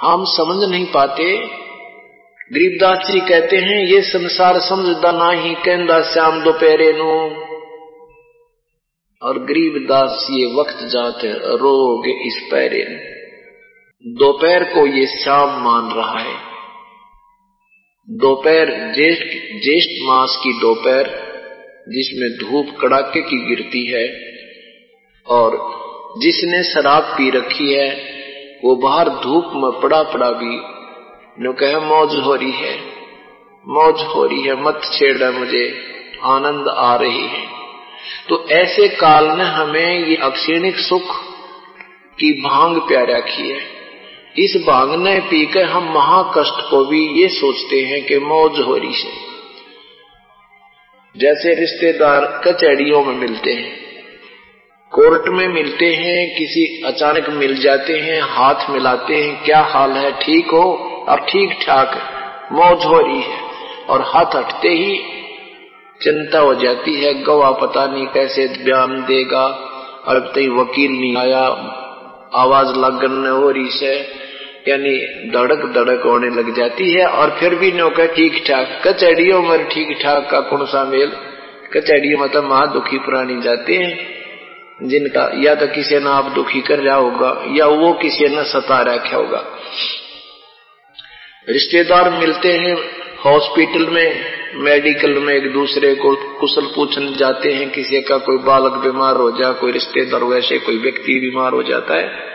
हम 0.00 0.24
समझ 0.24 0.70
नहीं 0.70 0.86
पाते। 0.86 1.36
गरीबदास 2.52 3.10
जी 3.10 3.20
कहते 3.20 3.56
हैं, 3.56 3.84
ये 3.84 4.02
संसार 4.02 4.58
समझदा 4.58 5.12
ना 5.12 5.30
ही 5.30 5.54
कहंदा 5.54 6.02
श्याम 6.02 6.44
दोपहरे 6.44 6.92
नो। 6.92 7.42
और 9.22 9.38
गरीबदास 9.38 10.26
ये 10.30 10.54
वक्त 10.54 10.78
जाते 10.84 11.32
रोग 11.32 12.06
इस 12.06 12.48
पैरे। 12.50 13.12
दोपहर 14.06 14.64
को 14.64 14.86
ये 14.86 15.06
श्याम 15.06 15.64
मान 15.64 15.90
रहा 15.90 16.18
है। 16.18 16.51
दोपहर, 18.10 18.94
ज्येष्ठ 18.94 19.22
ज्येष्ठ 19.64 20.02
मास 20.02 20.40
की 20.42 20.60
दोपहर, 20.60 21.04
जिसमें 21.88 22.30
धूप 22.30 22.78
कड़ाके 22.80 23.20
की 23.20 23.36
गिरती 23.36 23.86
है, 23.86 24.32
और 25.26 25.56
जिसने 26.18 26.62
शराब 26.62 27.02
पी 27.02 27.30
रखी 27.30 27.74
है, 27.74 28.04
वो 28.64 28.76
बाहर 28.76 29.08
धूप 29.08 29.44
में 29.54 29.80
पड़ा 29.80 30.02
पड़ा 30.02 30.30
भी 30.30 30.60
नो 31.44 31.52
कहे, 31.52 31.76
मौज 31.76 32.14
हो 32.14 32.34
रही 32.34 32.52
है, 32.52 32.76
मौज 33.68 34.02
हो 34.02 34.26
रही 34.26 34.42
है, 34.42 34.62
मत 34.62 34.80
छेड़ 34.92 35.30
मुझे, 35.30 35.74
आनंद 36.22 36.68
आ 36.68 36.96
रही 36.96 37.26
है। 37.26 37.46
तो 38.28 38.48
ऐसे 38.48 38.88
काल 38.88 39.24
ने 39.24 39.44
हमें 39.44 40.08
ये 40.08 40.16
अक्षणिक 40.16 40.76
सुख 40.76 41.22
की 42.18 42.42
भाँग 42.42 42.78
प्यारा 42.78 43.20
की 43.20 43.50
है। 43.50 43.71
इस 44.38 44.64
भाँग 44.66 44.94
ने 45.02 45.20
पीकर 45.20 45.64
हम 45.64 45.92
महाकष्ट 45.94 46.70
को 46.70 46.84
भी 46.84 47.22
ये 47.22 47.28
सोचते 47.28 47.80
हैं 47.82 48.06
कि 48.06 48.18
मौज 48.18 48.60
हो 48.60 48.76
रही 48.76 48.92
है। 48.92 49.10
जैसे 51.16 51.54
रिश्तेदार 51.54 52.42
कचहरियों 52.46 53.04
में 53.04 53.14
मिलते 53.14 53.52
हैं, 53.52 53.72
कोर्ट 54.92 55.28
में 55.28 55.48
मिलते 55.48 55.94
हैं, 55.94 56.36
किसी 56.38 56.82
अचानक 56.82 57.28
मिल 57.30 57.56
जाते 57.56 57.98
हैं, 57.98 58.20
हाथ 58.22 58.70
मिलाते 58.70 59.14
हैं, 59.14 59.44
क्या 59.44 59.60
हाल 59.60 59.90
है, 59.90 60.12
ठीक 60.12 60.46
हो? 60.46 60.72
अब 61.08 61.18
ठीक 61.18 61.52
ठाक 61.66 62.00
मौज 62.52 62.84
हो 62.84 63.00
रही 63.00 63.20
है 63.20 63.38
और 63.88 64.00
हाथ 64.00 64.36
हटते 64.36 64.68
ही 64.68 64.98
चिंता 66.02 66.38
हो 66.38 66.54
जाती 66.54 66.94
है, 66.94 67.14
गवाह 67.22 67.50
पता 67.50 67.86
नहीं 67.86 68.06
कैसे 68.06 68.48
बयान 68.64 69.02
देगा। 69.02 69.44
अब 70.06 70.32
तक 70.34 70.56
वकील 70.60 70.90
नहीं 70.90 71.16
आया 71.16 71.48
आवाज़ 72.34 72.68
लगन 72.68 73.26
हो 73.28 73.50
रही 73.50 73.70
से, 73.70 74.22
यानी 74.68 74.98
धड़क 75.30 75.72
धड़क 75.74 76.02
होने 76.06 76.28
लग 76.28 76.54
जाती 76.56 76.92
है, 76.92 77.06
और 77.06 77.30
फिर 77.30 77.54
भी 77.54 77.72
नौका 77.72 78.06
ठीक 78.06 78.44
ठाक, 78.46 78.82
कचहरियों 78.86 79.42
में 79.42 79.68
ठीक 79.68 79.98
ठाक 80.02 80.28
का 80.30 80.40
कौन 80.40 80.66
सा 80.66 80.84
मेल? 80.84 81.12
कचहरियों 81.72 82.18
में 82.20 82.28
तो 82.28 82.42
महा 82.42 82.66
दुखी 82.66 82.98
प्राणी 82.98 83.40
जाते 83.42 83.74
हैं, 83.74 84.22
जिनका 84.82 85.30
या 85.34 85.54
तो 85.54 85.66
किसी 85.66 85.98
ने 85.98 86.10
आप 86.10 86.24
दुखी 86.24 86.60
कर 86.60 86.78
रहा 86.78 86.96
होगा, 86.96 87.44
या 87.48 87.66
वो 87.66 87.92
किसी 87.92 88.28
ने 88.28 88.44
सता 88.44 88.82
रखा 88.82 89.16
होगा। 89.16 89.44
रिश्तेदार 91.48 92.10
मिलते 92.10 92.52
हैं, 92.52 92.76
हॉस्पिटल 93.24 93.86
में 93.86 94.41
मेडिकल 94.54 95.18
में 95.18 95.32
एक 95.34 95.52
दूसरे 95.52 95.94
को 95.94 96.14
कुशल 96.40 96.66
पूछने 96.66 97.12
जाते 97.12 97.52
हैं, 97.52 97.68
किसी 97.70 98.00
का 98.00 98.16
कोई 98.18 98.38
बालक 98.38 98.72
बीमार 98.78 99.16
हो 99.16 99.30
जाए, 99.30 99.52
कोई 99.52 99.72
रिश्तेदार 99.72 100.24
वैसे 100.24 100.58
कोई 100.58 100.78
व्यक्ति 100.78 101.18
बीमार 101.20 101.52
हो 101.52 101.62
जाता 101.62 101.94
है 101.94 102.30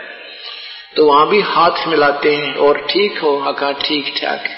तो 0.96 1.04
वहाँ 1.06 1.28
भी 1.28 1.40
हाथ 1.40 1.86
मिलाते 1.88 2.34
हैं, 2.34 2.54
और 2.54 2.78
ठीक 2.90 3.18
हो 3.18 3.36
हका 3.38 3.70
ठीक 3.80 4.12
ठाक 4.16 4.48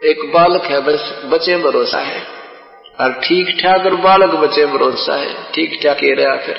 एक 0.00 0.20
बालक 0.34 0.64
है, 0.64 0.80
बस 0.80 1.10
बचे 1.24 1.56
भरोसा 1.56 1.98
है। 1.98 2.20
और 3.00 3.12
ठीक 3.20 3.48
ठाक 3.62 3.86
और 3.86 3.94
बालक 3.96 4.34
बचे 4.36 4.66
भरोसा 4.66 5.16
है। 5.16 5.34
ठीक 5.54 5.78
ठाक 5.82 6.02
ये 6.04 6.12
रहा 6.14 6.36
फिर। 6.36 6.56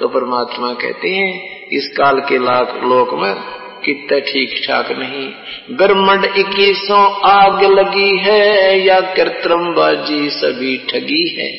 तो 0.00 0.08
परमात्मा 0.08 0.72
कहते 0.74 1.08
हैं, 1.08 1.68
इस 1.68 1.88
काल 1.96 2.20
के 2.20 2.38
लाख 2.38 2.74
लोक 2.84 3.14
में 3.14 3.34
कितने 3.84 4.20
ठीक 4.20 4.60
ठाक 4.66 4.90
नहीं। 4.92 5.26
ब्रह्मंड 5.76 6.24
इक्कीसों 6.24 7.02
आग 7.30 7.64
लगी 7.64 8.16
है, 8.18 8.86
या 8.86 9.00
कृत्रिम 9.00 9.72
बाजी 9.74 10.28
सभी 10.30 10.76
ठगी 10.90 11.26
है। 11.36 11.50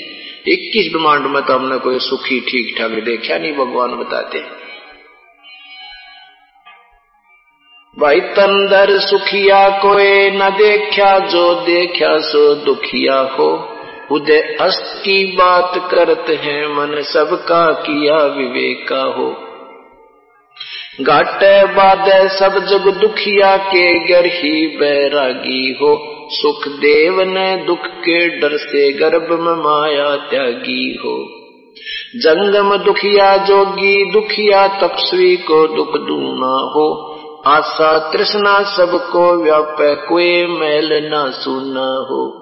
इक्कीस 0.47 0.91
ब्रह्मांड 0.91 1.25
में 1.25 1.41
तो 1.43 1.53
हमने 1.53 1.77
कोई 1.77 1.99
सुखी 1.99 2.39
ठीक 2.39 2.75
ठाक 2.77 2.91
देखा 3.03 3.37
नहीं, 3.37 3.53
भगवान 3.53 3.95
बताते 3.95 4.39
भाई 7.97 8.19
तंदर 8.35 8.97
सुखिया 8.99 9.57
कोई 9.79 10.29
न 10.31 10.49
देखा, 10.49 11.17
जो 11.19 11.43
देखा 11.65 12.17
सो 12.21 12.43
दुखिया 12.55 13.19
हो। 13.31 13.47
उदय 14.11 14.57
अस्त 14.61 15.01
की 15.05 15.25
बात 15.35 15.73
करते 15.91 16.35
हैं, 16.35 16.67
मन 16.67 17.01
सबका 17.01 17.65
किया 17.81 18.15
विवेका 18.35 19.01
हो। 19.17 19.27
घाटे 20.99 21.65
बाद 21.65 22.27
सब 22.27 22.65
जग 22.65 23.01
दुखिया 23.01 23.57
के 23.57 24.07
गर 24.07 24.25
ही 24.25 24.67
बैरागी 24.67 25.77
हो। 25.81 26.07
सुख 26.29 26.67
देव 26.67 27.21
ने 27.21 27.65
दुख 27.65 27.79
के 27.79 28.39
डर 28.39 28.57
से 28.57 28.91
गर्भ 28.93 29.39
में 29.39 29.53
माया 29.53 30.15
त्यागी 30.15 30.99
हो। 31.05 31.25
जंगम 32.15 32.77
दुखिया 32.77 33.37
जोगी, 33.37 34.11
दुखिया 34.11 34.67
तपस्वी 34.67 35.35
को 35.35 35.67
दुख 35.67 35.87
दूना 35.87 36.71
हो। 36.71 37.17
आशा 37.47 38.11
तृष्णा 38.11 38.63
सबको 38.63 39.43
व्याप, 39.43 39.77
कोई 40.09 40.45
मैल 40.45 40.89
न 40.93 41.31
सुना 41.31 42.05
हो। 42.09 42.37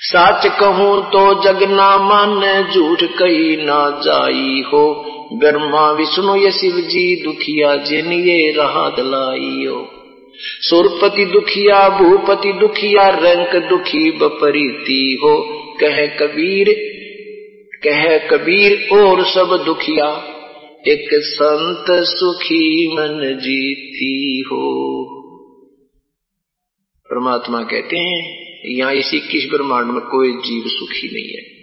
साच 0.00 0.46
कहूँ 0.60 1.10
तो 1.10 1.42
जग 1.42 1.62
ना 1.62 1.98
मान 1.98 2.70
झूठ 2.74 2.98
कही 3.02 3.56
ना 3.56 4.00
जाई 4.04 4.64
हो। 4.72 5.10
ब्रह्मा 5.32 5.90
विष्णु 5.90 6.36
ये 6.36 6.50
शिव 6.50 6.80
जी 6.80 7.24
दुखिया 7.24 7.76
जिन 7.76 8.12
ये 8.12 8.50
रहा 8.50 8.88
दलाई 8.88 9.84
सुरपति 10.36 11.24
दुखिया, 11.24 11.88
भूपति 11.88 12.52
दुखिया, 12.52 13.08
रंक 13.08 13.68
दुखी 13.68 14.10
बपरीति 14.10 15.20
हो। 15.24 15.44
कह 15.80 16.06
कबीर 16.06 16.94
कह 17.84 18.18
कबीर 18.18 18.88
और 18.92 19.24
सब 19.24 19.62
दुखिया, 19.64 20.06
एक 20.88 21.08
संत 21.14 21.84
सुखी 21.90 22.88
मन 22.94 23.38
जीती 23.42 24.44
हो। 24.52 25.04
परमात्मा 27.04 27.62
कहते 27.62 27.96
हैं, 27.96 28.44
यहाँ 28.66 28.94
इसी 28.94 29.20
किस 29.20 29.50
ब्रह्मांड 29.50 29.86
में 29.86 30.00
कोई 30.00 30.32
जीव 30.32 30.64
सुखी 30.66 31.08
नहीं 31.14 31.36
है। 31.36 31.53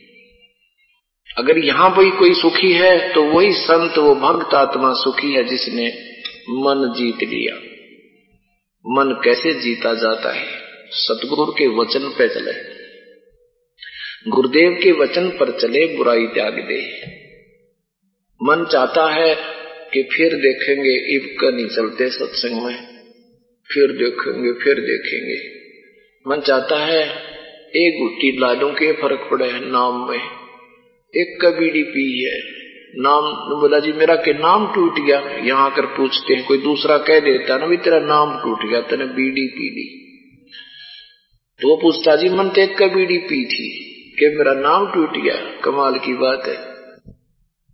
अगर 1.37 1.57
यहाँ 1.57 1.89
पर 1.89 2.09
कोई 2.09 2.33
सुखी 2.33 2.71
है 2.71 3.13
तो 3.13 3.23
वही 3.23 3.53
संत, 3.53 3.97
वो 3.97 4.15
भक्त 4.15 4.53
आत्मा 4.53 4.93
सुखी 4.93 5.31
है 5.31 5.43
जिसने 5.43 5.87
मन 6.49 6.93
जीत 6.97 7.15
लिया। 7.15 7.55
मन 8.87 9.21
कैसे 9.23 9.53
जीता 9.53 9.93
जाता 9.93 10.31
है? 10.31 10.47
सतगुरु 10.89 11.51
के 11.51 11.67
वचन 11.67 11.99
पे 11.99 12.27
चले। 12.27 12.81
गुरुदेव 14.27 14.79
के 14.83 14.91
वचन 14.91 15.29
पर 15.29 15.59
चले, 15.59 15.97
बुराई 15.97 16.27
त्याग 16.27 16.53
दे। 16.53 17.01
मन 18.43 18.65
चाहता 18.71 19.13
है 19.13 19.35
कि 19.93 20.03
फिर 20.03 20.33
देखेंगे 20.33 21.15
इब 21.15 21.37
का 21.41 21.49
नहीं 21.49 21.67
चलते 21.67 22.09
सत्संग 22.09 22.61
में। 22.61 22.75
फिर 23.71 23.87
देखेंगे 23.87 24.51
फिर 24.51 24.75
देखेंगे। 24.75 25.61
मन 26.27 26.41
चाहता 26.41 26.85
है, 26.85 27.03
एक 27.69 27.99
गुट्टी 28.01 28.39
लाडू 28.39 28.69
के 28.69 28.91
फ़र्क 28.91 29.27
पड़े 29.31 29.51
नाम 29.53 30.09
में। 30.09 30.40
एक 31.15 31.41
का 31.41 31.49
बीड़ी 31.49 31.83
पी 31.83 32.23
है। 32.23 32.39
नाम 32.95 33.23
बोला, 33.59 33.79
जी, 33.79 33.91
मेरा 33.91 34.15
के 34.15 34.33
नाम 34.33 34.73
टूट 34.75 34.99
गया। 34.99 35.19
यहाँ 35.19 35.71
आकर 35.71 35.85
पूछते 35.85 36.33
हैं, 36.33 36.45
कोई 36.45 36.57
दूसरा 36.57 36.97
कह 36.97 37.19
देता 37.19 37.57
ना, 37.57 37.65
भी 37.65 37.77
तेरा 37.77 37.99
नाम 37.99 38.43
टूट 38.43 38.69
गया, 38.69 38.81
तेने 38.81 39.05
बीड़ी 39.05 39.47
पी 39.47 39.69
ली। 39.69 40.01
तो 41.61 41.69
वो 41.69 41.75
पूछता, 41.75 42.15
जी, 42.15 42.29
मन 42.29 42.49
तो 42.49 42.61
एक 42.61 42.77
का 42.77 42.87
बीड़ी 42.87 43.17
पी 43.17 43.45
थी 43.45 43.69
कि 44.19 44.37
मेरा 44.37 44.53
नाम 44.53 44.91
टूट 44.93 45.17
गया? 45.17 45.35
कमाल 45.63 45.99
की 45.99 46.13
बात 46.13 46.47
है। 46.47 46.57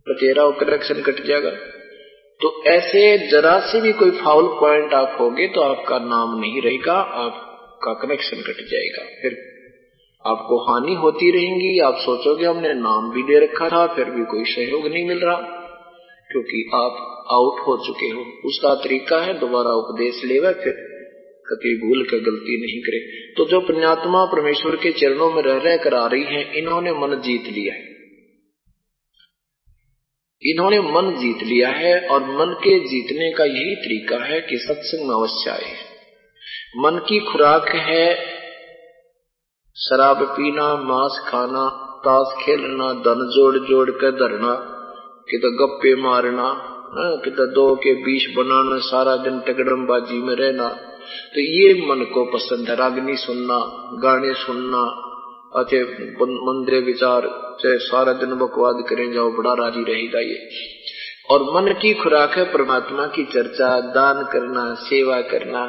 तो 0.06 0.14
तेरा 0.14 0.50
कनेक्शन 0.50 1.02
कट 1.02 1.26
जाएगा। 1.26 1.50
तो 2.40 2.64
ऐसे 2.64 3.18
जरा 3.28 3.60
से 3.60 3.80
भी 3.80 3.92
कोई 3.92 4.10
फाउल 4.10 4.44
पॉइंट 4.60 4.94
आप 4.94 5.16
होगे 5.20 5.48
तो 5.48 5.60
आपका 5.60 5.98
नाम 5.98 6.40
नहीं 6.40 6.62
रहेगा, 6.62 6.94
आपका 6.94 7.92
कनेक्शन 7.92 8.36
कट 8.36 8.68
जाएगा। 8.70 9.04
फिर 9.22 9.47
आपको 10.26 10.58
हानि 10.58 10.94
होती 10.94 11.30
रहेंगी, 11.30 11.78
आप 11.78 11.94
सोचोगे 11.96 12.46
हमने 12.46 12.74
नाम 12.74 13.10
भी 13.10 13.22
दे 13.22 13.38
रखा 13.38 13.68
था, 13.68 13.86
फिर 13.86 14.04
भी 14.04 14.24
कोई 14.24 14.44
सहयोग 14.44 14.86
नहीं 14.86 15.08
मिल 15.08 15.18
रहा। 15.18 15.36
क्योंकि 16.32 16.70
आप 16.74 17.24
आउट 17.32 17.60
हो 17.60 17.86
चुके 17.86 18.06
हो। 18.06 18.24
उसका 18.44 18.74
तरीका 18.74 19.24
है, 19.24 19.38
दोबारा 19.38 19.70
उपदेश 19.70 20.24
लेवा, 20.24 20.52
फिर 20.52 20.72
कभी 21.46 21.88
भूल 21.88 22.04
कर 22.04 22.16
गलती 22.16 22.66
नहीं 22.66 22.82
करे। 22.82 23.32
तो 23.32 23.44
जो 23.44 23.60
पुण्यात्मा 23.60 24.24
परमेश्वर 24.24 24.76
के 24.76 24.92
चरणों 24.92 25.32
में 25.32 25.42
रह 25.42 25.58
रह, 25.58 25.76
कर 25.76 25.94
आ 25.94 26.06
रही 26.06 26.24
है, 26.24 26.58
इन्होंने 26.58 26.92
मन 26.92 27.20
जीत 27.20 27.44
लिया 27.44 27.74
है। 27.74 27.88
इन्होंने 30.42 30.80
मन 30.80 31.16
जीत 31.18 31.42
लिया 31.42 31.68
है, 31.68 32.08
और 32.08 32.22
मन 32.22 32.60
के 32.64 32.80
जीतने 32.80 33.32
का 33.32 33.44
यही 33.44 33.76
तरीका 33.76 34.24
है 34.24 34.40
कि 34.40 34.58
सत्संग 34.58 35.08
में 35.08 35.14
अवश्य 35.14 35.50
आए 35.50 35.74
मन 36.76 36.98
की 37.08 37.20
खुराक 37.20 37.68
है 37.68 38.37
शराब 39.80 40.22
पीना 40.22 40.74
मांस 40.76 41.20
खाना 41.28 41.68
ताश 42.04 42.44
खेलना 42.44 42.92
धन 42.92 43.20
जोड़ 43.34 43.58
जोड़ 43.58 43.90
कर 43.90 44.10
धरना 44.10 44.54
कि 45.28 45.38
तो 45.38 45.50
गप्पे 45.50 45.94
मारना 46.02 46.42
हाँ, 46.42 47.16
कि 47.16 47.30
तो 47.30 47.46
दो 47.46 47.74
के 47.74 47.92
बीच 47.94 48.36
बनाना 48.36 48.78
सारा 48.78 49.16
दिन 49.16 49.40
टगड़मबाजी 49.40 50.22
में 50.22 50.34
रहना। 50.34 50.68
तो 51.34 51.40
ये 51.40 51.86
मन 51.86 52.04
को 52.04 52.24
पसंद 52.24 52.68
है 52.68 52.76
रागनी 52.76 53.16
सुनना 53.16 53.58
गाने 53.98 54.34
सुनना 54.34 54.82
अच्छे 55.54 55.82
मंदिर 56.22 56.84
विचार 56.84 57.28
चाहे 57.62 57.78
सारा 57.78 58.12
दिन 58.12 58.34
बकवाद 58.34 58.84
करें 58.88 59.12
जाओ 59.12 59.30
बड़ा 59.30 59.54
राज़ी 59.54 59.84
रहेगा 59.84 60.20
ये। 60.20 60.50
और 61.30 61.42
मन 61.42 61.72
की 61.72 61.94
खुराक 61.94 62.30
है 62.30 62.44
परमात्मा 62.44 63.06
की 63.06 63.24
चर्चा 63.24 63.80
दान 63.80 64.24
करना 64.24 64.74
सेवा 64.74 65.20
करना। 65.20 65.66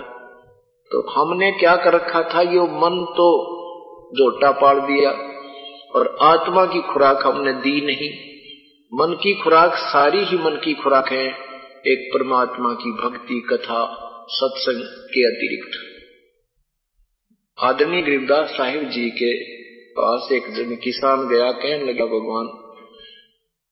तो 0.91 1.07
हमने 1.09 1.51
क्या 1.51 1.75
कर 1.75 1.93
रखा 1.93 2.21
था 2.21 2.41
ये 2.41 2.59
मन 2.59 3.05
तो 3.17 3.58
जोटा 4.13 4.51
पाड़ 4.51 4.79
दिया 4.79 5.11
और 5.95 6.17
आत्मा 6.21 6.65
की 6.65 6.81
खुराक 6.81 7.25
हमने 7.25 7.53
दी 7.53 7.85
नहीं। 7.85 8.09
मन 8.93 9.13
की 9.13 9.33
खुराक 9.33 9.75
सारी 9.75 10.23
ही 10.25 10.37
मन 10.37 10.61
की 10.63 10.73
खुराक 10.73 11.11
है, 11.11 11.27
एक 11.87 12.09
परमात्मा 12.13 12.73
की 12.73 12.91
भक्ति 12.91 13.47
कथा 13.49 14.05
सत्संग 14.31 14.81
के 14.83 15.25
अतिरिक्त। 15.27 15.77
आदरणीय 17.57 18.01
गरीबदास 18.01 18.49
साहिब 18.49 18.89
जी 18.89 19.09
के 19.09 19.59
पास 19.91 20.31
एक 20.31 20.49
जन 20.49 20.75
किसान 20.75 21.27
गया, 21.27 21.51
कहने 21.51 21.93
लगा, 21.93 22.05
भगवान, 22.05 22.45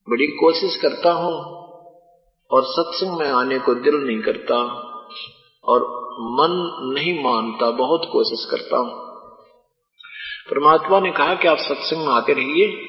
बड़ी 0.10 0.28
कोशिश 0.28 0.78
करता 0.82 1.12
हूँ 1.12 1.34
और 2.52 2.63
सत्संग 2.63 3.17
में 3.19 3.28
आने 3.28 3.60
को 3.60 3.76
दिल 3.76 3.95
नहीं 3.95 4.21
करता 4.21 4.56
और 5.63 5.82
मन 6.19 6.56
नहीं 6.95 7.23
मानता, 7.23 7.71
बहुत 7.71 8.10
कोशिश 8.12 8.45
करता 8.52 8.78
हूँ। 8.78 9.07
परमात्मा 10.50 11.00
ने 11.00 11.12
कहा 11.12 11.36
कि 11.36 11.48
आप 11.48 11.58
सत्संग 11.58 12.08
में 12.08 12.14
आते 12.14 12.34
रहिए 12.34 12.88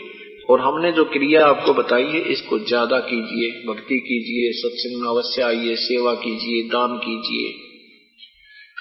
और 0.50 0.60
हमने 0.60 0.92
जो 0.92 1.04
क्रिया 1.04 1.46
आपको 1.46 1.74
बताई 1.74 2.04
है, 2.04 2.20
इसको 2.20 2.58
ज़्यादा 2.58 2.98
कीजिए, 2.98 3.50
भक्ति 3.68 3.98
कीजिए, 3.98 4.52
सत्संग 4.52 5.02
में 5.02 5.08
अवश्य 5.08 5.42
आइए, 5.42 5.76
सेवा 5.76 6.14
कीजिए, 6.14 6.62
दान 6.62 6.96
कीजिए। 6.96 7.54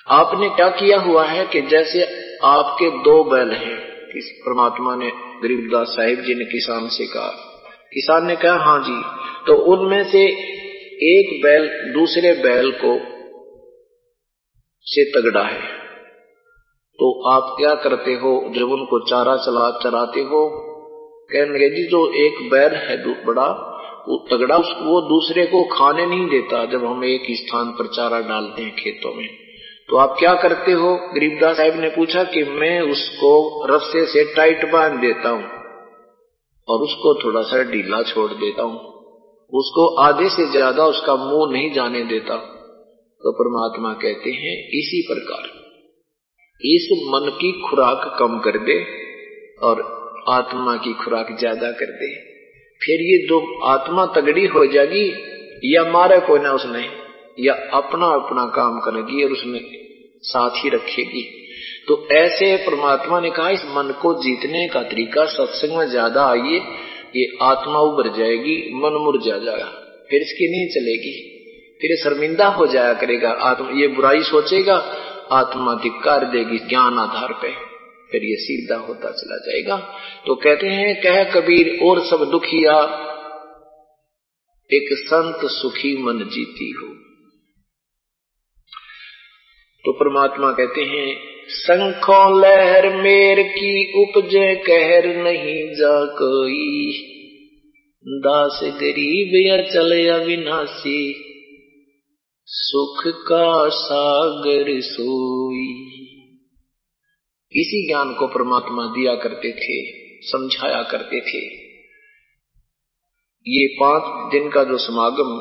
आपने 0.07 0.49
क्या 0.49 0.69
किया 0.69 0.99
हुआ 0.99 1.25
है 1.25 1.45
कि 1.45 1.61
जैसे 1.61 2.03
आपके 2.43 2.89
दो 2.89 3.23
बैल 3.23 3.51
हैं 3.51 3.97
परमात्मा 4.17 4.95
ने, 4.95 5.11
गरीबदास 5.43 5.87
साहिब 5.87 6.21
जी 6.21 6.35
ने 6.35 6.45
किसान 6.45 6.87
से 6.87 7.05
कहा। 7.05 7.29
किसान 7.93 8.25
ने 8.25 8.35
कहा 8.35 8.55
हाँ 8.55 8.83
जी। 8.83 9.01
तो 9.47 9.53
उनमें 9.55 10.03
से 10.03 10.23
एक 11.09 11.43
बैल 11.43 11.93
दूसरे 11.93 12.33
बैल 12.33 12.71
को 12.71 12.99
से 14.87 15.11
तगड़ा 15.11 15.43
है। 15.43 15.76
तो 16.99 17.29
आप 17.29 17.55
क्या 17.59 17.73
करते 17.75 18.11
हो? 18.13 18.53
जब 18.55 18.71
उनको 18.71 19.09
चारा 19.09 19.37
चला, 19.37 19.79
चराते 19.83 20.19
हो? 20.19 20.49
कहने 21.31 21.69
जी, 21.69 21.87
जो 21.87 22.13
एक 22.13 22.51
बैर 22.51 22.73
है 22.75 23.25
बड़ा, 23.25 23.73
वो 24.07 24.27
तगड़ा 24.31 24.57
वो 24.57 25.01
दूसरे 25.01 25.45
को 25.45 25.63
खाने 25.63 26.05
नहीं 26.05 26.27
देता 26.27 26.65
जब 26.65 26.85
हम 26.85 27.03
एक 27.03 27.23
स्थान 27.29 27.65
पर 27.71 27.87
चारा 27.87 28.19
डालते 28.21 28.61
हैं 28.61 28.75
खेतों 28.75 29.13
में। 29.13 29.29
तो 29.89 29.97
आप 29.97 30.15
क्या 30.19 30.33
करते 30.33 30.71
हो? 30.71 30.95
गरीबदास 30.95 31.57
साहब 31.57 31.79
ने 31.79 31.89
पूछा 31.89 32.23
कि 32.23 32.43
मैं 32.43 32.81
उसको 32.81 33.63
रस्से 33.65 34.05
से 34.05 34.35
टाइट 34.35 34.71
बाँध 34.71 34.93
देता 34.93 35.29
हूँ 35.29 35.45
और 36.67 36.79
उसको 36.81 37.23
थोड़ा 37.23 37.41
सा 37.41 37.63
ढीला 37.63 38.03
छोड़ 38.03 38.31
देता 38.31 38.63
हूँ। 38.63 38.79
उसको 39.53 39.95
आधे 39.95 40.29
से 40.29 40.51
ज़्यादा 40.51 40.85
उसका 40.85 41.15
मुँह 41.15 41.51
नहीं 41.51 41.73
जाने 41.73 42.03
देता। 42.03 42.37
तो 43.23 43.31
परमात्मा 43.31 43.93
कहते 43.93 44.29
हैं, 44.29 44.67
इसी 44.67 45.07
प्रकार। 45.13 45.56
इस 46.61 46.87
मन 47.03 47.29
की 47.41 47.51
खुराक 47.61 48.05
कम 48.19 48.37
कर 48.39 48.57
दे 48.59 48.79
और 49.63 49.81
आत्मा 50.29 50.75
की 50.75 50.93
खुराक 50.93 51.27
ज़्यादा 51.39 51.71
कर 51.71 51.91
दे। 51.91 52.09
फिर 52.81 53.01
ये 53.01 53.17
दो 53.27 53.39
आत्मा 53.65 54.05
तगड़ी 54.05 54.45
हो 54.45 54.65
जाएगी, 54.65 55.05
या 55.65 55.83
मारे 55.91 56.19
कोई 56.19 56.39
ना 56.39 56.51
उसने, 56.51 56.83
या 57.39 57.53
अपना 57.73 58.07
अपना 58.15 58.45
काम 58.55 58.79
करेगी 58.79 59.23
और 59.23 59.31
उसमें 59.31 59.59
साथ 60.23 60.63
ही 60.63 60.69
रखेगी। 60.69 61.23
तो 61.87 62.07
ऐसे 62.11 62.55
परमात्मा 62.57 63.19
ने 63.19 63.29
कहा, 63.29 63.49
इस 63.49 63.65
मन 63.67 63.93
को 64.01 64.13
जीतने 64.23 64.67
का 64.67 64.81
तरीका 64.83 65.25
सत्संग 65.25 65.77
में 65.77 65.87
ज़्यादा 65.87 66.25
आइए, 66.25 66.59
ये 67.15 67.37
आत्मा 67.41 67.79
उभर 67.81 68.15
जाएगी, 68.17 68.55
मन 68.75 69.01
मुरझा 69.03 69.37
जाएगा, 69.37 69.71
फिर 70.09 70.21
इसकी 70.21 70.51
नहीं 70.51 70.67
चलेगी, 70.69 71.17
फिर 71.81 71.95
शर्मिंदा 71.97 72.47
हो 72.47 72.67
जाया 72.67 72.93
करेगा, 72.93 73.29
आत्मा, 73.29 73.69
ये 73.79 73.87
बुराई 73.87 74.21
सोचेगा 74.25 74.77
आत्मा 75.31 75.73
धिक्कार 75.73 76.25
देगी 76.25 76.57
ज्ञान 76.57 76.97
आधार 76.97 77.33
पे। 77.33 77.77
फिर 78.11 78.23
ये 78.23 78.35
सीधा 78.35 78.75
होता 78.75 79.11
चला 79.11 79.37
जाएगा। 79.37 79.99
तो 80.27 80.35
कहते 80.35 80.67
हैं, 80.67 81.01
कह 81.01 81.23
कबीर, 81.23 81.79
और 81.83 81.99
सब 81.99 82.31
दुखिया, 82.31 83.03
एक 84.73 84.89
संत 84.91 85.37
सुखी 85.43 86.03
मन 86.03 86.19
जीती 86.19 86.71
हो। 86.71 86.87
तो 89.85 89.91
परमात्मा 89.93 90.51
कहते 90.51 90.81
हैं 90.81 91.37
संखों 91.47 92.41
लहर 92.41 92.95
मेर 93.01 93.43
की 93.43 94.03
उपजे, 94.03 94.55
कहर 94.55 95.07
नहीं 95.23 95.67
जा 95.67 96.05
कोई। 96.05 96.91
दास 98.07 98.59
गरीब 98.63 99.47
या 99.47 99.61
चले 99.61 100.07
अविनाशी। 100.07 101.26
सुख 102.49 103.01
का 103.07 103.69
सागर 103.69 104.69
सोई। 104.81 105.71
इसी 107.51 107.87
ज्ञान 107.87 108.13
को 108.13 108.27
परमात्मा 108.27 108.85
दिया 108.85 109.15
करते 109.15 109.51
थे, 109.53 109.75
समझाया 110.21 110.81
करते 110.83 111.19
थे। 111.21 111.41
ये 113.45 113.67
पाँच 113.79 114.31
दिन 114.31 114.49
का 114.49 114.63
जो 114.63 114.77
समागम 114.77 115.33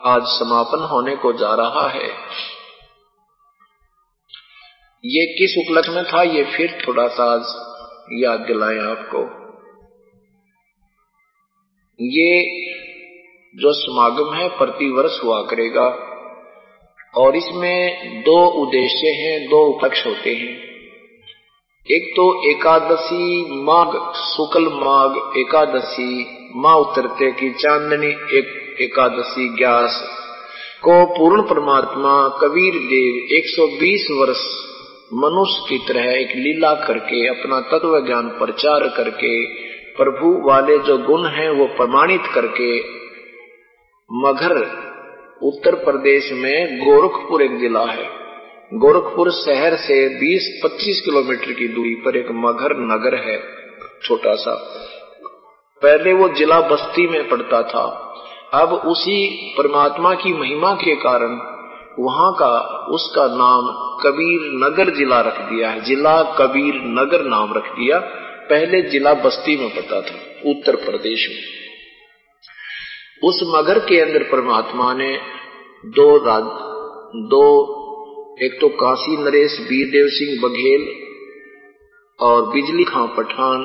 आज 0.00 0.22
समापन 0.24 0.84
होने 0.84 1.16
को 1.16 1.32
जा 1.32 1.54
रहा 1.54 1.88
है, 1.88 2.08
ये 5.04 5.26
किस 5.38 5.56
उपलक्ष्य 5.58 5.92
में 5.92 6.04
था, 6.04 6.22
ये 6.22 6.44
फिर 6.56 6.78
थोड़ा 6.88 7.08
सा 7.08 7.26
याद 8.12 8.40
दिलाए 8.40 8.78
आपको। 8.90 9.24
ये 12.00 12.71
जो 13.56 13.72
समागम 13.72 14.34
है 14.34 14.48
प्रतिवर्ष 14.48 15.24
हुआ 15.24 15.42
करेगा। 15.42 16.08
और 17.16 17.36
इसमें 17.36 18.10
दो 18.20 18.46
उद्देश्य 18.46 19.08
हैं, 19.08 19.50
दो 19.50 19.56
उपलक्ष्य 19.56 20.10
होते 20.10 20.30
हैं। 20.30 20.58
एक 21.90 22.12
तो 22.16 22.50
एकादशी 22.50 23.46
माघ, 23.62 24.14
शुक्ल 24.16 24.62
माघ 24.62 25.38
एकादशी, 25.38 26.26
माँ 26.56 26.76
उतरते 26.76 27.32
की 27.32 27.50
चांदनी 27.50 28.38
एक 28.38 28.76
एकादशी 28.80 29.48
ग्यास 29.48 30.08
को 30.82 31.06
पूर्ण 31.06 31.42
परमात्मा 31.42 32.28
कबीर 32.28 32.72
देव 32.74 33.38
120 33.38 34.08
वर्ष 34.10 34.40
मनुष्य 35.14 35.66
की 35.68 35.78
तरह 35.78 36.20
एक 36.20 36.28
लीला 36.36 36.74
करके, 36.74 37.26
अपना 37.26 37.60
तत्व 37.60 38.06
ज्ञान 38.06 38.28
प्रचार 38.28 38.88
करके, 38.88 39.44
प्रभु 39.96 40.50
वाले 40.50 40.78
जो 40.78 40.98
गुण 40.98 41.26
हैं 41.26 41.50
वो 41.50 41.66
प्रमाणित 41.66 42.22
करके 42.34 43.01
मगर 44.14 44.52
उत्तर 45.42 45.74
प्रदेश 45.74 46.32
में 46.32 46.78
गोरखपुर 46.78 47.42
एक 47.42 47.58
जिला 47.58 47.84
है। 47.84 48.10
गोरखपुर 48.74 49.30
शहर 49.30 49.76
से 49.76 50.08
20-25 50.08 51.00
किलोमीटर 51.00 51.52
की 51.52 51.68
दूरी 51.68 51.94
पर 51.94 52.16
एक 52.16 52.26
मगर 52.30 52.76
नगर 52.76 53.14
है, 53.14 53.42
छोटा 54.02 54.34
सा। 54.34 54.54
पहले 55.82 56.12
वो 56.12 56.28
जिला 56.28 56.60
बस्ती 56.60 57.08
में 57.08 57.28
पड़ता 57.28 57.62
था। 57.62 58.14
अब 58.54 58.72
उसी 58.72 59.54
परमात्मा 59.58 60.14
की 60.14 60.32
महिमा 60.32 60.74
के 60.74 60.94
कारण 60.94 61.40
वहाँ 61.98 62.32
का, 62.32 62.60
उसका 62.88 63.26
नाम 63.26 63.62
कबीर 64.00 64.40
नगर 64.42 64.94
जिला 64.94 65.20
रख 65.20 65.38
दिया 65.38 65.70
है। 65.70 65.80
जिला 65.80 66.22
कबीर 66.22 66.74
नगर 66.74 67.24
नाम 67.24 67.54
रख 67.54 67.66
दिया। 67.66 67.98
पहले 68.50 68.82
जिला 68.82 69.14
बस्ती 69.14 69.56
में 69.56 69.74
पड़ता 69.74 70.00
था, 70.00 70.14
उत्तर 70.50 70.76
प्रदेश 70.76 71.28
में। 71.28 71.61
उस 73.24 73.40
मगर 73.46 73.78
के 73.78 74.00
अंदर 74.00 74.22
परमात्मा 74.22 74.94
ने 74.94 75.18
दो 75.86 76.16
राज, 76.16 76.42
दो, 77.16 77.44
एक 78.42 78.58
तो 78.60 78.68
काशी 78.68 79.16
नरेश 79.16 79.60
वीरदेव 79.60 80.06
सिंह 80.08 80.40
बघेल 80.42 81.02
और 82.20 82.52
बिजली 82.52 82.84
खां 82.84 83.06
पठान 83.08 83.60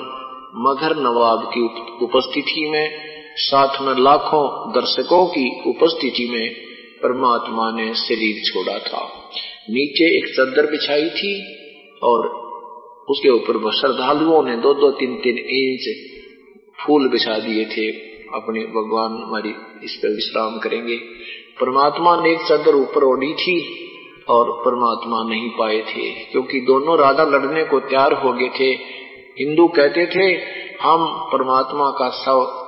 मगर 0.55 0.95
नवाब 0.95 1.51
की 1.57 1.61
उपस्थिति 2.05 2.69
में, 2.69 2.91
साथ 3.35 3.81
में 3.81 4.03
लाखों 4.03 4.71
दर्शकों 4.71 5.25
की 5.25 5.69
उपस्थिति 5.69 6.29
में 6.31 6.55
परमात्मा 7.03 7.71
ने 7.71 7.93
शरीर 7.93 8.41
छोड़ा 8.45 8.79
था। 8.79 9.03
नीचे 9.69 10.17
एक 10.17 10.27
चद्दर 10.27 10.71
बिछाई 10.71 11.09
थी 11.09 11.33
और 12.03 12.27
उसके 13.09 13.29
ऊपर 13.29 13.71
श्रद्धालुओं 13.71 14.43
ने 14.43 14.55
दो 14.55 14.73
दो, 14.73 14.91
तीन 14.91 15.15
तीन 15.15 15.37
इंच 15.37 15.89
फूल 16.85 17.09
बिछा 17.09 17.39
दिए 17.39 17.65
थे। 17.65 18.16
अपने 18.33 18.59
भगवान 18.59 19.11
हमारी 19.23 19.53
इस 19.83 19.95
पर 19.95 20.09
विश्राम 20.09 20.57
करेंगे। 20.57 20.97
परमात्मा 21.59 22.21
ने 22.21 22.31
एक 22.31 22.41
चद्दर 22.41 22.75
ऊपर 22.75 23.03
ओढ़ी 23.03 23.33
थी 23.33 23.83
और 24.29 24.51
परमात्मा 24.65 25.23
नहीं 25.29 25.49
पाए 25.49 25.81
थे, 25.81 26.09
क्योंकि 26.11 26.59
दोनों 26.59 26.97
राजा 26.99 27.23
लड़ने 27.23 27.63
को 27.63 27.79
तैयार 27.79 28.13
हो 28.13 28.33
गए 28.33 28.49
थे। 28.59 28.69
हिंदू 29.39 29.67
कहते 29.67 30.05
थे, 30.05 30.33
हम 30.81 31.29
परमात्मा 31.33 31.89
का 31.89 32.09
शव 32.09 32.63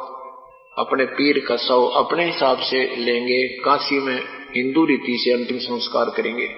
अपने 0.77 1.05
पीर 1.05 1.45
का 1.47 1.55
शव 1.55 1.85
अपने 1.85 2.25
हिसाब 2.25 2.57
से 2.57 2.95
लेंगे। 2.95 3.47
काशी 3.47 3.99
में 3.99 4.19
हिंदू 4.55 4.85
रीति 4.85 5.17
से 5.17 5.31
अंतिम 5.31 5.57
संस्कार 5.57 6.09
करेंगे। 6.09 6.49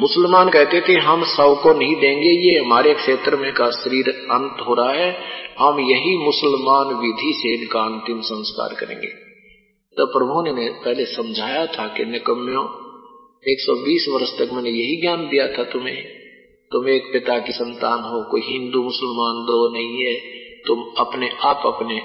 मुसलमान 0.00 0.48
कहते 0.48 0.80
थे, 0.80 0.94
हम 0.94 1.24
शव 1.24 1.54
को 1.62 1.72
नहीं 1.72 1.96
देंगे, 1.96 2.28
ये 2.28 2.64
हमारे 2.64 2.94
क्षेत्र 2.94 3.36
में 3.36 3.52
का 3.52 3.70
शरीर 3.70 4.08
अंत 4.08 4.56
हो 4.68 4.74
रहा 4.74 4.92
है। 4.92 5.39
हम 5.60 5.80
यही 5.80 6.16
मुसलमान 6.16 6.94
विधि 6.94 7.32
से 7.36 7.54
इनका 7.54 7.80
अंतिम 7.80 8.20
संस्कार 8.20 8.74
करेंगे। 8.74 9.06
तो 9.96 10.06
प्रभु 10.06 10.56
ने 10.56 10.70
पहले 10.70 11.04
समझाया 11.04 11.66
था 11.66 11.88
कि 11.88 12.04
निकम्यो 12.04 12.90
120 13.48 14.06
वर्ष 14.08 14.38
तक 14.38 14.52
मैंने 14.52 14.70
यही 14.70 15.00
ज्ञान 15.00 15.28
दिया 15.28 15.46
था 15.46 15.64
तुम्हें। 15.64 16.04
तुम 16.72 16.88
एक 16.88 17.12
पिता 17.12 17.38
की 17.38 17.52
संतान 17.52 18.00
हो, 18.00 18.30
कोई 18.30 18.40
हिंदू 18.40 18.82
मुसलमान 18.82 19.44
दो 19.44 19.74
नहीं 19.74 20.04
है। 20.04 20.14
तुम 20.66 20.84
अपने 20.98 21.30
आप 21.30 21.62
अपने 21.66 22.02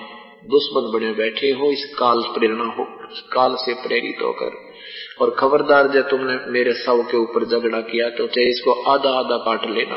दुश्मन 0.49 0.91
बने 0.93 1.13
बैठे 1.13 1.47
हो, 1.47 1.71
इस 1.71 1.95
काल 1.99 2.21
प्रेरणा 2.21 2.65
हो 2.65 2.85
काल 3.33 3.55
से 3.55 3.73
प्रेरित 3.73 4.17
होकर। 4.21 4.75
और 5.21 5.29
खबरदार 5.29 5.87
जब 5.87 6.09
तुमने 6.09 6.51
मेरे 6.51 6.73
शव 6.73 7.01
के 7.01 7.17
ऊपर 7.17 7.45
झगड़ा 7.45 7.81
किया 7.81 8.09
तो 8.09 8.27
चाहे 8.27 8.49
इसको 8.49 8.71
आधा 8.71 9.09
आधा 9.09 9.37
काट 9.37 9.69
लेना। 9.69 9.95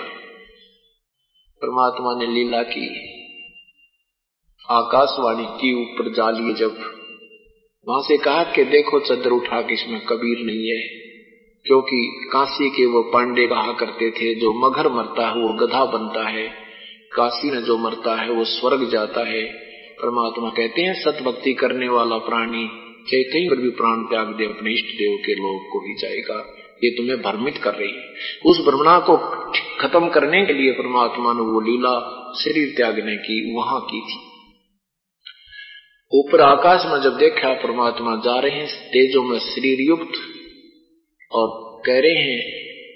परमात्मा 1.62 2.14
ने 2.14 2.26
लीला 2.26 2.62
की। 2.62 3.17
आकाशवाणी 4.68 5.44
की 5.60 5.72
ऊपर 5.82 6.12
जा 6.12 6.30
लिए 6.30 6.54
जब। 6.54 6.80
वहाँ 7.86 8.00
से 8.02 8.16
कहा 8.16 8.42
कि 8.44 8.64
देखो 8.64 8.98
चद्र 9.00 9.30
उठा 9.30 9.60
के 9.60 9.74
इसमें 9.74 10.00
कबीर 10.00 10.44
नहीं 10.46 10.68
है, 10.68 10.80
क्योंकि 11.66 12.28
काशी 12.32 12.68
के 12.70 12.86
वो 12.86 13.02
पांडे 13.02 13.46
कहा 13.46 13.72
करते 13.72 14.10
थे, 14.10 14.34
जो 14.34 14.52
मगर 14.52 14.88
मरता 14.88 15.28
है, 15.28 15.34
वो 15.34 15.48
गधा 15.54 15.84
बनता 15.84 16.28
है। 16.28 16.46
काशी 17.14 17.50
में 17.50 17.60
जो 17.60 17.78
मरता 17.78 18.20
है, 18.22 18.30
वो 18.30 18.44
स्वर्ग 18.44 18.88
जाता 18.90 19.28
है। 19.28 19.42
परमात्मा 20.02 20.48
कहते 20.48 20.82
हैं, 20.82 20.94
सतभक्ति 20.94 21.54
करने 21.54 21.88
वाला 21.88 22.18
प्राणी 22.18 22.68
चाहे 23.10 23.22
कहीं 23.24 23.48
पर 23.50 23.56
भी 23.56 23.70
प्राण 23.70 24.02
त्याग 24.02 24.26
दे, 24.26 24.44
अपने 24.44 24.72
इष्ट 24.72 24.94
देव 24.98 25.16
के 25.16 25.34
लोग 25.34 25.68
को 25.72 25.86
ही 25.86 25.94
जाएगा। 25.94 26.38
ये 26.84 26.90
तुम्हें 26.90 27.20
भ्रमित 27.22 27.58
कर 27.58 27.74
रही 27.74 27.92
उस 28.46 28.64
भ्रमणा 28.64 28.98
को 29.00 29.16
खत्म 29.80 30.08
करने 30.08 30.46
के 30.46 30.52
लिए 30.52 30.72
परमात्मा 30.72 31.32
ने 31.32 31.40
वो 31.42 31.60
लीला 31.60 31.98
शरीर 32.40 32.74
त्यागने 32.76 33.16
की, 33.16 33.54
वहाँ 33.56 33.80
की 33.80 34.00
थी। 34.00 34.27
ऊपर 36.12 36.40
आकाश 36.40 36.82
में 36.86 37.00
जब 37.00 37.16
देखा 37.16 37.52
परमात्मा 37.54 38.16
जा 38.16 38.40
रहे 38.40 38.50
हैं, 38.50 38.88
तेजों 38.88 39.22
में 39.22 39.38
शरीर 39.38 39.88
युक्त 39.88 40.12
और 41.32 41.48
कह 41.86 41.98
रहे 42.00 42.14
हैं, 42.14 42.40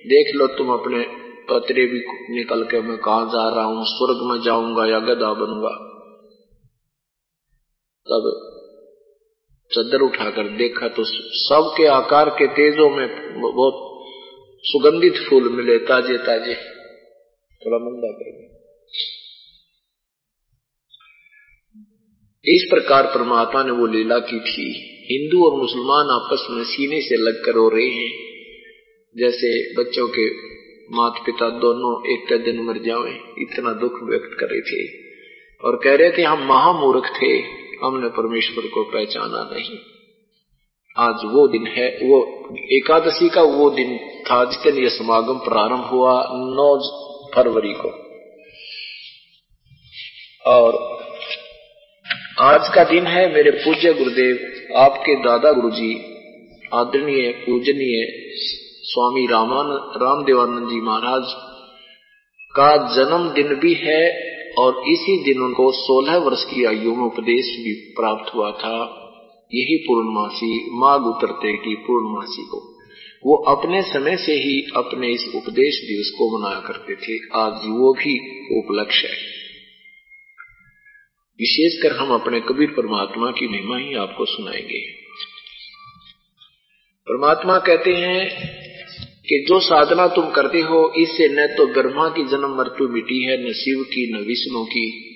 देख 0.07 0.35
लो 0.35 0.47
तुम 0.47 0.71
अपने 0.73 1.05
पतरे 1.51 1.87
भी 1.87 2.01
निकल 2.39 2.65
के 2.65 2.81
मैं 2.81 2.99
कहा 2.99 3.25
जा 3.25 3.49
रहा 3.49 3.65
हूँ? 3.65 3.85
स्वर्ग 3.85 4.31
में 4.31 4.41
जाऊँगा 4.43 4.87
या 4.87 4.99
गदा 4.99 5.33
बनूँगा? 5.33 5.89
तब 8.07 8.49
चद्दर 9.73 10.01
उठाकर 10.01 10.57
देखा 10.57 10.89
तो 10.89 11.03
सबके 11.41 11.87
आकार 11.87 12.29
के 12.29 12.47
तेजों 12.47 12.91
में 12.91 13.09
बहुत 13.41 13.89
सुगंधित 14.65 15.15
फूल 15.29 15.53
मिले 15.53 15.79
ताजे 15.79 16.19
ताजे 16.19 16.55
थोड़ा 17.63 17.79
मंदा 17.79 18.13
करेंगे 18.13 18.63
इस 22.45 22.67
प्रकार 22.71 23.07
परमात्मा 23.07 23.63
ने 23.63 23.71
वो 23.71 23.87
लीला 23.87 24.19
की 24.19 24.41
थी। 24.41 24.69
हिंदू 25.11 25.45
और 25.47 25.61
मुसलमान 25.61 26.07
आपस 26.07 26.47
में 26.51 26.65
सीने 26.65 27.01
से 27.01 27.17
लगकर 27.17 27.53
रो 27.53 27.69
रहे 27.69 27.89
हैं। 27.89 28.13
जैसे 29.19 29.75
बच्चों 29.75 30.09
के 30.09 30.31
माता 30.97 31.23
पिता 31.23 31.49
दोनों 31.49 32.13
एक 32.13 32.45
दिन 32.45 32.63
मर 32.65 32.79
जाए 32.79 33.21
इतना 33.39 33.73
दुख 33.73 34.03
व्यक्त 34.03 34.37
कर 34.41 34.47
रहे 34.47 34.61
थे। 34.61 34.89
और 35.65 35.81
कह 35.85 35.97
रहे 35.97 36.11
थे, 36.11 36.23
हम 36.23 36.47
महामूर्ख 36.47 37.05
थे, 37.23 37.39
हमने 37.85 38.09
परमेश्वर 38.09 38.67
को 38.67 38.85
पहचाना 38.85 39.51
नहीं। 39.53 39.79
आज 40.99 41.17
वो 41.25 41.49
दिन 41.49 41.67
है, 41.67 41.99
वो 42.03 42.49
एकादशी 42.59 43.29
का 43.29 43.43
वो 43.43 43.71
दिन 43.71 43.99
था, 43.99 44.45
जिस 44.45 44.73
दिन 44.73 44.83
यह 44.83 44.89
समागम 44.89 45.39
प्रारंभ 45.39 45.85
हुआ 45.85 46.23
9 46.33 46.79
फरवरी 47.35 47.73
को। 47.73 47.89
और 50.47 51.02
आज 52.43 52.69
का 52.75 52.85
दिन 52.85 53.07
है 53.07 53.35
मेरे 53.35 53.51
पूज्य 53.51 53.93
गुरुदेव, 53.93 54.39
आपके 54.77 55.15
दादा 55.15 55.53
गुरुजी, 55.53 55.95
आदरणीय, 56.75 57.33
पूजनीय 57.33 58.23
स्वामी 58.85 59.27
रामान, 59.27 59.67
रामदेवानंद 60.03 60.71
जी 60.71 60.81
महाराज 60.81 61.23
का 62.57 62.77
जन्मदिन 62.77 63.55
भी 63.55 63.75
है 63.75 64.33
और 64.59 64.85
इसी 64.89 65.25
दिन 65.25 65.43
उनको 65.43 65.73
16 65.73 66.17
वर्ष 66.17 66.45
की 66.45 66.65
आयु 66.65 66.95
में 66.95 67.05
उपदेश 67.05 67.57
भी 67.57 67.75
प्राप्त 67.75 68.35
हुआ 68.35 68.51
था। 68.51 68.77
यही 69.55 69.77
पूर्णमासी, 69.77 70.71
माघ 70.73 71.01
उतरते 71.01 71.53
की 71.53 71.75
पूर्णमासी 71.75 72.43
को। 72.43 72.79
वो 73.27 73.37
अपने 73.37 73.83
समय 73.83 74.17
से 74.17 74.33
ही 74.33 74.73
अपने 74.77 75.09
इस 75.09 75.33
उपदेश 75.35 75.75
दिवस 75.75 76.11
को 76.19 76.39
मनाया 76.39 76.61
करते 76.61 76.95
थे। 76.95 77.19
आज 77.35 77.53
वो 77.53 77.93
भी 77.93 78.19
उपलक्ष्य 78.59 79.09
है। 79.09 79.42
विशेषकर 81.41 81.97
हम 81.97 82.15
अपने 82.15 82.41
कबीर 82.41 82.71
परमात्मा 82.71 83.31
की 83.31 83.49
महिमा 83.49 83.77
ही 83.77 83.95
आपको 83.95 84.25
सुनाएँगे। 84.25 84.81
परमात्मा 87.09 87.59
कहते 87.59 87.95
हैं 87.95 88.49
कि 89.29 89.45
जो 89.49 89.61
साधना 89.61 90.07
तुम 90.07 90.31
करते 90.31 90.61
हो, 90.61 90.93
इससे 90.99 91.29
न 91.29 91.57
तो 91.57 91.67
ब्रह्मा 91.67 92.09
की 92.09 92.25
जन्म 92.25 92.59
मृत्यु 92.59 92.89
मिटी 92.89 93.23
है, 93.23 93.49
न 93.49 93.53
शिव 93.53 93.83
की, 93.83 94.13
न 94.13 94.17
विष्णु 94.17 94.65
की, 94.65 95.13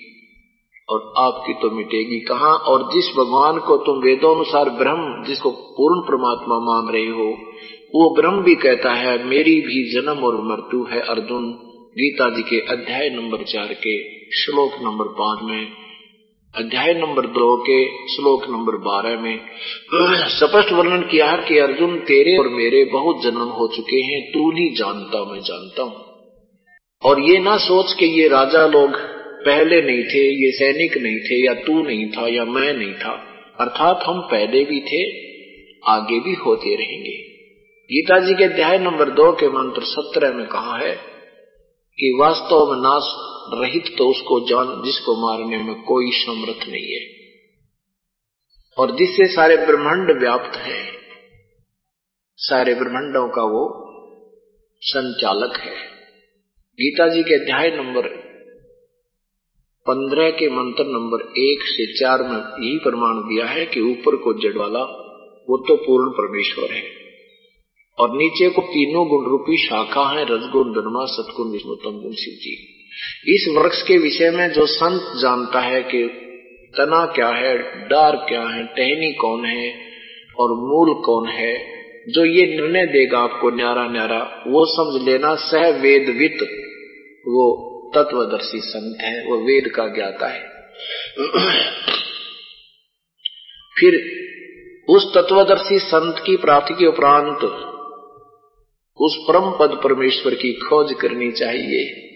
और 0.89 1.13
आपकी 1.17 1.53
तो 1.53 1.71
मिटेगी 1.71 2.19
कहा? 2.19 2.53
और 2.53 2.93
जिस 2.93 3.05
भगवान 3.17 3.59
को 3.59 3.77
तुम 3.77 3.97
वेदों 3.97 4.35
अनुसार 4.35 4.69
ब्रह्म, 4.69 5.23
जिसको 5.27 5.51
पूर्ण 5.51 6.01
परमात्मा 6.01 6.59
मान 6.59 6.93
रहे 6.93 7.07
हो, 7.07 7.51
वो 7.95 8.15
ब्रह्म 8.15 8.41
भी 8.41 8.55
कहता 8.55 8.93
है, 8.93 9.23
मेरी 9.23 9.61
भी 9.61 9.93
जन्म 9.93 10.19
और 10.19 10.41
मृत्यु 10.41 10.83
है 10.83 11.01
अर्जुन, 11.01 11.51
गीता 11.97 12.29
जी 12.29 12.41
के 12.41 12.59
अध्याय 12.59 13.09
नंबर 13.09 13.43
चार 13.43 13.73
के 13.73 14.25
श्लोक 14.31 14.71
नंबर 14.81 15.05
पाँच 15.05 15.39
में। 15.43 15.86
अध्याय 16.55 16.93
नंबर 16.93 17.25
दो 17.25 17.55
के 17.57 18.07
श्लोक 18.07 18.43
नंबर 18.49 18.75
बारह 18.75 19.19
में 19.21 19.39
स्पष्ट 20.27 20.71
वर्णन 20.71 21.01
किया 21.01 21.27
कि 21.37 21.57
अर्जुन 21.57 21.99
तेरे 21.99 22.37
और 22.37 22.47
मेरे 22.47 22.83
बहुत 22.85 23.21
जन्म 23.23 23.49
हो 23.49 23.67
चुके 23.75 23.97
हैं, 23.97 24.21
तू 24.31 24.51
नहीं 24.51 24.71
जानता, 24.73 25.23
मैं 25.25 25.39
जानता 25.39 25.83
हूँ। 25.83 25.95
और 27.03 27.21
ये 27.21 27.37
ना 27.39 27.57
सोच 27.57 27.93
के 27.93 28.05
ये 28.05 28.27
राजा 28.27 28.67
लोग 28.67 28.97
पहले 29.45 29.81
नहीं 29.81 30.03
थे, 30.03 30.23
ये 30.45 30.51
सैनिक 30.51 30.97
नहीं 30.97 31.19
थे, 31.19 31.45
या 31.45 31.53
तू 31.53 31.83
नहीं 31.83 32.09
था, 32.11 32.27
या 32.27 32.45
मैं 32.45 32.73
नहीं 32.73 32.93
था। 32.93 33.13
अर्थात 33.59 34.03
हम 34.07 34.21
पहले 34.21 34.63
भी 34.63 34.79
थे, 34.79 35.03
आगे 35.91 36.19
भी 36.19 36.33
होते 36.33 36.75
रहेंगे। 36.75 37.17
गीता 37.89 38.19
जी 38.19 38.33
के 38.33 38.43
अध्याय 38.43 38.79
नंबर 38.79 39.09
दो 39.09 39.31
के 39.31 39.49
मंत्र 39.49 39.81
सत्रह 39.81 40.33
में 40.33 40.47
कहा 40.47 40.77
है 40.77 40.95
कि 41.97 42.17
वास्तव 42.21 42.71
में 42.71 42.79
नाश 42.81 43.36
रहित 43.53 43.95
तो 43.97 44.09
उसको 44.09 44.39
जान, 44.39 44.81
जिसको 44.85 45.15
मारने 45.15 45.57
में 45.57 45.83
कोई 45.83 46.11
समर्थ 46.11 46.69
नहीं 46.69 46.95
है। 46.95 47.17
और 48.77 48.95
जिससे 48.95 49.25
सारे 49.25 49.57
ब्रह्मांड 49.57 50.19
व्याप्त 50.19 50.57
है, 50.57 50.91
सारे 52.35 52.73
ब्रह्मांडों 52.73 53.29
का 53.29 53.43
वो 53.43 53.87
संचालक 54.81 55.57
है। 55.57 55.75
गीता 56.73 57.07
जी 57.07 57.23
के 57.23 57.43
अध्याय 57.43 57.77
नंबर 57.77 58.27
पंद्रह 59.89 60.29
के 60.29 60.49
मंत्र 60.49 60.83
नंबर 60.85 61.21
एक 61.37 61.59
से 61.63 61.99
चार 61.99 62.23
में 62.23 62.67
यही 62.67 62.77
प्रमाण 62.77 63.13
दिया 63.15 63.45
है 63.45 63.65
कि 63.65 63.81
ऊपर 63.81 64.15
को 64.15 64.33
जड़ 64.33 64.57
वाला, 64.57 64.83
वो 65.49 65.67
तो 65.67 65.75
पूर्ण 65.75 66.09
परमेश्वर 66.09 66.71
है। 66.71 66.83
और 67.99 68.17
नीचे 68.17 68.49
को 68.49 68.61
तीनों 68.61 69.07
गुण 69.07 69.25
रूपी 69.25 69.57
शाखा 69.57 70.09
है, 70.09 70.23
रजगुण 70.23 70.71
धर्मा 70.71 71.05
सतगुण 71.05 71.51
विष्णुतम 71.51 71.91
गुण, 71.91 72.11
शिव 72.11 72.33
जी। 72.33 72.76
इस 73.27 73.55
वृक्ष 73.57 73.81
के 73.81 73.97
विषय 73.97 74.31
में 74.31 74.49
जो 74.49 74.65
संत 74.65 75.01
जानता 75.21 75.59
है 75.59 75.83
कि 75.83 76.23
तना 76.77 77.05
क्या 77.05 77.27
है, 77.27 77.57
डार 77.87 78.15
क्या 78.15 78.41
है, 78.41 78.63
टहनी 78.63 79.13
कौन 79.13 79.45
है 79.45 79.69
और 80.39 80.49
मूल 80.49 81.03
कौन 81.03 81.29
है, 81.29 81.77
जो 82.09 82.25
ये 82.25 82.47
निर्णय 82.47 82.85
देगा 82.85 83.19
आपको 83.19 83.49
न्यारा 83.49 83.87
न्यारा, 83.87 84.43
वो 84.47 84.65
समझ 84.65 85.09
लेना 85.09 85.35
सह 85.35 85.69
वेदवित 85.69 86.37
वो 87.27 87.67
तत्वदर्शी 87.95 88.59
संत 88.59 88.97
है, 89.01 89.25
वो 89.25 89.37
वेद 89.37 89.67
का 89.67 89.87
ज्ञाता 89.87 90.27
है। 90.27 90.57
फिर 93.79 94.17
उस 94.89 95.13
तत्वदर्शी 95.13 95.79
संत 95.79 96.23
की 96.25 96.35
प्राप्ति 96.35 96.73
के 96.73 96.85
उपरांत 96.85 97.39
उस 98.99 99.17
परम 99.27 99.51
पद 99.59 99.81
परमेश्वर 99.83 100.33
की 100.33 100.53
खोज 100.53 100.93
करनी 101.01 101.31
चाहिए। 101.31 102.07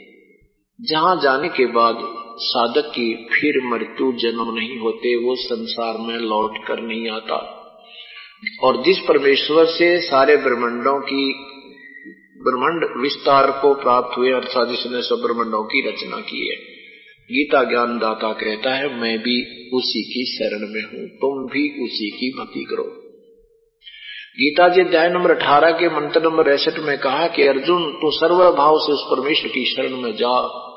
जहाँ 0.89 1.19
जाने 1.23 1.49
के 1.49 1.65
बाद 1.65 1.97
साधक 2.37 2.89
की 2.89 3.15
फिर 3.15 3.61
मृत्यु 3.65 4.11
जन्म 4.11 4.55
नहीं 4.55 4.79
होते, 4.79 5.15
वो 5.15 5.35
संसार 5.35 5.97
में 5.97 6.15
लौट 6.15 6.67
कर 6.67 6.81
नहीं 6.81 7.09
आता। 7.09 7.57
और 8.63 8.83
जिस 8.83 8.99
परमेश्वर 8.99 9.65
से 9.65 10.01
सारे 10.01 10.37
ब्रह्मंडों 10.37 11.01
की, 11.01 11.33
ब्रह्मांड 12.37 13.01
विस्तार 13.01 13.51
को 13.51 13.73
प्राप्त 13.73 14.17
हुए, 14.17 14.31
अर्थात 14.31 14.67
जिसने 14.67 15.01
सब 15.01 15.21
ब्रह्मंडों 15.25 15.63
की 15.63 15.89
रचना 15.89 16.17
की 16.17 16.49
है। 16.49 16.55
गीता 17.23 17.63
ज्ञान 17.63 17.99
दाता 17.99 18.33
कहता 18.33 18.73
है, 18.75 19.01
मैं 19.01 19.19
भी 19.19 19.69
उसी 19.69 20.01
की 20.03 20.37
शरण 20.37 20.59
में 20.59 20.81
हूँ, 20.81 21.07
तुम 21.07 21.53
भी 21.53 21.83
उसी 21.83 22.09
की 22.09 22.39
भक्ति 22.39 22.63
करो। 22.63 22.83
गीता 24.39 24.67
जी 24.67 24.81
अध्याय 24.81 25.09
नंबर 25.09 25.31
अठारह 25.31 25.71
के 25.71 25.89
मंत्र 25.89 26.23
नंबर 26.23 26.43
पैंसठ 26.43 26.79
में 26.79 26.97
कहा 26.97 27.27
कि, 27.27 27.43
अर्जुन, 27.47 27.91
तू 27.91 28.11
सर्वभाव 28.11 28.79
से 28.79 28.93
उस 28.93 29.01
परमेश्वर 29.03 29.51
की 29.51 29.65
शरण 29.65 29.97
में 29.97 30.11
जा 30.11 30.67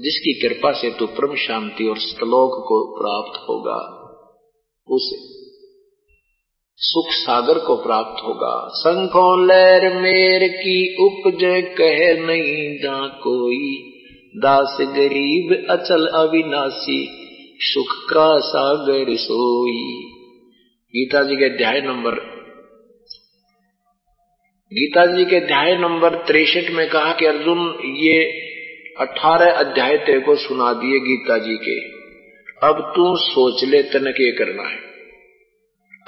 जिसकी 0.00 0.48
कृपा 0.48 0.72
से 0.72 0.90
तू 0.90 1.06
परम 1.06 1.34
शांति 1.34 1.84
और 1.84 1.98
श्लोक 1.98 2.64
को 2.68 2.78
प्राप्त 2.98 3.40
होगा, 3.48 3.78
उस 4.88 5.30
सुख 6.76 7.12
सागर 7.12 7.58
को 7.58 7.76
प्राप्त 7.76 8.24
होगा। 8.24 8.68
संखो 8.68 9.36
लहर 9.46 10.00
मेर 10.02 10.48
की 10.48 10.96
उपज 11.00 11.40
कह 11.78 12.26
नहीं 12.26 12.78
जा 12.78 13.06
कोई। 13.06 13.92
दास 14.36 14.76
गरीब 14.80 15.66
अचल 15.70 16.06
अविनाशी, 16.06 17.08
सुख 17.60 18.10
का 18.10 18.38
सागर 18.38 19.16
सोई। 19.16 20.10
गीता 20.94 21.22
जी 21.22 21.36
के 21.36 21.44
अध्याय 21.44 21.80
नंबर, 21.80 22.14
गीता 24.72 25.06
जी 25.06 25.24
के 25.24 25.36
अध्याय 25.36 25.76
नंबर 25.76 26.14
तिरसठ 26.14 26.70
में 26.70 26.88
कहा 26.90 27.12
कि 27.12 27.26
अर्जुन, 27.26 27.58
ये 27.84 28.49
अठारह 29.00 29.52
अध्याय 29.52 29.96
तेरे 29.96 30.20
को 30.20 30.34
सुना 30.34 30.72
दिए 30.72 31.00
गीता 31.00 31.38
जी 31.38 31.56
के। 31.56 32.00
अब 32.66 32.92
तू 32.96 33.16
सोच 33.16 33.64
ले 33.64 33.82
तन 33.82 34.10
के 34.10 34.32
करना 34.32 34.62
है। 34.62 34.90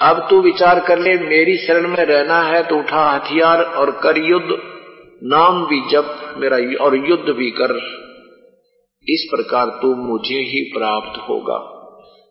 अब 0.01 0.27
तू 0.29 0.41
विचार 0.41 0.79
कर 0.79 0.99
ले, 0.99 1.13
मेरी 1.13 1.57
शरण 1.57 1.87
में 1.87 2.05
रहना 2.05 2.41
है 2.41 2.63
तो 2.63 2.77
उठा 2.77 3.11
हथियार 3.11 3.63
और 3.63 3.91
कर 3.91 4.17
युद्ध। 4.17 4.47
नाम 5.23 5.65
भी 5.65 5.81
जप 5.91 6.35
मेरा, 6.37 6.83
और 6.83 6.95
युद्ध 7.09 7.29
भी 7.29 7.51
कर। 7.51 8.03
इस 9.09 9.27
प्रकार 9.35 9.79
तू 9.81 9.95
मुझे 9.95 10.35
ही 10.35 10.71
प्राप्त 10.77 11.29
होगा। 11.29 11.57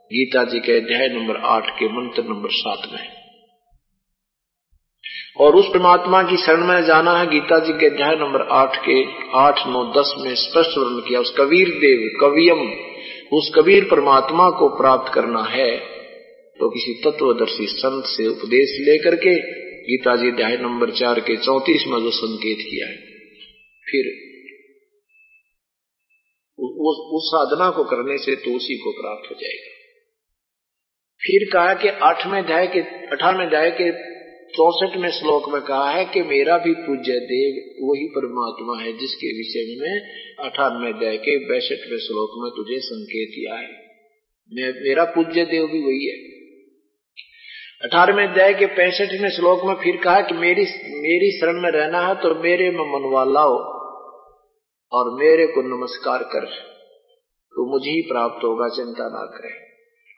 गीता 0.05 0.45
जी 0.45 0.61
के 0.61 0.73
अध्याय 0.73 1.09
नंबर 1.09 1.37
आठ 1.37 1.71
के 1.79 1.89
मंत्र 1.89 2.23
नंबर 2.23 2.49
सात 2.51 2.89
में। 2.93 3.22
और 5.37 5.57
उस 5.57 5.69
परमात्मा 5.69 6.23
की 6.23 6.37
शरण 6.37 6.65
में 6.67 6.83
जाना 6.85 7.13
है 7.19 7.27
गीता 7.27 7.59
जी 7.59 7.73
के 7.73 7.87
अध्याय 7.87 8.17
नंबर 8.17 8.43
आठ 8.53 8.77
के 8.77 8.97
आठ 9.39 9.61
नौ 9.67 9.85
दस 9.93 10.15
में 10.19 10.35
स्पष्ट 10.35 10.79
वर्णन 10.79 11.01
किया 11.01 11.21
उस 11.21 11.35
कबीर 11.39 11.69
देव 11.77 12.03
कवियम 12.21 12.61
उस 13.33 13.51
कबीर 13.55 13.85
परमात्मा 13.85 14.49
को 14.51 14.69
प्राप्त 14.69 15.13
करना 15.15 15.43
है। 15.43 15.71
तो 16.61 16.69
किसी 16.71 16.93
तत्वदर्शी 17.05 17.67
संत 17.67 18.05
से 18.05 18.27
उपदेश 18.27 18.75
लेकर 18.89 19.17
के 19.17 19.35
गीता 19.83 20.17
जी 20.17 20.29
अध्याय 20.31 20.57
नंबर 20.57 20.91
चार 20.91 21.21
के 21.21 21.37
चौतीस 21.37 21.85
में 21.87 21.99
जो 22.01 22.11
संकेत 22.11 22.59
किया 22.61 22.89
है 22.89 22.97
फिर 23.87 24.11
उस, 26.59 26.97
उस 27.13 27.23
साधना 27.27 27.71
को 27.71 27.85
करने 27.85 28.19
से 28.19 28.37
तो 28.37 28.57
उसी 28.57 28.77
को 28.79 28.93
प्राप्त 28.93 29.31
हो 29.31 29.37
जाएगा। 29.41 29.71
फिर 31.21 31.49
कहा 31.53 31.75
कि 31.75 31.89
आठवें 32.05 32.39
अध्याय 32.43 32.67
के 32.67 32.81
अठारहवें 33.09 33.47
अध्याय 33.47 33.71
के 33.71 33.91
चौसठ 34.55 34.97
में 34.97 35.09
श्लोक 35.11 35.49
में 35.49 35.61
कहा 35.63 35.91
है 35.91 36.05
कि 36.05 36.23
मेरा 36.23 36.57
भी 36.59 36.73
पूज्य 36.79 37.19
देव 37.21 37.59
वही 37.89 38.07
परमात्मा 38.07 38.75
है 38.81 38.93
जिसके 38.99 39.31
विषय 39.37 39.65
में 39.81 39.95
अठारहवें 40.47 40.93
अध्याय 40.93 41.17
के 41.17 41.37
बैसठवें 41.49 41.99
श्लोक 41.99 42.35
में 42.37 42.51
तुझे 42.51 42.79
संकेत 42.81 43.29
किया 43.35 43.55
है। 43.55 43.71
मेरा 44.89 45.05
पूज्य 45.05 45.45
देव 45.45 45.67
भी 45.67 45.81
वही 45.81 46.05
है। 46.07 46.17
अठारहवें 47.83 48.29
अध्याय 48.29 48.55
के 48.55 48.67
पैंसठवें 48.67 49.31
श्लोक 49.31 49.65
में 49.65 49.75
फिर 49.75 49.97
कहा 49.97 50.21
कि 50.21 50.35
मेरी 50.35 50.67
मेरी 50.99 51.31
शरण 51.39 51.61
में 51.63 51.71
रहना 51.71 52.07
है 52.09 52.15
तो 52.15 52.35
मेरे 52.43 52.71
में 52.71 52.87
मनवा 52.93 53.25
लाओ 53.25 53.57
और 54.93 55.11
मेरे 55.19 55.47
को 55.47 55.63
नमस्कार 55.63 56.23
कर। 56.23 56.45
तो 56.45 57.73
मुझे 57.73 57.91
ही 57.91 58.03
प्राप्त 58.03 58.45
होगा, 58.45 58.69
चिंता 58.69 59.09
ना 59.09 59.27
करे। 59.27 59.53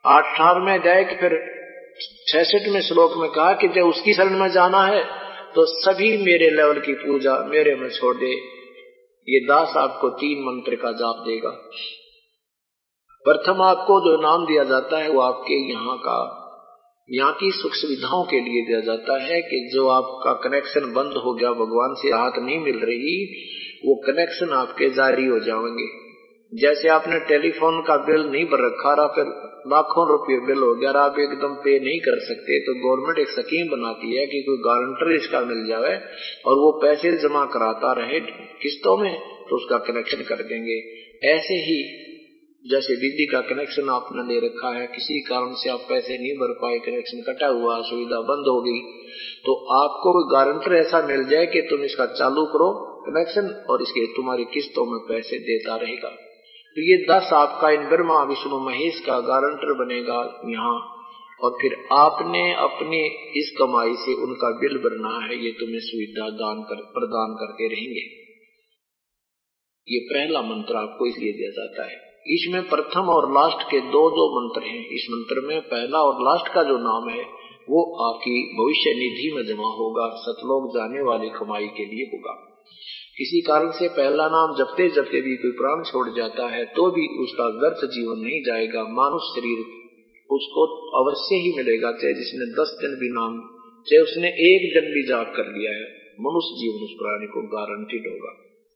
अठारहवें 0.04 0.78
अध्याय 0.78 1.04
के 1.04 1.20
फिर 1.20 1.53
छठ 2.00 2.68
में 2.68 2.80
श्लोक 2.80 3.16
में 3.16 3.30
कहा 3.30 3.52
कि 3.52 3.68
जब 3.68 3.86
उसकी 3.86 4.14
शरण 4.14 4.38
में 4.38 4.48
जाना 4.48 4.84
है 4.84 5.04
तो 5.54 5.64
सभी 5.66 6.16
मेरे 6.16 6.50
लेवल 6.50 6.80
की 6.80 6.92
पूजा 6.92 7.38
मेरे 7.38 7.74
में 7.74 7.88
छोड़ 7.90 8.16
दे। 8.16 8.30
ये 9.28 9.40
दास 9.40 9.76
आपको 9.76 10.08
तीन 10.08 10.42
मंत्र 10.44 10.74
का 10.74 10.92
जाप 10.92 11.24
देगा। 11.26 11.50
प्रथम 13.24 13.62
आपको 13.62 14.00
जो 14.00 14.22
नाम 14.22 14.46
दिया 14.46 14.64
जाता 14.64 14.98
है, 14.98 15.10
वो 15.10 15.20
आपके 15.20 15.72
यहाँ 15.72 15.98
का, 15.98 16.40
यहाँ 17.10 17.32
की 17.32 17.50
सुख 17.50 17.72
सुविधाओं 17.74 18.24
के 18.24 18.40
लिए 18.40 18.66
दिया 18.66 18.80
जाता 18.80 19.22
है 19.22 19.42
कि 19.42 19.70
जो 19.74 19.88
आपका 19.88 20.32
कनेक्शन 20.32 20.80
बंद 20.80 21.12
हो 21.12 21.34
गया, 21.34 21.50
भगवान 21.50 21.94
से 21.94 22.10
राहत 22.10 22.32
नहीं 22.38 22.58
मिल 22.58 22.76
रही, 22.76 23.24
वो 23.86 23.94
कनेक्शन 23.94 24.50
आपके 24.50 24.90
जारी 24.90 25.26
हो 25.26 25.38
जाएँगे। 25.38 26.03
जैसे 26.52 26.88
आपने 26.88 27.18
टेलीफोन 27.28 27.80
का 27.82 27.96
बिल 28.04 28.20
नहीं 28.24 28.44
भर 28.46 28.60
रखा 28.64 28.92
रहा, 28.94 29.06
फिर 29.08 29.30
लाखों 29.66 30.02
रुपये 30.08 30.36
बिल 30.46 30.58
हो 30.58 30.74
गया, 30.74 30.90
आप 31.00 31.18
एकदम 31.18 31.54
पे 31.62 31.72
नहीं 31.80 32.00
कर 32.00 32.18
सकते। 32.22 32.58
तो 32.60 32.74
गवर्नमेंट 32.78 33.18
एक 33.18 33.30
स्कीम 33.30 33.70
बनाती 33.70 34.10
है 34.16 34.26
कि 34.26 34.42
कोई 34.42 34.58
गारंटर 34.66 35.14
इसका 35.14 35.40
मिल 35.46 35.64
जाए 35.68 35.94
और 36.44 36.58
वो 36.58 36.70
पैसे 36.82 37.12
जमा 37.18 37.44
कराता 37.52 37.92
रहे, 37.94 38.20
किस्तों 38.62 38.96
में 38.98 39.14
तो 39.48 39.56
उसका 39.56 39.78
कनेक्शन 39.86 40.22
कर 40.24 40.42
देंगे। 40.44 40.76
ऐसे 41.28 41.56
ही 41.64 41.78
जैसे 42.64 42.94
बिजली 42.96 43.26
का 43.26 43.40
कनेक्शन 43.46 43.88
आपने 43.90 44.22
ले 44.24 44.38
रखा 44.40 44.68
है, 44.74 44.86
किसी 44.88 45.20
कारण 45.24 45.54
से 45.54 45.70
आप 45.70 45.80
पैसे 45.88 46.18
नहीं 46.18 46.36
भर 46.36 46.52
पाए 46.60 46.78
कनेक्शन 46.84 47.24
कटा 47.24 47.48
हुआ, 47.48 47.80
सुविधा 47.84 48.20
बंद 48.28 48.48
हो 48.48 48.60
गई 48.60 48.80
तो 49.44 49.56
आपको 49.76 50.12
कोई 50.12 50.30
गारंटर 50.30 50.74
ऐसा 50.76 51.00
मिल 51.08 51.24
जाए 51.30 51.46
कि 51.48 51.60
तुम 51.70 51.82
इसका 51.84 52.06
चालू 52.14 52.44
करो 52.52 52.70
कनेक्शन 53.02 53.50
और 53.70 53.82
इसके 53.82 54.06
तुम्हारी 54.12 54.44
किस्तों 54.54 54.86
में 54.86 54.98
पैसे 55.08 55.38
देता 55.48 55.76
रहेगा। 55.76 56.12
तो 56.74 56.82
ये 56.82 57.06
दस 57.10 57.32
आपका 57.32 57.70
इन 57.70 57.88
ब्रह्मा, 57.88 58.22
विष्णु, 58.22 58.58
महेश 58.58 59.00
का 59.00 59.20
गारंटर 59.20 59.84
बनेगा 59.84 60.40
यहाँ। 60.44 60.90
और 61.40 61.50
फिर 61.50 61.88
आपने 61.92 62.54
अपने 62.54 63.06
इस 63.38 63.56
कमाई 63.58 63.94
से 63.94 64.14
उनका 64.14 64.50
बिल 64.60 64.78
भरना 64.78 65.26
है, 65.26 65.44
ये 65.44 65.50
तुम्हें 65.50 65.80
सुविधा 65.80 66.30
दान 66.30 66.62
कर, 66.62 66.74
प्रदान 66.74 67.34
करते 67.34 67.68
रहेंगे। 67.68 68.24
ये 69.88 69.98
पहला 69.98 70.42
मंत्र 70.42 70.76
आपको 70.76 71.06
इसलिए 71.06 71.32
दिया 71.32 71.50
जाता 71.50 71.84
है। 71.84 72.14
इसमें 72.26 72.68
प्रथम 72.68 73.00
और 73.00 73.32
लास्ट 73.32 73.70
के 73.70 73.80
दो 73.80 74.10
दो 74.10 74.40
मंत्र 74.40 74.66
हैं। 74.68 74.86
इस 74.86 75.06
मंत्र 75.10 75.46
में 75.46 75.60
पहला 75.60 75.98
और 75.98 76.22
लास्ट 76.22 76.54
का 76.54 76.62
जो 76.62 76.78
नाम 76.78 77.08
है, 77.08 77.24
वो 77.70 78.10
आपकी 78.10 78.64
भविष्य 78.64 78.90
निधि 78.90 79.32
में 79.36 79.46
जमा 79.46 79.68
होगा, 79.68 80.08
सतलोक 80.14 80.76
जाने 80.76 81.02
वाली 81.02 81.28
कमाई 81.28 81.66
के 81.66 81.84
लिए 81.84 82.04
होगा। 82.04 82.64
किसी 83.18 83.40
कारण 83.40 83.70
से 83.70 83.88
पहला 83.88 84.28
नाम 84.28 84.54
जपते 84.58 84.88
जपते 84.90 85.20
भी 85.20 85.36
कोई 85.36 85.50
प्राण 85.50 85.82
छोड़ 85.82 86.08
जाता 86.16 86.46
है 86.48 86.64
तो 86.64 86.90
भी 86.90 87.04
उसका 87.24 87.44
व्यर्थ 87.58 87.84
जीवन 87.90 88.18
नहीं 88.20 88.40
जाएगा। 88.42 88.82
मानुष 88.92 89.28
शरीर 89.34 89.58
उसको 90.30 90.64
अवश्य 91.00 91.36
ही 91.36 91.52
मिलेगा, 91.56 91.92
चाहे 91.92 92.14
जिसने 92.14 92.46
दस 92.52 92.76
दिन 92.80 92.94
भी 92.94 93.08
नाम, 93.08 93.36
चाहे 93.86 94.02
उसने 94.02 94.28
एक 94.28 94.66
दिन 94.74 94.92
भी 94.94 95.06
जाप 95.08 95.32
कर 95.36 95.46
लिया 95.46 95.70
है, 95.70 95.86
मनुष्य 96.20 96.56
जीवन 96.60 96.84
उस 96.84 96.94
प्राणी 96.98 97.26
को 97.26 97.42
गारंटीड 97.48 98.12
होगा 98.12 98.32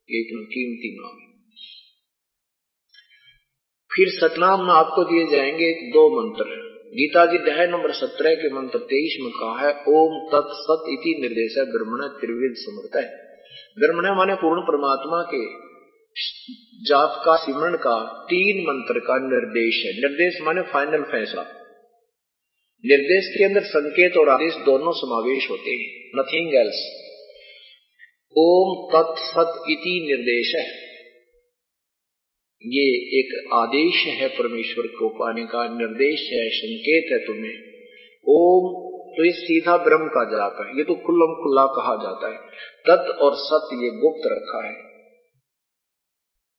एक 0.09 0.29
कीमती 0.51 0.97
नाम 1.01 1.17
फिर 3.91 4.09
सतनाम 4.09 4.61
में 4.61 4.75
आपको 4.75 5.05
दिए 5.05 5.27
जाएँगे 5.27 5.73
दो 5.91 6.09
मंत्र 6.21 6.45
गीता 6.95 7.27
जी 7.27 7.39
अध्याय 7.39 7.67
नंबर 7.67 7.93
सत्रह 7.93 8.35
के 8.35 8.55
मंत्र 8.55 8.79
तेईस 8.79 9.17
में 9.21 9.33
कहा 9.33 9.67
है, 9.67 9.73
ओम 9.89 10.13
तत् 10.29 10.53
सत 10.53 10.85
इति 10.89 11.17
निर्देश 11.21 11.55
ब्रह्मण 11.69 12.07
त्रिविध 12.21 12.55
समर्थ 12.57 12.97
है। 12.97 13.28
ब्रह्मण 13.79 14.17
माने 14.17 14.35
पूर्ण 14.35 14.61
परमात्मा 14.61 15.23
के 15.35 15.69
जाप 16.85 17.23
का 17.25 17.37
सिमरण 17.37 17.77
का 17.77 18.25
तीन 18.25 18.67
मंत्र 18.67 18.99
का 18.99 19.19
निर्देश 19.19 19.85
है। 19.85 19.93
निर्देश 19.93 20.41
माने 20.43 20.63
फाइनल 20.63 21.03
फैसला। 21.03 21.43
निर्देश 22.87 23.35
के 23.39 23.45
अंदर 23.45 23.61
संकेत 23.61 24.17
और 24.17 24.29
आदेश 24.29 24.55
दोनों 24.55 24.93
समावेश 24.93 25.51
होते 25.51 25.71
हैं। 25.71 26.11
नथिंग 26.17 26.55
एल्स 26.55 27.05
ओम 28.39 28.89
तत्सत 28.93 29.63
इति 29.71 30.07
निर्देश 30.07 30.55
है। 30.55 30.89
ये 32.67 33.19
एक 33.19 33.53
आदेश 33.53 34.05
है 34.07 34.29
परमेश्वर 34.29 34.87
को 34.87 35.09
पाने 35.09 35.47
का। 35.47 35.79
निर्देश 35.79 36.21
है, 36.33 36.49
संकेत 36.49 37.13
है 37.13 37.27
तुम्हें। 37.27 37.55
ओम 38.29 38.88
तो 39.19 39.25
ये 39.25 39.31
सीधा 39.31 39.77
ब्रह्म 39.77 40.09
का 40.09 40.25
जाप 40.25 40.67
है। 40.67 40.79
ये 40.79 40.85
तो 40.85 40.95
खुल्लम 40.95 41.33
खुल्ला 41.35 41.67
कहा 41.67 41.95
जाता 42.03 42.29
है। 42.29 42.39
तत् 42.89 43.23
और 43.23 43.33
सत 43.35 43.69
ये 43.73 43.91
गुप्त 43.91 44.23
रखा 44.27 44.67
है। 44.67 44.75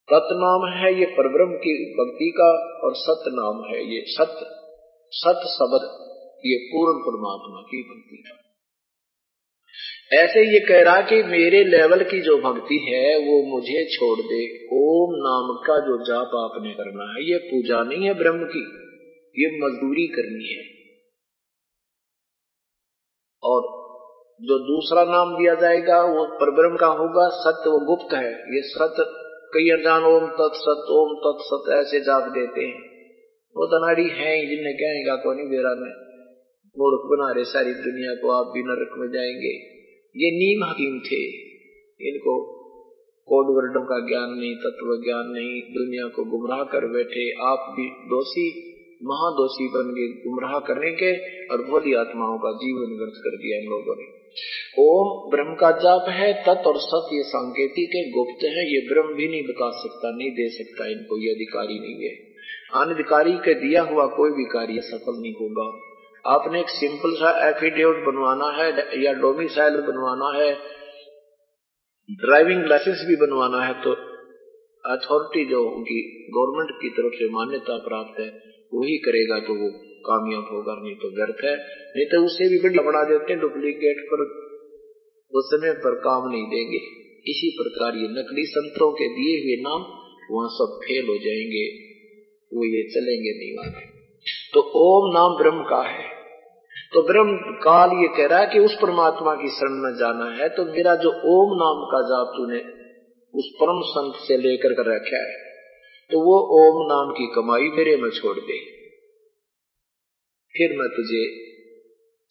तत् 0.10 0.34
नाम 0.34 0.78
है 0.78 1.00
ये 1.00 1.06
परब्रह्म 1.06 1.58
की 1.58 1.94
भक्ति 1.94 2.34
का 2.38 2.80
और 2.80 2.96
सत 2.96 3.24
नाम 3.28 3.64
है 3.66 3.96
ये 3.96 4.04
सत 4.08 4.56
सत 5.12 5.42
शब्द, 5.48 5.86
ये 6.46 6.58
पूर्ण 6.58 6.94
परमात्मा 7.02 7.62
की 7.62 7.84
भक्ति 7.84 8.24
है। 8.28 8.50
ऐसे 10.24 10.54
ये 10.54 10.60
कह 10.60 10.84
रहा 10.84 11.02
कि 11.02 11.24
मेरे 11.24 11.64
लेवल 11.64 12.04
की 12.04 12.22
जो 12.22 12.38
भक्ति 12.38 12.78
है, 12.78 13.18
वो 13.18 13.44
मुझे 13.44 13.86
छोड़ 13.86 14.20
दे। 14.20 14.66
ओम 14.66 15.16
नाम 15.16 15.64
का 15.68 15.80
जो 15.88 16.06
जाप 16.06 16.32
आपने 16.36 16.74
करना 16.74 17.14
है, 17.14 17.32
ये 17.32 17.38
पूजा 17.38 17.84
नहीं 17.84 18.06
है 18.06 18.14
ब्रह्म 18.14 18.46
की, 18.46 18.66
ये 19.44 19.58
मजदूरी 19.58 20.08
करनी 20.08 20.54
है। 20.54 20.79
और 23.44 23.80
जो 24.42 24.60
दूसरा 24.60 25.04
नाम 25.04 25.38
दिया 25.38 25.56
जाएगा, 25.56 26.02
वो 26.02 26.26
परब्रह्म 26.26 26.78
का 26.78 26.88
होगा, 26.88 27.30
सत्य 27.30 27.70
वो 27.70 27.80
गुप्त 27.80 28.14
है। 28.14 28.34
ये 28.56 28.62
सत्य 28.62 29.04
कई 29.54 29.70
अनजान 29.70 30.04
ओम 30.04 30.28
तत्सत 30.28 30.86
ओम 30.92 31.14
तत्सत 31.14 31.72
ऐसे 31.72 32.00
जाप 32.00 32.24
देते 32.24 32.62
हैं। 32.62 32.90
वो 33.58 33.66
तनाड़ी 33.66 34.10
है 34.10 34.50
जिन्हें 34.50 34.76
कहेगा 34.76 35.16
को 35.16 35.34
नहीं 35.34 35.50
बेरा 35.50 35.70
में। 35.70 36.10
मूर्ख 36.80 37.02
बना 37.06 37.34
रहे 37.34 37.44
सारी 37.44 37.74
दुनिया 37.74 38.16
को, 38.16 38.32
आप 38.32 38.46
भी 38.54 38.60
नरक 38.60 38.90
में 38.98 39.08
जाएँगे। 39.08 39.80
ये 40.18 40.32
नीम 40.32 40.64
हकीम 40.64 41.00
थे। 41.00 41.50
इनको 42.10 42.60
कोड 43.26 43.46
वर्डों 43.56 43.86
का 43.86 44.08
ज्ञान 44.08 44.30
नहीं, 44.40 44.56
तत्व 44.56 45.04
ज्ञान 45.06 45.26
नहीं, 45.28 45.62
दुनिया 45.62 46.08
को 46.08 46.24
गुमराह 46.24 46.64
कर 46.64 46.88
बैठे। 46.88 47.44
आप 47.44 47.76
भी 47.78 47.90
दोषी 47.90 48.76
महादोषी 49.02 49.68
बन 49.68 49.92
गए 49.94 50.08
गुमराह 50.24 50.60
करने 50.60 50.92
के 50.92 51.12
और 51.48 51.62
भोली 51.62 51.94
आत्माओं 51.94 52.38
का 52.38 52.52
जीवन 52.52 52.98
व्यर्थ 52.98 53.20
कर 53.20 53.36
दिया 53.38 53.58
इन 53.58 53.70
लोगों 53.70 53.96
ने। 54.00 54.08
ओम 54.80 55.30
ब्रह्म 55.32 55.56
का 55.56 55.72
जाप 55.72 56.10
है, 56.10 56.34
तत् 56.34 56.68
और 56.68 56.78
सत 56.78 57.14
ये 57.14 57.24
सांकेतिक 57.24 57.96
है, 57.96 58.12
गुप्त 58.12 58.44
है, 58.44 58.66
ये 58.74 58.82
ब्रह्म 58.90 59.14
भी 59.14 59.28
नहीं 59.28 59.44
बता 59.44 59.70
सकता, 59.70 60.12
नहीं 60.18 60.32
दे 60.32 60.50
सकता, 60.50 60.88
इनको 60.88 61.18
ये 61.18 61.30
अधिकारी 61.30 61.80
नहीं 61.80 62.10
है। 62.10 62.16
अनधिकारी 62.74 63.34
के 63.34 63.54
दिया 63.54 63.82
हुआ 63.82 64.06
कोई 64.08 64.32
भी 64.32 64.46
कार्य 64.46 64.82
सफल 64.82 65.22
नहीं 65.22 65.34
होगा। 65.34 65.70
आपने 66.26 66.60
एक 66.60 66.70
सिंपल 66.70 67.16
सा 67.16 67.32
एफिडेविट 67.50 68.06
बनवाना 68.06 68.52
है, 68.58 68.70
या 69.04 69.14
डोमिसाइल 69.14 69.78
बनवाना 69.82 70.44
है 70.44 70.52
ड्राइविंग 72.10 72.66
लाइसेंस 72.66 73.06
भी 73.08 73.16
बनवाना 73.16 73.66
है 73.66 73.74
तो 73.74 73.92
अथॉरिटी 74.86 75.50
जो 75.50 75.64
उनकी 75.64 76.00
गवर्नमेंट 76.30 76.82
की 76.82 76.90
तरफ़ 76.90 77.14
से 77.14 77.30
मान्यता 77.30 77.78
प्राप्त 77.78 78.20
है। 78.20 78.49
वही 78.74 78.98
करेगा 78.98 79.40
तो 79.40 79.54
वो 79.54 79.70
कामयाब 79.80 80.44
होगा, 80.52 80.76
नहीं 80.84 80.96
तो 80.96 81.16
व्यर्थ 81.16 81.44
है। 81.44 81.56
नहीं 81.96 82.06
तो 82.06 82.26
उससे 82.26 82.50
भी 82.50 82.60
बड़ी 82.60 82.80
बढ़ा 82.80 83.04
देते 83.04 83.34
हैं 83.34 83.42
डुप्लीकेट 83.42 84.06
पर। 84.06 84.50
उस 85.38 85.46
समय 85.46 85.72
पर 85.72 85.96
काम 85.96 86.30
नहीं 86.30 86.44
देंगे। 86.44 86.78
इसी 87.32 87.58
प्रकार 87.62 87.96
ये 87.96 88.08
नकली 88.08 88.46
संतों 88.46 88.92
के 88.92 89.08
दिए 89.08 89.40
हुए 89.44 89.62
नाम 89.62 89.82
वहाँ 90.32 90.50
सब 90.50 90.80
फेल 90.86 91.08
हो 91.08 91.16
जाएँगे। 91.16 91.90
वो 92.56 92.66
ये 92.66 92.84
चलेंगे 92.84 93.38
नहीं 93.38 93.58
वहाँ। 93.58 93.82
तो 94.54 94.60
ओम 94.62 95.14
नाम 95.14 95.38
ब्रह्म 95.38 95.64
का 95.70 95.90
है। 95.90 96.04
तो 96.94 97.02
ब्रह्म 97.02 97.38
काल 97.38 97.90
ये 97.90 98.08
कह 98.08 98.28
रहा 98.28 98.40
है 98.40 98.48
कि 98.54 98.60
उस 98.60 98.76
परमात्मा 98.82 99.36
की 99.36 99.48
शरण 99.48 99.72
में 99.72 99.96
जाना 100.00 100.44
है। 100.44 100.50
तो 100.50 100.66
मेरा 100.66 100.96
जो 100.96 101.10
ओम 101.10 101.56
नाम 101.58 101.86
का 101.86 102.02
जाप 102.02 102.34
तूने 102.38 102.80
उस 103.36 103.50
परम 103.62 103.82
संत 103.82 104.14
से 104.16 104.38
लेकर 104.38 104.74
कर 104.74 104.96
रखा 104.96 105.18
है 105.18 105.49
तो 106.12 106.20
वो 106.20 106.36
ओम 106.60 106.78
नाम 106.88 107.12
की 107.12 107.26
कमाई 107.36 107.68
मेरे 107.70 107.96
में 107.96 108.10
छोड़ 108.10 108.38
दे। 108.38 108.58
फिर 110.56 110.72
मैं 110.78 110.88
तुझे 110.90 111.24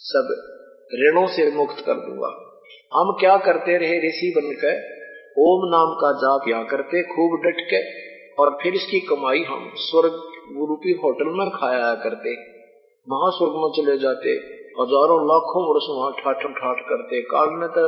सब 0.00 0.32
ऋणों 1.02 1.26
से 1.26 1.50
मुक्त 1.50 1.82
कर 1.86 1.94
दूँगा। 1.94 2.30
हम 2.92 3.12
क्या 3.20 3.36
करते 3.36 3.76
रहे 3.78 3.98
ऋषि 4.08 4.32
बनकर? 4.36 4.80
ओम 5.38 5.66
नाम 5.70 5.92
का 5.94 6.12
जाप 6.12 6.48
या 6.48 6.62
करते, 6.62 7.02
खूब 7.02 7.36
डट 7.40 7.60
के 7.70 7.80
और 8.42 8.50
फिर 8.62 8.74
इसकी 8.74 9.00
कमाई 9.00 9.42
हम 9.42 9.70
स्वर्ग 9.76 10.12
रूपी 10.68 10.92
होटल 10.92 11.30
में 11.38 11.50
खाया 11.50 11.94
करते। 11.94 12.32
महास्वर्ग 13.06 13.52
में 13.52 13.70
चले 13.76 13.96
जाते, 13.98 14.30
हज़ारों 14.80 15.20
लाखों 15.26 15.62
वर्ष 15.68 15.86
वहाँ 15.90 16.12
ठाठ 16.12 16.42
ठाठ 16.58 16.80
करते। 16.88 17.20
काल 17.20 17.48
में 17.50 17.68
तो 17.68 17.86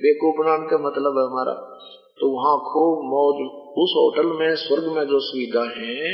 बेकूफ 0.00 0.38
बनाने 0.38 0.70
का 0.70 0.78
मतलब 0.78 1.18
है 1.18 1.24
हमारा। 1.26 1.54
तो 2.20 2.30
वहाँ 2.36 2.54
खूब 2.58 3.02
मौज 3.04 3.42
उस 3.76 3.92
होटल 3.96 4.26
में 4.38 4.54
स्वर्ग 4.54 4.86
में 4.96 5.04
जो 5.04 5.20
सुविधा 5.20 5.62
है, 5.76 6.10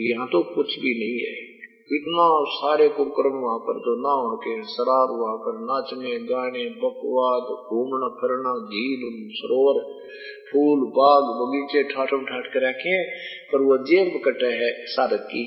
यहाँ 0.00 0.26
तो 0.26 0.42
कुछ 0.54 0.78
भी 0.78 0.92
नहीं 0.98 1.18
है। 1.20 1.36
इतना 1.90 2.24
सारे 2.54 2.88
कुकर्म 2.88 3.36
वहाँ 3.40 3.58
पर 3.58 3.78
तो 3.78 3.94
ना 3.98 4.14
के 4.36 4.56
शराब 4.64 5.12
वहाँ 5.20 5.36
पर 5.36 5.60
नाचने, 5.60 6.18
गाने, 6.24 6.64
बकवाद, 6.82 7.52
घूमना, 7.68 8.08
फिरना 8.08 8.52
झील 8.66 9.06
सरोवर, 9.32 9.80
फूल, 10.50 10.80
बाग, 10.80 11.30
बगीचे 11.38 11.82
ठाठम 11.82 12.24
ठाठ 12.24 12.46
के 12.46 12.68
रखे, 12.68 12.98
पर 13.52 13.62
वो 13.62 13.78
जेब 13.84 14.20
कटे 14.24 14.52
है 14.54 14.70
सारक 14.86 15.20
की। 15.20 15.46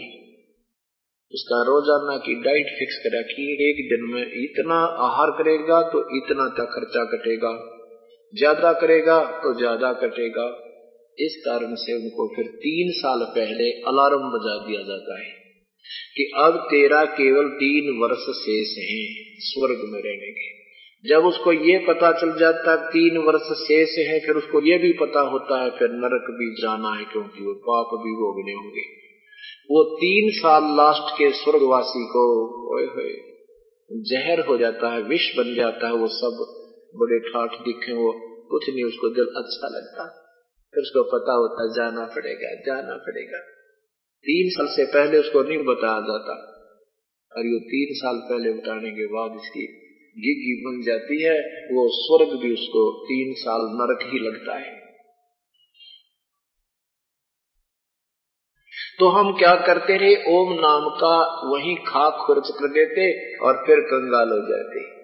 उसका 1.34 1.62
रोज़ाना 1.62 2.18
की 2.18 2.36
डाइट 2.44 2.74
फिक्स 2.80 2.98
कर 2.98 3.20
रखी, 3.20 3.46
एक 3.70 3.86
दिन 3.90 4.10
में 4.14 4.22
इतना 4.22 4.80
आहार 5.06 5.32
करेगा 5.32 5.82
तो 5.82 6.02
इतना 6.18 6.48
तक 6.48 6.74
खर्चा 6.74 7.04
कटेगा। 7.04 7.54
ज़्यादा 8.34 8.74
करेगा 8.74 9.24
तो 9.44 9.54
ज़्यादा 9.54 9.94
कटेगा। 9.94 10.50
इस 11.20 11.44
कारण 11.46 11.76
से 11.76 11.94
उनको 11.94 12.36
फिर 12.36 12.46
तीन 12.46 12.92
साल 12.92 13.20
पहले 13.24 13.72
अलार्म 13.72 14.22
बजा 14.22 14.68
दिया 14.68 14.82
जाता 14.82 15.20
है 15.20 15.42
कि 16.16 16.32
अब 16.36 16.58
तेरा 16.72 17.06
केवल 17.06 17.48
तीन 17.48 18.00
वर्ष 18.02 18.20
शेष 18.20 18.78
हैं, 18.78 19.36
स्वर्ग 19.40 19.82
में 19.90 20.02
रहने 20.02 20.32
के। 20.32 20.62
जब 21.10 21.26
उसको 21.26 21.54
ये 21.54 21.78
पता 21.78 22.12
चल 22.12 22.40
जाता 22.40 22.72
है 22.72 22.90
तीन 22.90 23.18
वर्ष 23.18 23.58
शेष 23.58 24.08
है, 24.08 24.20
फिर 24.20 24.36
उसको 24.36 24.62
ये 24.62 24.78
भी 24.78 24.94
पता 24.94 25.20
होता 25.20 25.64
है, 25.64 25.70
फिर 25.70 25.90
नरक 25.90 26.36
भी 26.40 26.62
जाना 26.62 27.00
है, 27.00 27.06
क्योंकि 27.06 27.44
वो 27.44 27.54
पाप 27.54 28.00
भी 28.04 28.12
भोगने 28.12 28.54
होंगे। 28.54 28.82
वो 29.72 29.96
तीन 29.96 30.30
साल 30.30 30.64
लास्ट 30.64 31.18
के 31.18 31.32
स्वर्गवासी 31.32 32.06
को, 32.06 32.26
ओए 32.76 32.86
होए, 32.86 33.14
जहर 33.92 34.40
हो 34.40 34.58
जाता 34.58 34.94
है, 34.94 35.02
विष 35.02 35.38
बन 35.38 35.56
जाता 35.56 35.88
है, 35.88 35.94
वो 35.94 36.08
सब 36.08 36.58
बड़े 36.96 37.20
ठाठ 37.20 37.62
दिखे 37.62 37.94
वो 37.94 38.14
कुछ 38.52 38.70
नहीं, 38.70 38.84
उसको 38.84 39.10
दिल 39.10 39.26
अच्छा 39.26 39.68
लगता। 39.68 40.21
फिर 40.74 40.82
उसको 40.82 41.04
पता 41.04 41.34
होता, 41.34 41.74
जाना 41.76 42.06
पड़ेगा 42.06 42.54
जाना 42.54 42.98
पड़ेगा। 42.98 43.40
तीन 44.24 44.50
साल 44.50 44.68
से 44.68 44.86
पहले 44.86 45.18
उसको 45.18 45.44
नहीं 45.44 45.58
बताया 45.58 46.00
जाता। 46.00 46.52
और 47.38 47.46
ये 47.46 47.60
तीन 47.60 47.96
साल 47.96 48.18
पहले 48.18 48.54
बताने 48.54 48.92
के 48.92 49.08
बाद 49.08 49.32
इसकी 49.44 49.82
गिगी 50.18 50.64
बन 50.66 50.84
जाती 50.86 51.24
है, 51.24 51.40
वो 51.66 51.90
स्वर्ग 51.92 52.42
भी 52.42 52.54
उसको 52.54 53.06
तीन 53.06 53.34
साल 53.34 53.62
नरक 53.62 54.14
ही 54.14 54.20
लगता 54.20 54.54
है। 54.58 54.82
तो 59.00 59.08
हम 59.08 59.38
क्या 59.38 59.56
करते 59.56 59.98
रहे? 59.98 60.16
ओम 60.16 60.54
नाम 60.54 60.90
का 60.90 61.42
वही 61.50 61.76
खाक 61.76 62.24
खुर्च 62.28 62.50
कर 62.50 62.68
देते 62.68 63.36
और 63.38 63.64
फिर 63.68 63.80
कंगाल 63.80 64.30
हो 64.30 64.48
जाते। 64.48 65.01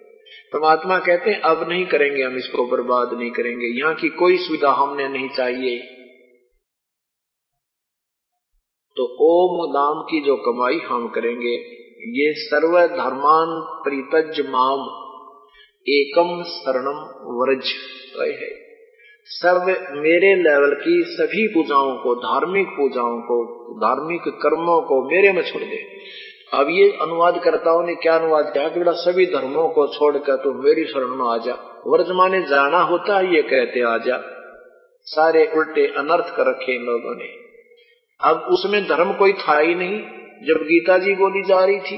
परमात्मा 0.53 0.99
कहते 0.99 1.30
हैं, 1.30 1.41
अब 1.41 1.69
नहीं 1.69 1.86
करेंगे 1.86 2.23
हम 2.23 2.36
इसको 2.36 2.65
बर्बाद 2.65 3.13
नहीं 3.13 3.32
करेंगे। 3.32 3.65
यहाँ 3.65 3.95
की 3.95 4.09
कोई 4.09 4.38
सुविधा 4.38 4.71
हमने 4.71 5.07
नहीं 5.07 5.30
चाहिए। 5.30 5.80
तो 8.97 9.03
ओम 9.03 9.71
नाम 9.71 10.03
की 10.03 10.21
जो 10.25 10.36
कमाई 10.36 10.78
हम 10.78 11.07
करेंगे, 11.07 11.78
ये 11.97 12.34
सर्व 12.34 12.88
धर्मान 12.88 13.47
प्रीतज 13.84 14.49
माम, 14.49 15.07
एकम 15.89 16.43
शरणम 16.43 16.99
व्रज 17.41 17.63
है। 18.41 18.67
सर्व, 19.25 19.65
मेरे 19.99 20.36
लेवल 20.36 20.75
की 20.75 21.03
सभी 21.03 21.47
पूजाओं 21.47 21.97
को, 21.97 22.15
धार्मिक 22.15 22.67
पूजाओं 22.67 23.21
को, 23.21 23.43
धार्मिक 23.78 24.21
कर्मों 24.21 24.82
को 24.82 25.09
मेरे 25.09 25.32
में 25.32 25.41
छोड़ 25.41 25.63
दे। 25.63 25.99
अब 26.53 26.67
ये 26.69 26.97
अनुवाद 27.01 27.41
करताओं 27.43 27.83
ने 27.83 27.95
क्या 27.95 28.15
अनुवाद 28.15 28.53
किया? 28.53 28.69
कि 28.69 28.79
बेटा 28.79 28.91
सभी 28.91 29.25
धर्मों 29.25 29.69
को 29.69 29.87
छोड़कर 29.87 30.35
तू 30.35 30.53
मेरी 30.53 30.85
शरण 30.85 31.07
में 31.07 31.25
आ 31.25 31.37
जा। 31.37 31.83
वर्तमान 31.87 32.43
जाना 32.43 32.77
होता 32.77 33.17
है, 33.17 33.35
ये 33.35 33.41
कहते 33.41 33.81
आ 33.81 33.97
जा। 33.97 34.33
सारे 35.03 35.51
उल्टे 35.57 35.87
अनर्थ 35.87 36.35
कर 36.35 36.47
रखे 36.49 36.75
इन 36.75 36.85
लोगों 36.85 37.15
ने। 37.15 37.25
अब 38.21 38.37
उसमें 38.37 38.83
धर्म 38.87 39.13
कोई 39.13 39.33
था 39.33 39.59
ही 39.59 39.75
नहीं, 39.75 39.99
जब 40.47 40.55
गीता 40.63 40.97
जी 40.97 41.15
बोली 41.15 41.43
जा 41.43 41.65
रही 41.65 41.79
थी। 41.79 41.97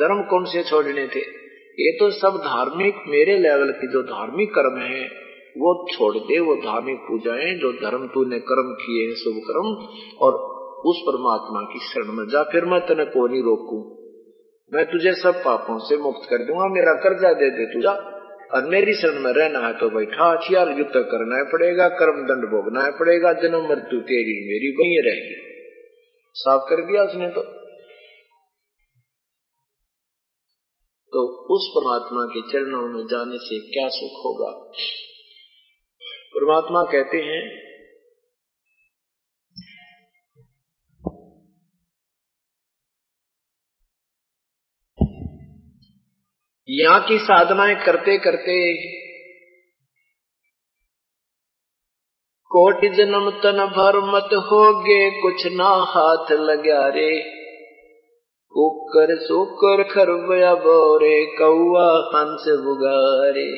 धर्म 0.00 0.22
कौन 0.22 0.44
से 0.44 0.62
छोड़ने 0.62 1.06
थे? 1.06 1.44
ये 1.80 1.92
तो 1.98 2.10
सब 2.10 2.28
धार्मिक, 2.28 2.94
मेरे 3.08 3.38
लेवल 3.38 3.72
की 3.72 3.92
जो 3.92 4.02
धार्मिक 4.02 4.50
कर्म 4.50 4.78
है, 4.78 5.06
वो 5.58 5.86
छोड़ 5.92 6.16
दे, 6.16 6.40
वो 6.40 6.54
धार्मिक 6.56 6.96
पूजाएँ, 6.96 7.54
जो 7.54 7.72
धर्म 7.72 8.06
तूने 8.06 8.38
कर्म 8.38 8.72
किए 8.72 9.08
हैं, 9.08 9.14
शुभ 9.14 9.34
कर्म, 9.36 9.86
और 10.26 10.53
उस 10.84 10.98
परमात्मा 11.00 11.60
की 11.72 11.78
शरण 11.86 12.12
में 12.12 12.26
जा, 12.28 12.42
फिर 12.42 12.64
मैं 12.64 12.80
तेने 12.80 13.04
को 13.04 13.26
नहीं 13.26 13.42
रोकू। 13.42 14.00
मैं 14.72 14.84
तुझे 14.86 15.12
सब 15.12 15.44
पापों 15.44 15.78
से 15.78 15.96
मुक्त 15.96 16.30
कर 16.30 16.38
दूँगा, 16.38 16.66
मेरा 16.66 16.92
कर्जा 16.92 17.32
दे 17.32 17.50
दे 17.50 17.66
तुझा 17.66 18.10
और 18.54 18.68
मेरी 18.68 18.94
शरण 18.94 19.20
में 19.20 19.32
रहना 19.32 19.66
है 19.66 19.72
तो 19.72 19.88
बैठा 19.90 20.30
हथियार 20.32 20.68
युद्ध 20.68 20.92
करना 20.96 21.36
है 21.36 21.44
पड़ेगा 21.44 21.88
कर्म 21.88 22.22
दंड 22.22 22.48
भोगना 22.50 22.84
है 22.84 22.90
पड़ेगा, 22.90 23.32
जन्म 23.32 23.68
मृत्यु 23.68 24.00
तेरी 24.00 24.38
मेरी 24.46 24.70
वही 24.70 25.00
रहेगी। 25.00 25.54
साफ़ 26.34 26.62
कर 26.70 26.76
दिया 26.76 27.02
उसने 27.02 27.28
तो। 27.28 27.42
तो 31.12 31.26
उस 31.54 31.70
परमात्मा 31.76 32.24
के 32.24 32.52
चरणों 32.52 32.88
में 32.88 33.06
जाने 33.06 33.38
से 33.38 33.58
क्या 33.58 33.88
सुख 33.88 34.24
होगा? 34.24 34.72
परमात्मा 36.34 36.82
कहते 36.82 37.16
हैं 37.16 37.63
यहाँ 46.68 47.00
की 47.00 47.18
साधनाएँ 47.18 47.74
करते 47.74 48.18
करते 48.18 48.86
कोटि 52.46 52.88
जन्म 52.88 53.30
तन 53.30 53.66
भर 53.76 53.96
मत 53.96 54.28
होगे, 54.34 55.22
कुछ 55.22 55.46
ना 55.46 55.68
हाथ 55.68 56.32
लग्या 56.32 56.88
रे। 56.88 57.20
कुकर 58.48 59.16
सुकर 59.16 59.82
खरबया 59.82 60.54
बोरे 60.54 61.26
कौआ 61.26 61.98
हंस 61.98 62.44
बुगारे। 62.48 63.52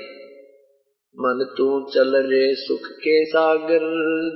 मन 1.17 1.55
तू 1.59 1.91
चल 1.95 2.17
रे 2.17 2.55
सुख 2.55 2.81
के 2.81 3.25
सागर, 3.25 3.81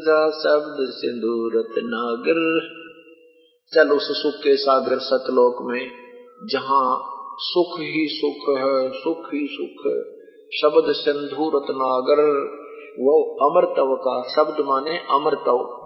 जा 0.00 0.30
शब्द 0.30 0.76
सिंधु 0.80 1.50
रत्नागर 1.54 2.68
चल 3.74 3.90
उस 3.90 4.22
सुख 4.22 4.34
के 4.34 4.56
सागर 4.56 4.98
सतलोक 4.98 5.56
में, 5.60 5.90
जहाँ 6.44 7.16
सुख 7.42 7.80
ही 7.80 8.08
सुख 8.08 8.58
है, 8.58 8.90
सुख 8.90 9.34
ही 9.34 9.48
सुख 9.52 9.86
है। 9.86 10.02
शब्द 10.50 10.92
सिंधु 10.92 11.58
रत्नागर, 11.58 12.44
वो 12.98 13.36
अमरतव 13.50 13.96
का 13.96 14.22
शब्द 14.28 14.64
माने 14.66 14.98
अमरतव 14.98 15.76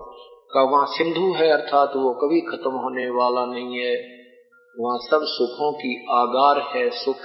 का 0.55 0.63
वहाँ 0.63 0.87
सिंधु 0.87 1.33
है 1.33 1.49
अर्थात 1.49 1.89
वो 1.89 2.15
कभी 2.15 2.41
खत्म 2.41 2.71
होने 2.71 3.11
वाला 3.11 3.47
नहीं 3.47 3.79
है। 3.79 4.25
वहाँ 4.79 4.99
सब 4.99 5.21
सुखों 5.23 5.73
की 5.73 6.07
आगार 6.11 6.77
है, 6.77 6.91
सुख। 6.91 7.17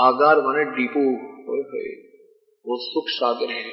आगार 0.00 0.36
माने 0.36 0.64
डीपू। 0.64 1.28
वो 2.70 2.76
सुख 2.80 3.04
सागर 3.08 3.50
है। 3.50 3.70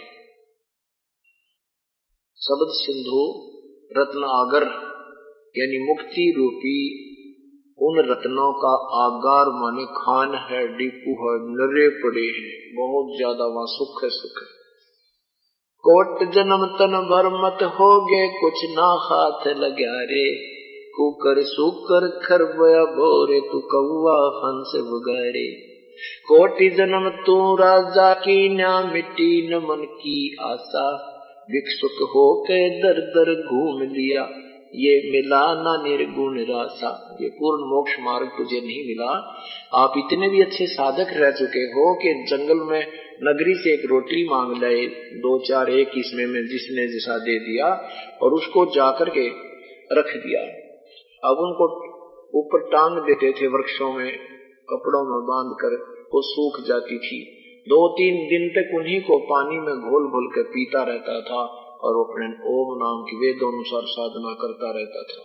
शब्द 2.35 2.67
सिंधु 2.69 3.51
रत्न 3.91 4.23
आगर 4.23 4.95
यानी 5.57 5.85
मुक्ति 5.89 6.33
रूपी 6.37 7.04
उन 7.79 7.99
रत्नों 7.99 8.53
का 8.53 8.73
आगार 9.05 9.45
माने 9.45 9.85
खान 9.85 10.35
है, 10.35 10.67
डीपू 10.67 11.11
है, 11.11 11.39
नरे 11.47 11.89
पड़े 11.89 12.27
हैं, 12.27 12.75
बहुत 12.75 13.17
ज़्यादा 13.17 13.45
वहाँ 13.45 13.65
सुख 13.67 14.03
है 14.03 14.09
सुख 14.09 14.41
है। 14.41 14.65
कोट 15.83 16.33
जन्म 16.33 16.65
तन 16.65 16.97
भर 17.11 17.27
मत 17.27 17.63
हो 17.63 18.05
गए 18.05 18.27
कुछ 18.41 18.65
ना 18.65 18.85
हाथ 18.85 19.47
लग्या 19.47 19.91
रे। 19.91 20.55
कुकर 20.95 21.35
सुकर 21.37 22.19
खरबया 22.25 22.83
बोरे, 22.85 23.39
तू 23.39 23.59
कौआ 23.59 24.27
हंस 24.37 24.71
वगैरे 24.75 25.75
कोटि 26.27 26.69
जन्म 26.69 27.09
तू 27.09 27.55
राजा 27.55 28.13
की 28.13 28.57
ना 28.57 28.83
मिट्टी 28.83 29.53
न 29.53 29.57
मन 29.57 29.85
की 29.85 30.37
आशा। 30.41 31.15
विक्षुक 31.49 32.09
हो 32.09 32.41
के 32.41 32.69
दर 32.69 32.93
दर 32.93 33.33
घूम 33.33 33.81
लिया। 33.81 34.44
ये 34.75 35.11
मिला 35.11 35.53
ना 35.53 35.83
निर्गुण 35.83 36.39
रासा। 36.39 37.17
ये 37.21 37.29
पूर्ण 37.29 37.63
मोक्ष 37.63 37.91
मार्ग 37.99 38.27
तुझे 38.27 38.61
नहीं 38.61 38.87
मिला। 38.87 39.39
आप 39.73 39.93
इतने 39.97 40.29
भी 40.29 40.41
अच्छे 40.41 40.67
साधक 40.67 41.07
रह 41.11 41.31
चुके 41.31 41.59
हो 41.59 41.95
कि 41.95 42.25
जंगल 42.29 42.71
में 42.71 42.87
नगरी 43.23 43.53
से 43.55 43.73
एक 43.73 43.85
रोटी 43.85 44.29
मांग 44.29 44.61
लाए 44.61 44.85
दो 45.13 45.39
चार 45.39 45.69
एक 45.69 45.87
इसमें 45.97 46.25
में 46.25 46.47
जिसने 46.47 46.87
जैसा 46.87 47.17
दे 47.17 47.39
दिया 47.39 47.89
और 48.21 48.31
उसको 48.31 48.65
जाकर 48.65 49.09
के 49.09 49.27
रख 49.91 50.05
दिया। 50.05 50.41
अब 51.29 51.37
उनको 51.37 51.95
ऊपर 52.39 52.59
टांग 52.59 52.97
देते 52.97 53.31
थे 53.31 53.47
वृक्षों 53.47 53.93
में, 53.93 54.17
कपड़ों 54.69 55.03
में 55.03 55.27
बाँध 55.27 55.55
कर 55.61 55.95
वो 56.13 56.21
सूख 56.21 56.67
जाती 56.67 56.97
थी। 56.97 57.31
दो 57.69 57.87
तीन 57.87 58.15
दिन 58.27 58.49
तक 58.49 58.75
उन्हीं 58.75 59.01
को 59.01 59.17
पानी 59.17 59.55
में 59.55 59.75
घोल 59.75 60.03
घोल 60.03 60.27
कर 60.35 60.43
पीता 60.43 60.83
रहता 60.83 61.21
था। 61.21 61.64
और 61.81 62.05
अपने 62.05 62.25
ओम 62.25 62.77
नाम 62.83 63.03
की 63.03 63.17
वेद 63.17 63.35
अनुसार 63.35 63.81
साधना 63.85 64.33
करता 64.33 64.79
रहता 64.79 65.03
था। 65.03 65.23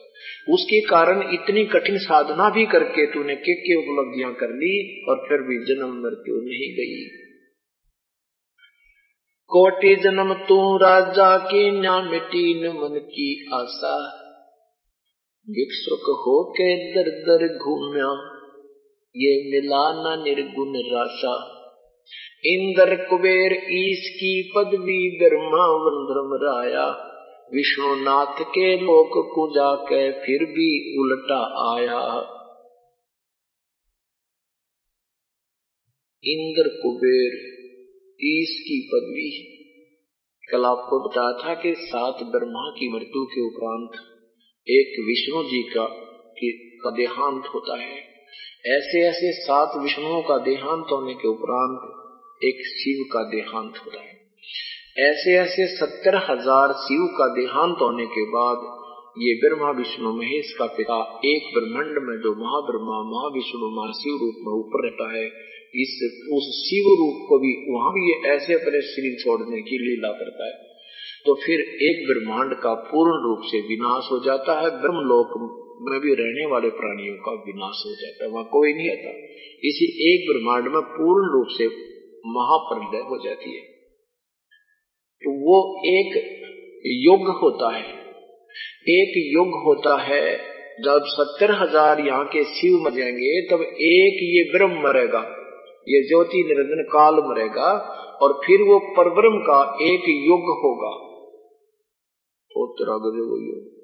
उसके 0.52 0.80
कारण 0.80 1.32
इतनी 1.34 1.64
कठिन 1.64 1.98
साधना 1.98 2.50
भी 2.50 2.66
करके 2.66 3.06
तूने 3.06 3.34
के 3.34 3.54
के 3.54 3.74
उपलब्धियाँ 3.74 4.34
कर 4.34 4.48
ली 4.48 5.04
और 5.08 5.16
फिर 5.16 5.38
भी 5.38 5.64
जन्म 5.64 5.88
मृत्यु 5.88 6.34
नहीं 6.34 6.72
गई। 6.72 7.30
कोटि 9.48 9.96
जन्म 9.96 10.34
तू 10.34 10.76
राजा 10.76 11.38
की 11.38 11.80
न्या 11.80 12.02
मिट्टी 12.02 12.62
न 12.62 12.68
मन 12.68 12.98
की 12.98 13.50
आशा। 13.54 14.20
विक्षुक 15.50 16.00
हो 16.00 16.50
के 16.50 16.94
दर 16.94 17.10
दर 17.10 17.58
घूम्या, 17.58 18.40
ये 19.16 19.50
मिला 19.50 19.92
न 19.92 20.22
निर्गुण 20.22 20.98
राशा। 20.98 21.59
इंद्र 22.44 23.08
कुबेर 23.10 23.52
ईश 23.52 24.08
की 24.08 24.52
पदवी 24.56 25.18
ब्रह्मा 25.18 25.66
वंद्रम 25.66 26.48
राया। 26.48 27.06
विष्णुनाथ 27.54 28.40
के 28.40 28.76
लोक 28.76 29.10
को 29.34 29.54
जाके 29.54 30.12
फिर 30.12 30.44
भी 30.44 30.98
उल्टा 31.00 31.72
आया। 31.76 32.20
इंद्र 36.24 36.68
कुबेर 36.68 37.32
ईश 38.24 38.60
की 38.60 38.90
पदवी। 38.94 39.56
कल 40.52 40.64
आपको 40.64 41.08
बताया 41.08 41.32
था 41.32 41.62
कि 41.62 41.74
सात 41.74 42.14
ब्रह्मा 42.14 42.70
की 42.70 42.88
मृत्यु 42.88 43.24
के 43.24 43.40
उपरांत 43.46 43.90
एक 44.68 45.04
विष्णु 45.06 45.42
जी 45.42 45.62
का, 45.62 45.86
का 46.82 46.90
देहांत 46.90 47.44
होता 47.54 47.76
है। 47.76 48.10
ऐसे 48.66 49.08
ऐसे 49.08 49.32
सात 49.32 49.82
विष्णुओं 49.82 50.22
का 50.22 50.38
देहांत 50.38 50.86
होने 50.92 51.14
के 51.14 51.28
उपरांत 51.28 51.99
एक 52.44 52.60
शिव 52.66 53.04
का 53.12 53.22
देहांत 53.22 53.72
होता 53.76 54.00
है। 54.00 54.18
ऐसे 55.08 55.34
ऐसे 55.38 55.66
सत्तर 55.76 56.16
हज़ार 56.16 56.72
शिव 56.72 57.06
का 57.06 57.26
देहांत 57.34 57.76
होने 57.80 58.06
के 58.06 58.22
बाद 58.22 58.80
ये 59.18 59.34
ब्रह्मा, 59.34 59.70
विष्णु, 59.70 60.12
महेश 60.12 60.52
का 60.58 60.66
पिता 60.66 61.20
एक 61.24 61.42
ब्रह्मंड 61.54 62.08
में 62.08 62.16
जो 62.18 62.32
महाब्रह्मा, 62.34 62.98
महाविष्णु, 63.10 63.70
महाशिव 63.70 64.12
रूप 64.12 64.34
में 64.40 64.52
ऊपर 64.52 64.84
रहता 64.84 65.12
है, 65.16 65.26
इस, 65.74 65.92
उस 66.32 66.68
शिव 66.68 66.84
रूप 66.84 67.26
को 67.28 67.38
भी, 67.38 67.72
वहाँ 67.72 67.92
भी 67.92 68.12
ये 68.12 68.34
ऐसे 68.34 68.54
अपने 68.54 68.80
शरीर 68.82 69.16
छोड़ने 69.20 69.62
की 69.62 69.78
लीला 69.78 70.12
करता 70.12 70.46
है। 70.46 70.70
तो 71.26 71.34
फिर 71.34 71.60
एक 71.60 72.06
ब्रह्मांड 72.06 72.54
का 72.54 72.74
पूर्ण 72.74 73.28
रूप 73.28 73.40
से 73.44 73.60
विनाश 73.60 74.08
हो 74.12 74.24
जाता 74.24 74.60
है, 74.60 74.70
ब्रह्मलोक 74.80 75.56
में 75.88 76.00
भी 76.00 76.14
रहने 76.14 76.46
वाले 76.46 76.68
प्राणियों 76.68 77.14
का 77.16 77.32
विनाश 77.32 77.82
हो 77.86 77.94
जाता 77.94 78.24
है, 78.24 78.30
वहाँ 78.30 78.44
कोई 78.44 78.72
नहीं 78.72 78.90
आता। 78.90 79.10
इसी 79.64 80.14
एक 80.14 80.28
ब्रह्मांड 80.30 80.64
में 80.64 80.82
पूर्ण 80.82 81.32
रूप 81.32 81.46
से 81.58 81.89
महाप्रलय 82.26 83.02
हो 83.02 83.24
जाती 83.24 83.56
है। 83.56 83.62
तो 85.24 85.30
वो 85.30 85.82
एक 85.86 86.40
युग 86.86 87.38
होता 87.42 87.76
है। 87.76 88.00
एक 88.88 89.12
युग 89.16 89.48
होता 89.48 90.02
है, 90.02 90.38
जब 90.84 91.00
सत्तर 91.04 91.50
हज़ार 91.50 92.00
यहाँ 92.00 92.24
के 92.24 92.44
शिव 92.44 92.80
मर 92.80 92.90
जाएँगे, 92.90 93.48
तब 93.50 93.62
एक 93.62 94.18
ये 94.22 94.58
ब्रह्म 94.58 94.82
मरेगा, 94.82 95.36
ये 95.88 96.08
ज्योति 96.08 96.44
निरंजन 96.44 96.82
काल 96.82 97.14
मरेगा, 97.14 97.96
और 98.22 98.40
फिर 98.46 98.60
वो 98.62 98.78
परब्रह्म 98.78 99.38
का 99.38 99.76
एक 99.82 100.02
युग 100.08 100.40
होगा। 100.40 101.10
वो 102.56 103.46
युग। 103.46 103.80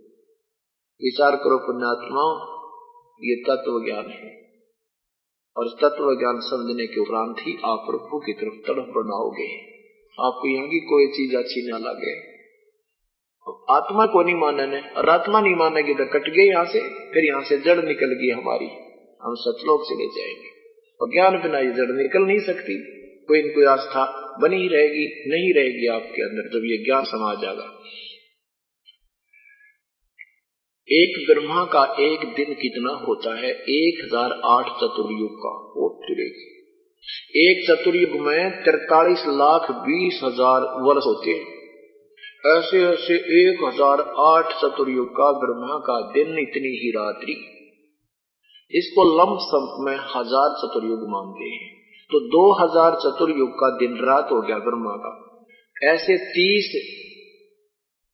विचार 1.05 1.37
करो 1.37 1.59
पुण्यात्मा, 1.59 2.57
ये 3.23 3.37
तत्व 3.37 3.85
ज्ञान 3.85 4.11
है। 4.11 4.46
और 5.57 5.69
तत्व 5.69 6.19
ज्ञान 6.19 6.41
समझने 6.41 6.87
के 6.87 7.01
उपरांत 7.01 7.37
ही 7.41 7.53
आप 7.65 7.87
प्रभु 7.91 8.19
की 8.19 8.33
तरफ़ 8.33 8.67
तड़प 8.67 8.87
बनाओगे 8.87 9.77
आपको 10.21 10.49
यहाँ 10.49 10.69
की 10.69 10.81
कोई 10.81 11.07
चीज़ 11.07 11.37
अच्छी 11.37 11.71
ना 11.71 11.79
लगे। 11.79 12.37
आत्मा 13.75 14.07
को 14.07 14.23
नहीं 14.23 14.35
मानने, 14.35 14.81
और 14.81 15.09
आत्मा 15.09 15.41
नहीं 15.41 15.55
मानेगी 15.55 15.95
तो 15.95 16.05
कट 16.05 16.31
गए 16.31 16.43
यहाँ 16.43 16.65
से, 16.65 16.81
फिर 16.89 17.25
यहाँ 17.25 17.43
से 17.43 17.59
जड़ 17.59 17.85
निकल 17.85 18.07
गई 18.07 18.31
हमारी। 18.31 18.67
हम 19.23 19.35
सतलोक 19.35 19.81
से 19.85 19.95
ले 19.95 20.07
जाएँगे। 20.07 20.57
और 21.01 21.09
ज्ञान 21.11 21.43
बिना 21.43 21.59
ये 21.59 21.71
जड़ 21.71 21.93
निकल 21.93 22.23
नहीं 22.23 22.41
सकती। 22.41 22.97
कोई 23.25 23.43
न 23.43 23.55
कोई 23.55 23.65
आस्था 23.65 24.37
बनी 24.43 24.57
ही 24.57 24.69
रहेगी, 24.69 25.31
नहीं 25.31 25.55
रहेगी 25.55 25.87
आपके 25.87 26.23
अंदर 26.23 26.59
जब 26.59 26.65
ये 26.65 26.85
ज्ञान 26.85 27.05
समा 27.05 27.35
जाएगा। 27.35 27.83
एक 30.89 31.31
ब्रह्मा 31.31 31.65
का 31.65 31.85
एक 32.01 32.21
दिन 32.21 32.55
कितना 32.55 32.91
होता 33.07 33.39
है? 33.39 33.51
एक 33.51 34.05
हज़ार 34.05 34.41
आठ 34.45 34.67
चतुर्युग 34.67 35.33
का, 35.39 35.51
वो 35.77 35.89
एक 37.37 37.65
चतुर्युग 37.69 38.21
में 38.21 38.51
तिरतालीस 38.65 39.25
लाख 39.27 39.71
बीस 39.71 40.21
हज़ार 40.25 40.61
वर्ष 40.61 41.07
होते 41.07 41.31
हैं। 41.31 41.57
ऐसे 42.59 42.85
ऐसे 42.85 43.15
एक 43.15 43.65
हज़ार 43.65 44.01
आठ 44.19 44.53
चतुर्युग 44.53 45.09
का 45.09 45.33
ब्रह्मा 45.33 45.79
का 45.79 46.01
दिन 46.13 46.39
इतनी 46.39 46.69
ही 46.69 46.91
रात्रि। 46.91 47.37
इसको 48.73 49.05
लंब 49.19 49.39
संप 49.39 49.77
में 49.81 49.97
हज़ार 49.97 50.55
चतुर्युग 50.59 51.09
मानते 51.09 51.45
हैं। 51.45 51.71
तो 52.11 52.21
दो 52.21 52.53
हज़ार 52.63 52.95
चतुर्युग 52.95 53.51
का 53.51 53.71
दिन 53.77 53.97
रात 53.97 54.29
हो 54.33 54.41
गया 54.43 54.59
ब्रह्मा 54.59 54.97
का। 54.97 55.13
ऐसे 55.93 56.17
तीस 56.17 56.71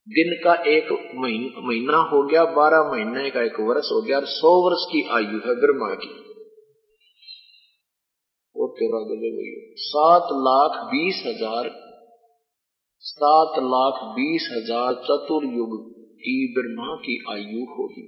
दिन 0.08 0.32
का 0.44 0.54
एक 0.66 0.88
महीना 1.64 1.96
हो 1.96 2.22
गया, 2.28 2.44
बारह 2.44 2.90
महीने 2.90 3.30
का 3.30 3.42
एक 3.42 3.60
वर्ष 3.60 3.90
हो 3.92 4.00
गया, 4.02 4.16
और 4.18 4.24
सौ 4.26 4.50
वर्ष 4.62 4.84
की 4.92 5.02
आयु 5.08 5.38
है 5.38 5.54
ब्रह्मा 5.60 5.94
की। 5.94 6.08
वो 8.56 8.66
वही 8.66 9.76
सात 9.76 10.28
लाख 10.32 10.80
बीस 10.84 11.22
हज़ार, 11.26 11.68
सात 12.98 13.58
लाख 13.58 14.02
बीस 14.16 14.48
हज़ार 14.52 14.94
चतुर्युग 14.94 15.76
की 16.18 16.34
ब्रह्मा 16.58 16.94
की 16.96 17.16
आयु 17.30 17.64
होगी। 17.64 18.04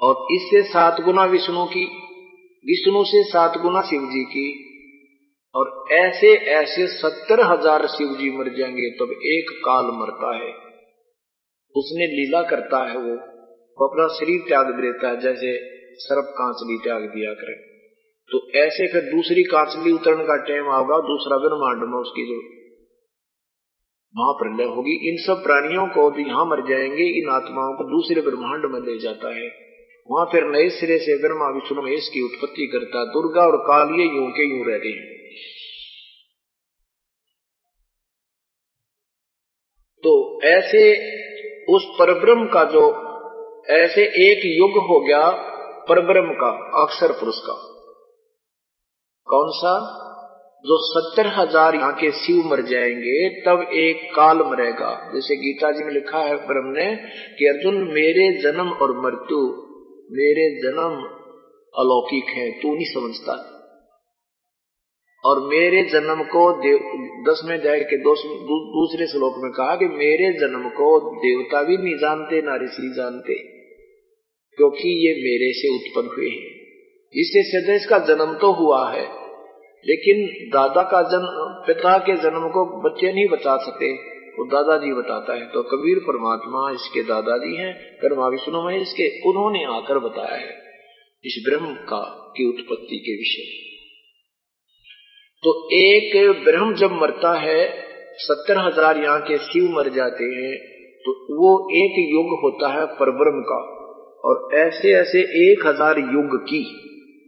और 0.00 0.26
इससे 0.32 0.62
सात 0.62 1.00
गुना 1.00 1.24
विष्णु 1.24 1.64
की, 1.66 1.84
विष्णु 2.64 3.04
से 3.04 3.22
सात 3.24 3.58
गुना 3.58 3.82
शिव 3.82 4.00
जी 4.00 4.24
की 4.24 4.46
और 5.54 5.86
ऐसे 5.92 6.34
ऐसे 6.34 6.86
सत्तर 6.86 7.40
हज़ार 7.40 7.86
शिव 7.86 8.08
जी 8.08 8.30
मर 8.38 8.48
जाएँगे, 8.58 8.90
तब 8.90 9.10
एक 9.10 9.50
काल 9.64 9.84
मरता 9.84 10.36
है। 10.36 10.52
उसने 11.76 12.06
लीला 12.06 12.42
करता 12.42 12.90
है 12.90 12.96
वो 12.96 13.14
वो 13.78 13.86
अपना 13.88 14.06
शरीर 14.08 14.40
त्याग 14.48 14.66
देता 14.66 15.08
है, 15.08 15.20
जैसे 15.20 15.58
सर्प 15.94 16.24
कांचली 16.24 16.78
त्याग 16.78 17.02
दिया 17.02 17.32
करे। 17.32 17.54
तो 18.30 18.58
ऐसे 18.58 18.92
फिर 18.92 19.02
दूसरी 19.02 19.42
कांचली 19.42 19.92
उतरने 19.92 20.24
का 20.24 20.36
टाइम 20.36 20.68
आगा 20.68 20.98
दूसरा 20.98 21.38
ब्रह्मांड 21.38 21.92
में 21.92 21.98
उसकी 21.98 22.26
जो 22.26 22.40
महाप्रलय 24.14 24.64
होगी, 24.64 25.10
इन 25.10 25.16
सब 25.26 25.42
प्राणियों 25.42 25.86
को 25.86 26.10
भी 26.10 26.24
यहाँ 26.24 26.44
मर 26.44 26.68
जाएँगे, 26.68 27.04
इन 27.04 27.28
आत्माओं 27.28 27.74
को 27.74 27.84
दूसरे 27.84 28.20
ब्रह्मांड 28.20 28.64
में 28.64 28.80
ले 28.80 28.98
जाता 28.98 29.34
है। 29.34 29.48
वहाँ 30.10 30.26
फिर 30.32 30.44
नए 30.44 30.68
सिरे 30.68 30.98
से 30.98 31.16
ब्रह्मा, 31.16 31.48
विष्णु 31.48 31.82
महेश 31.82 32.08
की 32.08 32.22
उत्पत्ति 32.22 32.66
करता 32.66 33.04
दुर्गा 33.04 33.42
और 33.42 33.56
काल 33.56 34.00
ये 34.00 34.08
के 34.08 34.58
यूँ 34.58 34.66
रहते 34.66 34.88
हैं। 34.88 35.21
तो 40.04 40.40
ऐसे 40.42 40.94
उस 41.68 41.86
परब्रह्म 41.98 42.46
का 42.46 42.64
जो, 42.64 43.12
ऐसे 43.70 44.02
एक 44.02 44.42
युग 44.44 44.70
हो 44.70 45.00
गया 45.00 45.30
परब्रह्म 45.88 46.32
का, 46.32 46.82
अक्षर 46.82 47.12
पुरुष 47.12 47.38
का। 47.38 47.52
कौन 49.26 49.50
सा? 49.50 50.02
जो 50.66 51.00
सत्तर 51.00 51.26
हज़ार 51.26 51.74
यहाँ 51.74 51.92
के 51.92 52.10
शिव 52.10 52.46
मर 52.46 52.62
जाएँगे, 52.62 53.40
तब 53.40 53.66
एक 53.72 54.16
काल 54.16 54.38
मरेगा। 54.38 55.10
जैसे 55.14 55.36
गीता 55.36 55.72
जी 55.72 55.84
में 55.84 55.92
लिखा 55.92 56.18
है 56.18 56.36
ब्रह्म 56.36 56.66
ने 56.66 56.96
कि 57.38 57.44
अर्जुन, 57.44 57.74
मेरे 57.74 58.42
जन्म 58.42 58.70
और 58.70 59.00
मृत्यु, 59.00 59.38
मेरे 60.10 60.62
जन्म 60.62 61.18
अलौकिक 61.78 62.24
है, 62.24 62.50
तू 62.50 62.74
नहीं 62.74 62.84
समझता। 62.84 63.58
और 65.24 65.40
मेरे 65.48 65.82
जन्म 65.90 66.22
को 66.26 66.44
दसवें 67.26 67.54
अध्याय 67.58 67.80
के 67.80 67.96
दू, 67.98 68.14
दूसरे 68.70 69.06
श्लोक 69.06 69.34
में 69.42 69.50
कहा 69.52 69.76
कि 69.76 69.88
मेरे 69.94 70.30
जन्म 70.38 70.68
को 70.70 70.88
देवता 71.18 71.62
भी 71.62 71.76
नहीं 71.76 71.94
जानते 71.98 72.40
ना 72.42 72.56
ऋषि 72.56 72.88
जानते 72.96 73.36
क्योंकि 74.58 74.94
ये 75.06 75.12
मेरे 75.20 75.52
से 75.52 75.74
उत्पन्न 75.74 76.14
हुए 76.16 76.30
हैं। 76.30 76.50
इससे 77.14 77.42
सिद्ध 77.44 77.68
इसका 77.70 77.98
जन्म 78.06 78.34
तो 78.40 78.52
हुआ 78.54 78.82
है 78.90 79.04
लेकिन 79.86 80.26
दादा 80.50 80.82
का 80.90 81.02
जन्म 81.08 81.38
पिता 81.66 81.96
के 81.98 82.16
जन्म 82.20 82.48
को 82.50 82.64
बच्चे 82.82 83.12
नहीं 83.12 83.28
बता 83.28 83.56
सके 83.62 83.92
वो 84.36 84.44
दादाजी 84.46 84.92
बताता 84.92 85.34
है। 85.34 85.46
तो 85.46 85.62
कबीर 85.62 85.98
परमात्मा 85.98 86.68
इसके 86.72 87.02
दादाजी 87.08 87.56
हैं 87.56 87.72
कर्मा 87.96 88.28
विष्णु 88.28 88.62
में 88.62 88.76
इसके 88.76 89.08
उन्होंने 89.30 89.64
आकर 89.72 89.98
बताया 89.98 90.36
है 90.36 90.54
इस 91.24 91.42
ब्रह्म 91.48 91.74
का 91.88 92.00
की 92.36 92.48
उत्पत्ति 92.48 92.98
के 92.98 93.16
विषय। 93.16 93.50
तो 95.42 95.52
एक 95.74 96.44
ब्रह्म 96.44 96.74
जब 96.74 96.92
मरता 96.92 97.32
है, 97.40 97.62
सत्तर 98.18 98.58
हज़ार 98.58 98.98
यहाँ 98.98 99.20
के 99.20 99.38
शिव 99.38 99.64
मर 99.70 99.88
जाते 99.88 100.24
हैं 100.34 100.52
तो 101.04 101.14
वो 101.36 101.50
एक 101.76 101.96
युग 102.10 102.38
होता 102.42 102.68
है 102.72 102.84
परब्रह्म 102.98 103.42
का। 103.42 103.56
और 104.24 104.54
ऐसे 104.56 104.92
ऐसे 104.94 105.20
एक 105.40 105.66
हज़ार 105.66 105.98
युग 105.98 106.36
की, 106.44 106.62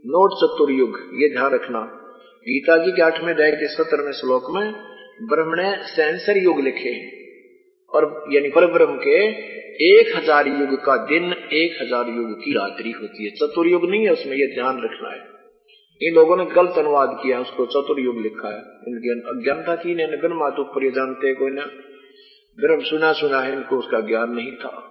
नोट 0.05 0.37
चतुर्युग 0.41 0.99
ये 1.15 1.33
ध्यान 1.33 1.53
रखना। 1.55 1.81
गीता 2.47 2.77
जी 2.85 2.93
के 2.93 3.03
आठवें 3.03 3.33
अध्याय 3.35 3.51
के 3.53 3.69
सत्रहवें 3.69 4.12
श्लोक 4.12 4.51
में 4.51 4.73
ब्रह्म 5.27 5.61
ने 5.61 5.75
सेंसर 5.89 6.39
युग 6.39 6.61
लिखे 6.61 6.95
और 7.93 8.11
यानी 8.33 8.49
पर 8.51 8.71
ब्रह्म 8.73 8.97
के 8.99 9.19
एक 9.85 10.17
हज़ार 10.17 10.49
युग 10.49 10.75
का 10.85 10.97
दिन, 11.07 11.33
एक 11.33 11.79
हज़ार 11.83 12.09
युग 12.11 12.33
की 12.39 12.53
रात्रि 12.53 12.91
होती 12.93 13.25
है। 13.25 13.31
चतुर्युग 13.37 13.91
नहीं 13.91 14.05
है, 14.05 14.12
उसमें 14.12 14.37
ये 14.37 14.47
ध्यान 14.55 14.83
रखना 14.85 15.11
है। 15.11 15.34
इन 16.01 16.14
लोगों 16.14 16.36
ने 16.36 16.45
गलत 16.45 16.78
अनुवाद 16.78 17.20
किया, 17.22 17.40
उसको 17.40 17.66
चतुर्युग 17.66 18.18
लिखा 18.18 18.49
है। 18.49 18.61
इनकी 18.88 19.11
अज्ञानता 19.20 19.74
की 19.76 19.92
इन्हें 19.92 20.22
गण 20.22 20.34
मातु 20.34 20.64
पर 20.64 20.90
जानते 20.90 21.34
कोई 21.34 21.51
ना। 21.51 21.62
ब्रह्म 22.59 22.80
सुना 22.80 23.12
सुना 23.12 23.40
है, 23.40 23.53
इनको 23.53 23.76
उसका 23.76 24.01
ज्ञान 24.01 24.30
नहीं 24.30 24.53
था। 24.53 24.90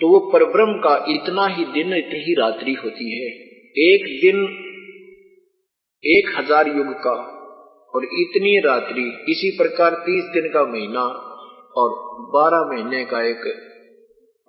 तो 0.00 0.08
वो 0.08 0.30
परब्रह्म 0.32 0.72
का 0.72 1.06
इतना 1.08 1.46
ही 1.46 1.64
दिन, 1.64 1.94
इतनी 1.94 2.18
ही 2.18 2.34
रात्रि 2.34 2.72
होती 2.72 3.20
है। 3.20 3.28
एक 3.92 4.20
दिन, 4.20 4.42
एक 6.04 6.38
हज़ार 6.38 6.68
युग 6.68 6.92
का, 6.92 7.14
और 7.94 8.04
इतनी 8.04 8.60
रात्रि, 8.60 9.22
इसी 9.28 9.58
प्रकार 9.58 9.90
तीस 9.90 10.24
दिन 10.24 10.52
का 10.52 10.64
महीना, 10.64 11.00
और 11.76 11.90
बारह 12.30 12.68
महीने 12.68 13.04
का 13.04 13.22
एक 13.22 13.46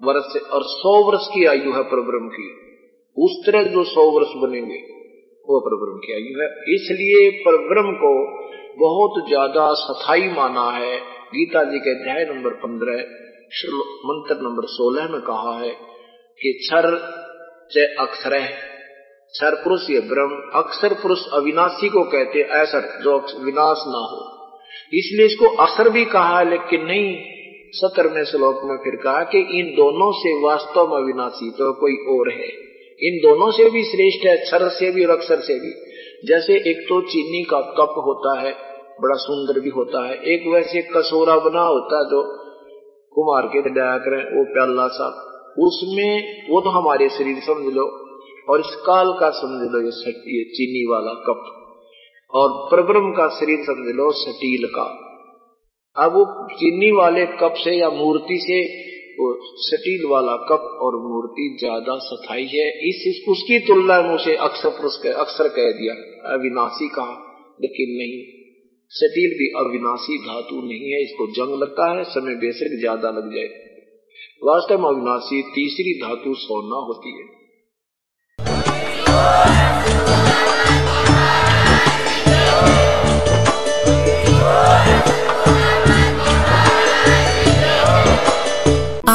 वर्ष, 0.04 0.42
और 0.42 0.64
सौ 0.64 1.12
वर्ष 1.12 1.28
की 1.34 1.46
आयु 1.46 1.72
है 1.72 1.84
परब्रह्म 1.84 2.28
की। 2.28 2.67
उस 3.18 3.36
तरह 3.46 3.64
जो 3.74 3.84
सौ 3.86 4.04
वर्ष 4.12 4.34
बनेंगे, 4.38 4.80
वो 5.48 5.60
परब्रह्म 5.60 6.00
की 6.00 6.14
आयु 6.14 6.42
है। 6.42 6.48
इसलिए 6.74 7.30
परब्रह्म 7.42 7.94
को 7.98 8.12
बहुत 8.80 9.28
ज़्यादा 9.28 9.68
सथाई 9.76 10.28
माना 10.32 10.70
है। 10.72 10.98
गीता 11.30 11.64
जी 11.64 11.80
के 11.80 11.92
अध्याय 11.92 12.26
नंबर 12.26 12.54
पंद्रह 12.60 13.00
मंत्र 14.06 14.36
नंबर 14.42 14.66
सोलह 14.70 15.08
में 15.08 15.22
कहा 15.22 15.54
है 15.60 15.70
कि 16.42 16.52
च 17.72 17.86
अक्षर 18.00 18.34
क्षर 19.34 19.56
पुरुष 19.56 19.90
ये 19.90 20.00
ब्रह्म, 20.00 20.36
अक्षर 20.56 20.94
पुरुष 20.94 21.24
अविनाशी 21.34 21.90
को 21.90 22.04
कहते 22.04 22.44
असर 22.58 22.86
जो 23.04 23.16
विनाश 23.44 23.82
ना 23.88 24.04
हो। 24.12 24.22
इसलिए 24.94 25.26
इसको 25.26 25.50
असर 25.64 25.90
भी 25.90 26.04
कहा 26.06 26.38
है, 26.40 26.50
लेकिन 26.50 26.86
नहीं। 26.86 27.10
सत्रहवें 27.74 28.24
श्लोक 28.26 28.62
में 28.64 28.78
फिर 28.78 28.96
कहा 28.96 29.24
कि 29.24 29.40
इन 29.60 29.74
दोनों 29.76 30.12
से 30.14 30.34
वास्तव 30.44 30.88
में 30.88 30.98
अविनाशी 30.98 31.50
तो 31.52 31.72
कोई 31.74 31.98
और 32.10 32.30
है। 32.32 32.48
इन 33.02 33.18
दोनों 33.18 33.52
से 33.52 33.70
भी 33.70 33.84
श्रेष्ठ 33.84 34.26
है 34.28 34.38
क्षर 34.38 34.70
से 34.70 34.92
भी 34.92 35.06
और 35.06 35.12
अक्षर 35.12 35.36
से 35.36 35.54
भी। 35.54 35.70
जैसे 36.28 36.54
एक 36.54 36.86
तो 36.90 37.02
चीनी 37.02 37.44
का 37.44 37.60
कप 37.60 37.94
होता 38.06 38.40
है, 38.40 38.54
बड़ा 39.02 39.16
सुंदर 39.16 39.60
भी 39.60 39.70
होता 39.70 40.08
है, 40.08 40.14
एक 40.14 40.48
वैसे 40.54 40.82
कसोरा 40.82 41.38
बना 41.38 41.62
होता 41.62 41.98
है 41.98 42.06
जो 42.06 42.48
कुमार 43.14 43.48
के 43.48 43.62
दया 43.62 43.98
करें 43.98 44.38
वो 44.38 44.44
प्याला 44.44 44.88
सा। 44.88 45.24
उसमें 45.60 46.42
वो 46.50 46.62
तो 46.62 46.70
हमारे 46.70 47.10
शरीर 47.10 47.36
समझ 47.36 47.74
लो, 47.74 47.86
और 48.50 48.60
इस 48.60 48.76
काल 48.76 49.14
का 49.20 49.30
समझ 49.30 49.72
लो, 49.72 49.82
ये 49.82 50.10
ये 50.10 50.44
चीनी 50.44 50.92
वाला 50.92 51.14
कप। 51.14 51.54
और 52.34 52.50
प्रब्रम 52.70 53.12
का 53.12 53.28
शरीर 53.28 53.58
समझ 53.58 53.96
लो 53.96 54.12
सटील 54.12 54.68
का। 54.68 55.04
अब 56.04 56.14
वो 56.14 56.48
चीनी 56.54 56.92
वाले 56.92 57.26
कप 57.26 57.54
से 57.58 57.72
या 57.72 57.90
मूर्ति 57.90 58.40
से 58.42 58.87
सटील 59.60 60.06
वाला 60.12 60.36
कप 60.50 60.66
और 60.82 60.96
मूर्ति 61.04 61.58
ज़्यादा 61.60 61.98
सथाई 61.98 62.46
है। 62.46 62.66
इस, 62.90 63.04
इस 63.08 63.26
उसकी 63.30 63.60
तुलना 63.60 64.02
में 64.02 64.10
उसे 64.10 64.36
अक्सर 64.36 65.14
अक्सर 65.14 65.48
कह 65.48 65.72
दिया। 65.72 65.94
अविनाशी 66.34 66.88
कहा 66.88 67.16
लेकिन 67.62 67.96
नहीं। 67.98 68.20
सटील 68.92 69.32
भी 69.32 69.48
अविनाशी 69.60 70.18
धातु 70.18 70.56
नहीं 70.56 70.92
है 70.92 71.02
इसको 71.04 71.28
जंग 71.28 71.62
लगता 71.62 71.98
है 71.98 72.04
समय 72.04 72.36
बेशक 72.36 72.78
ज़्यादा 72.80 73.10
लग 73.10 73.34
जाए। 73.36 73.48
वास्तव 74.44 74.80
में 74.80 74.90
अविनाशी 74.90 75.42
तीसरी 75.42 76.00
धातु 76.02 76.34
सोना 76.34 76.86
होती 76.86 77.18
है। 77.18 77.26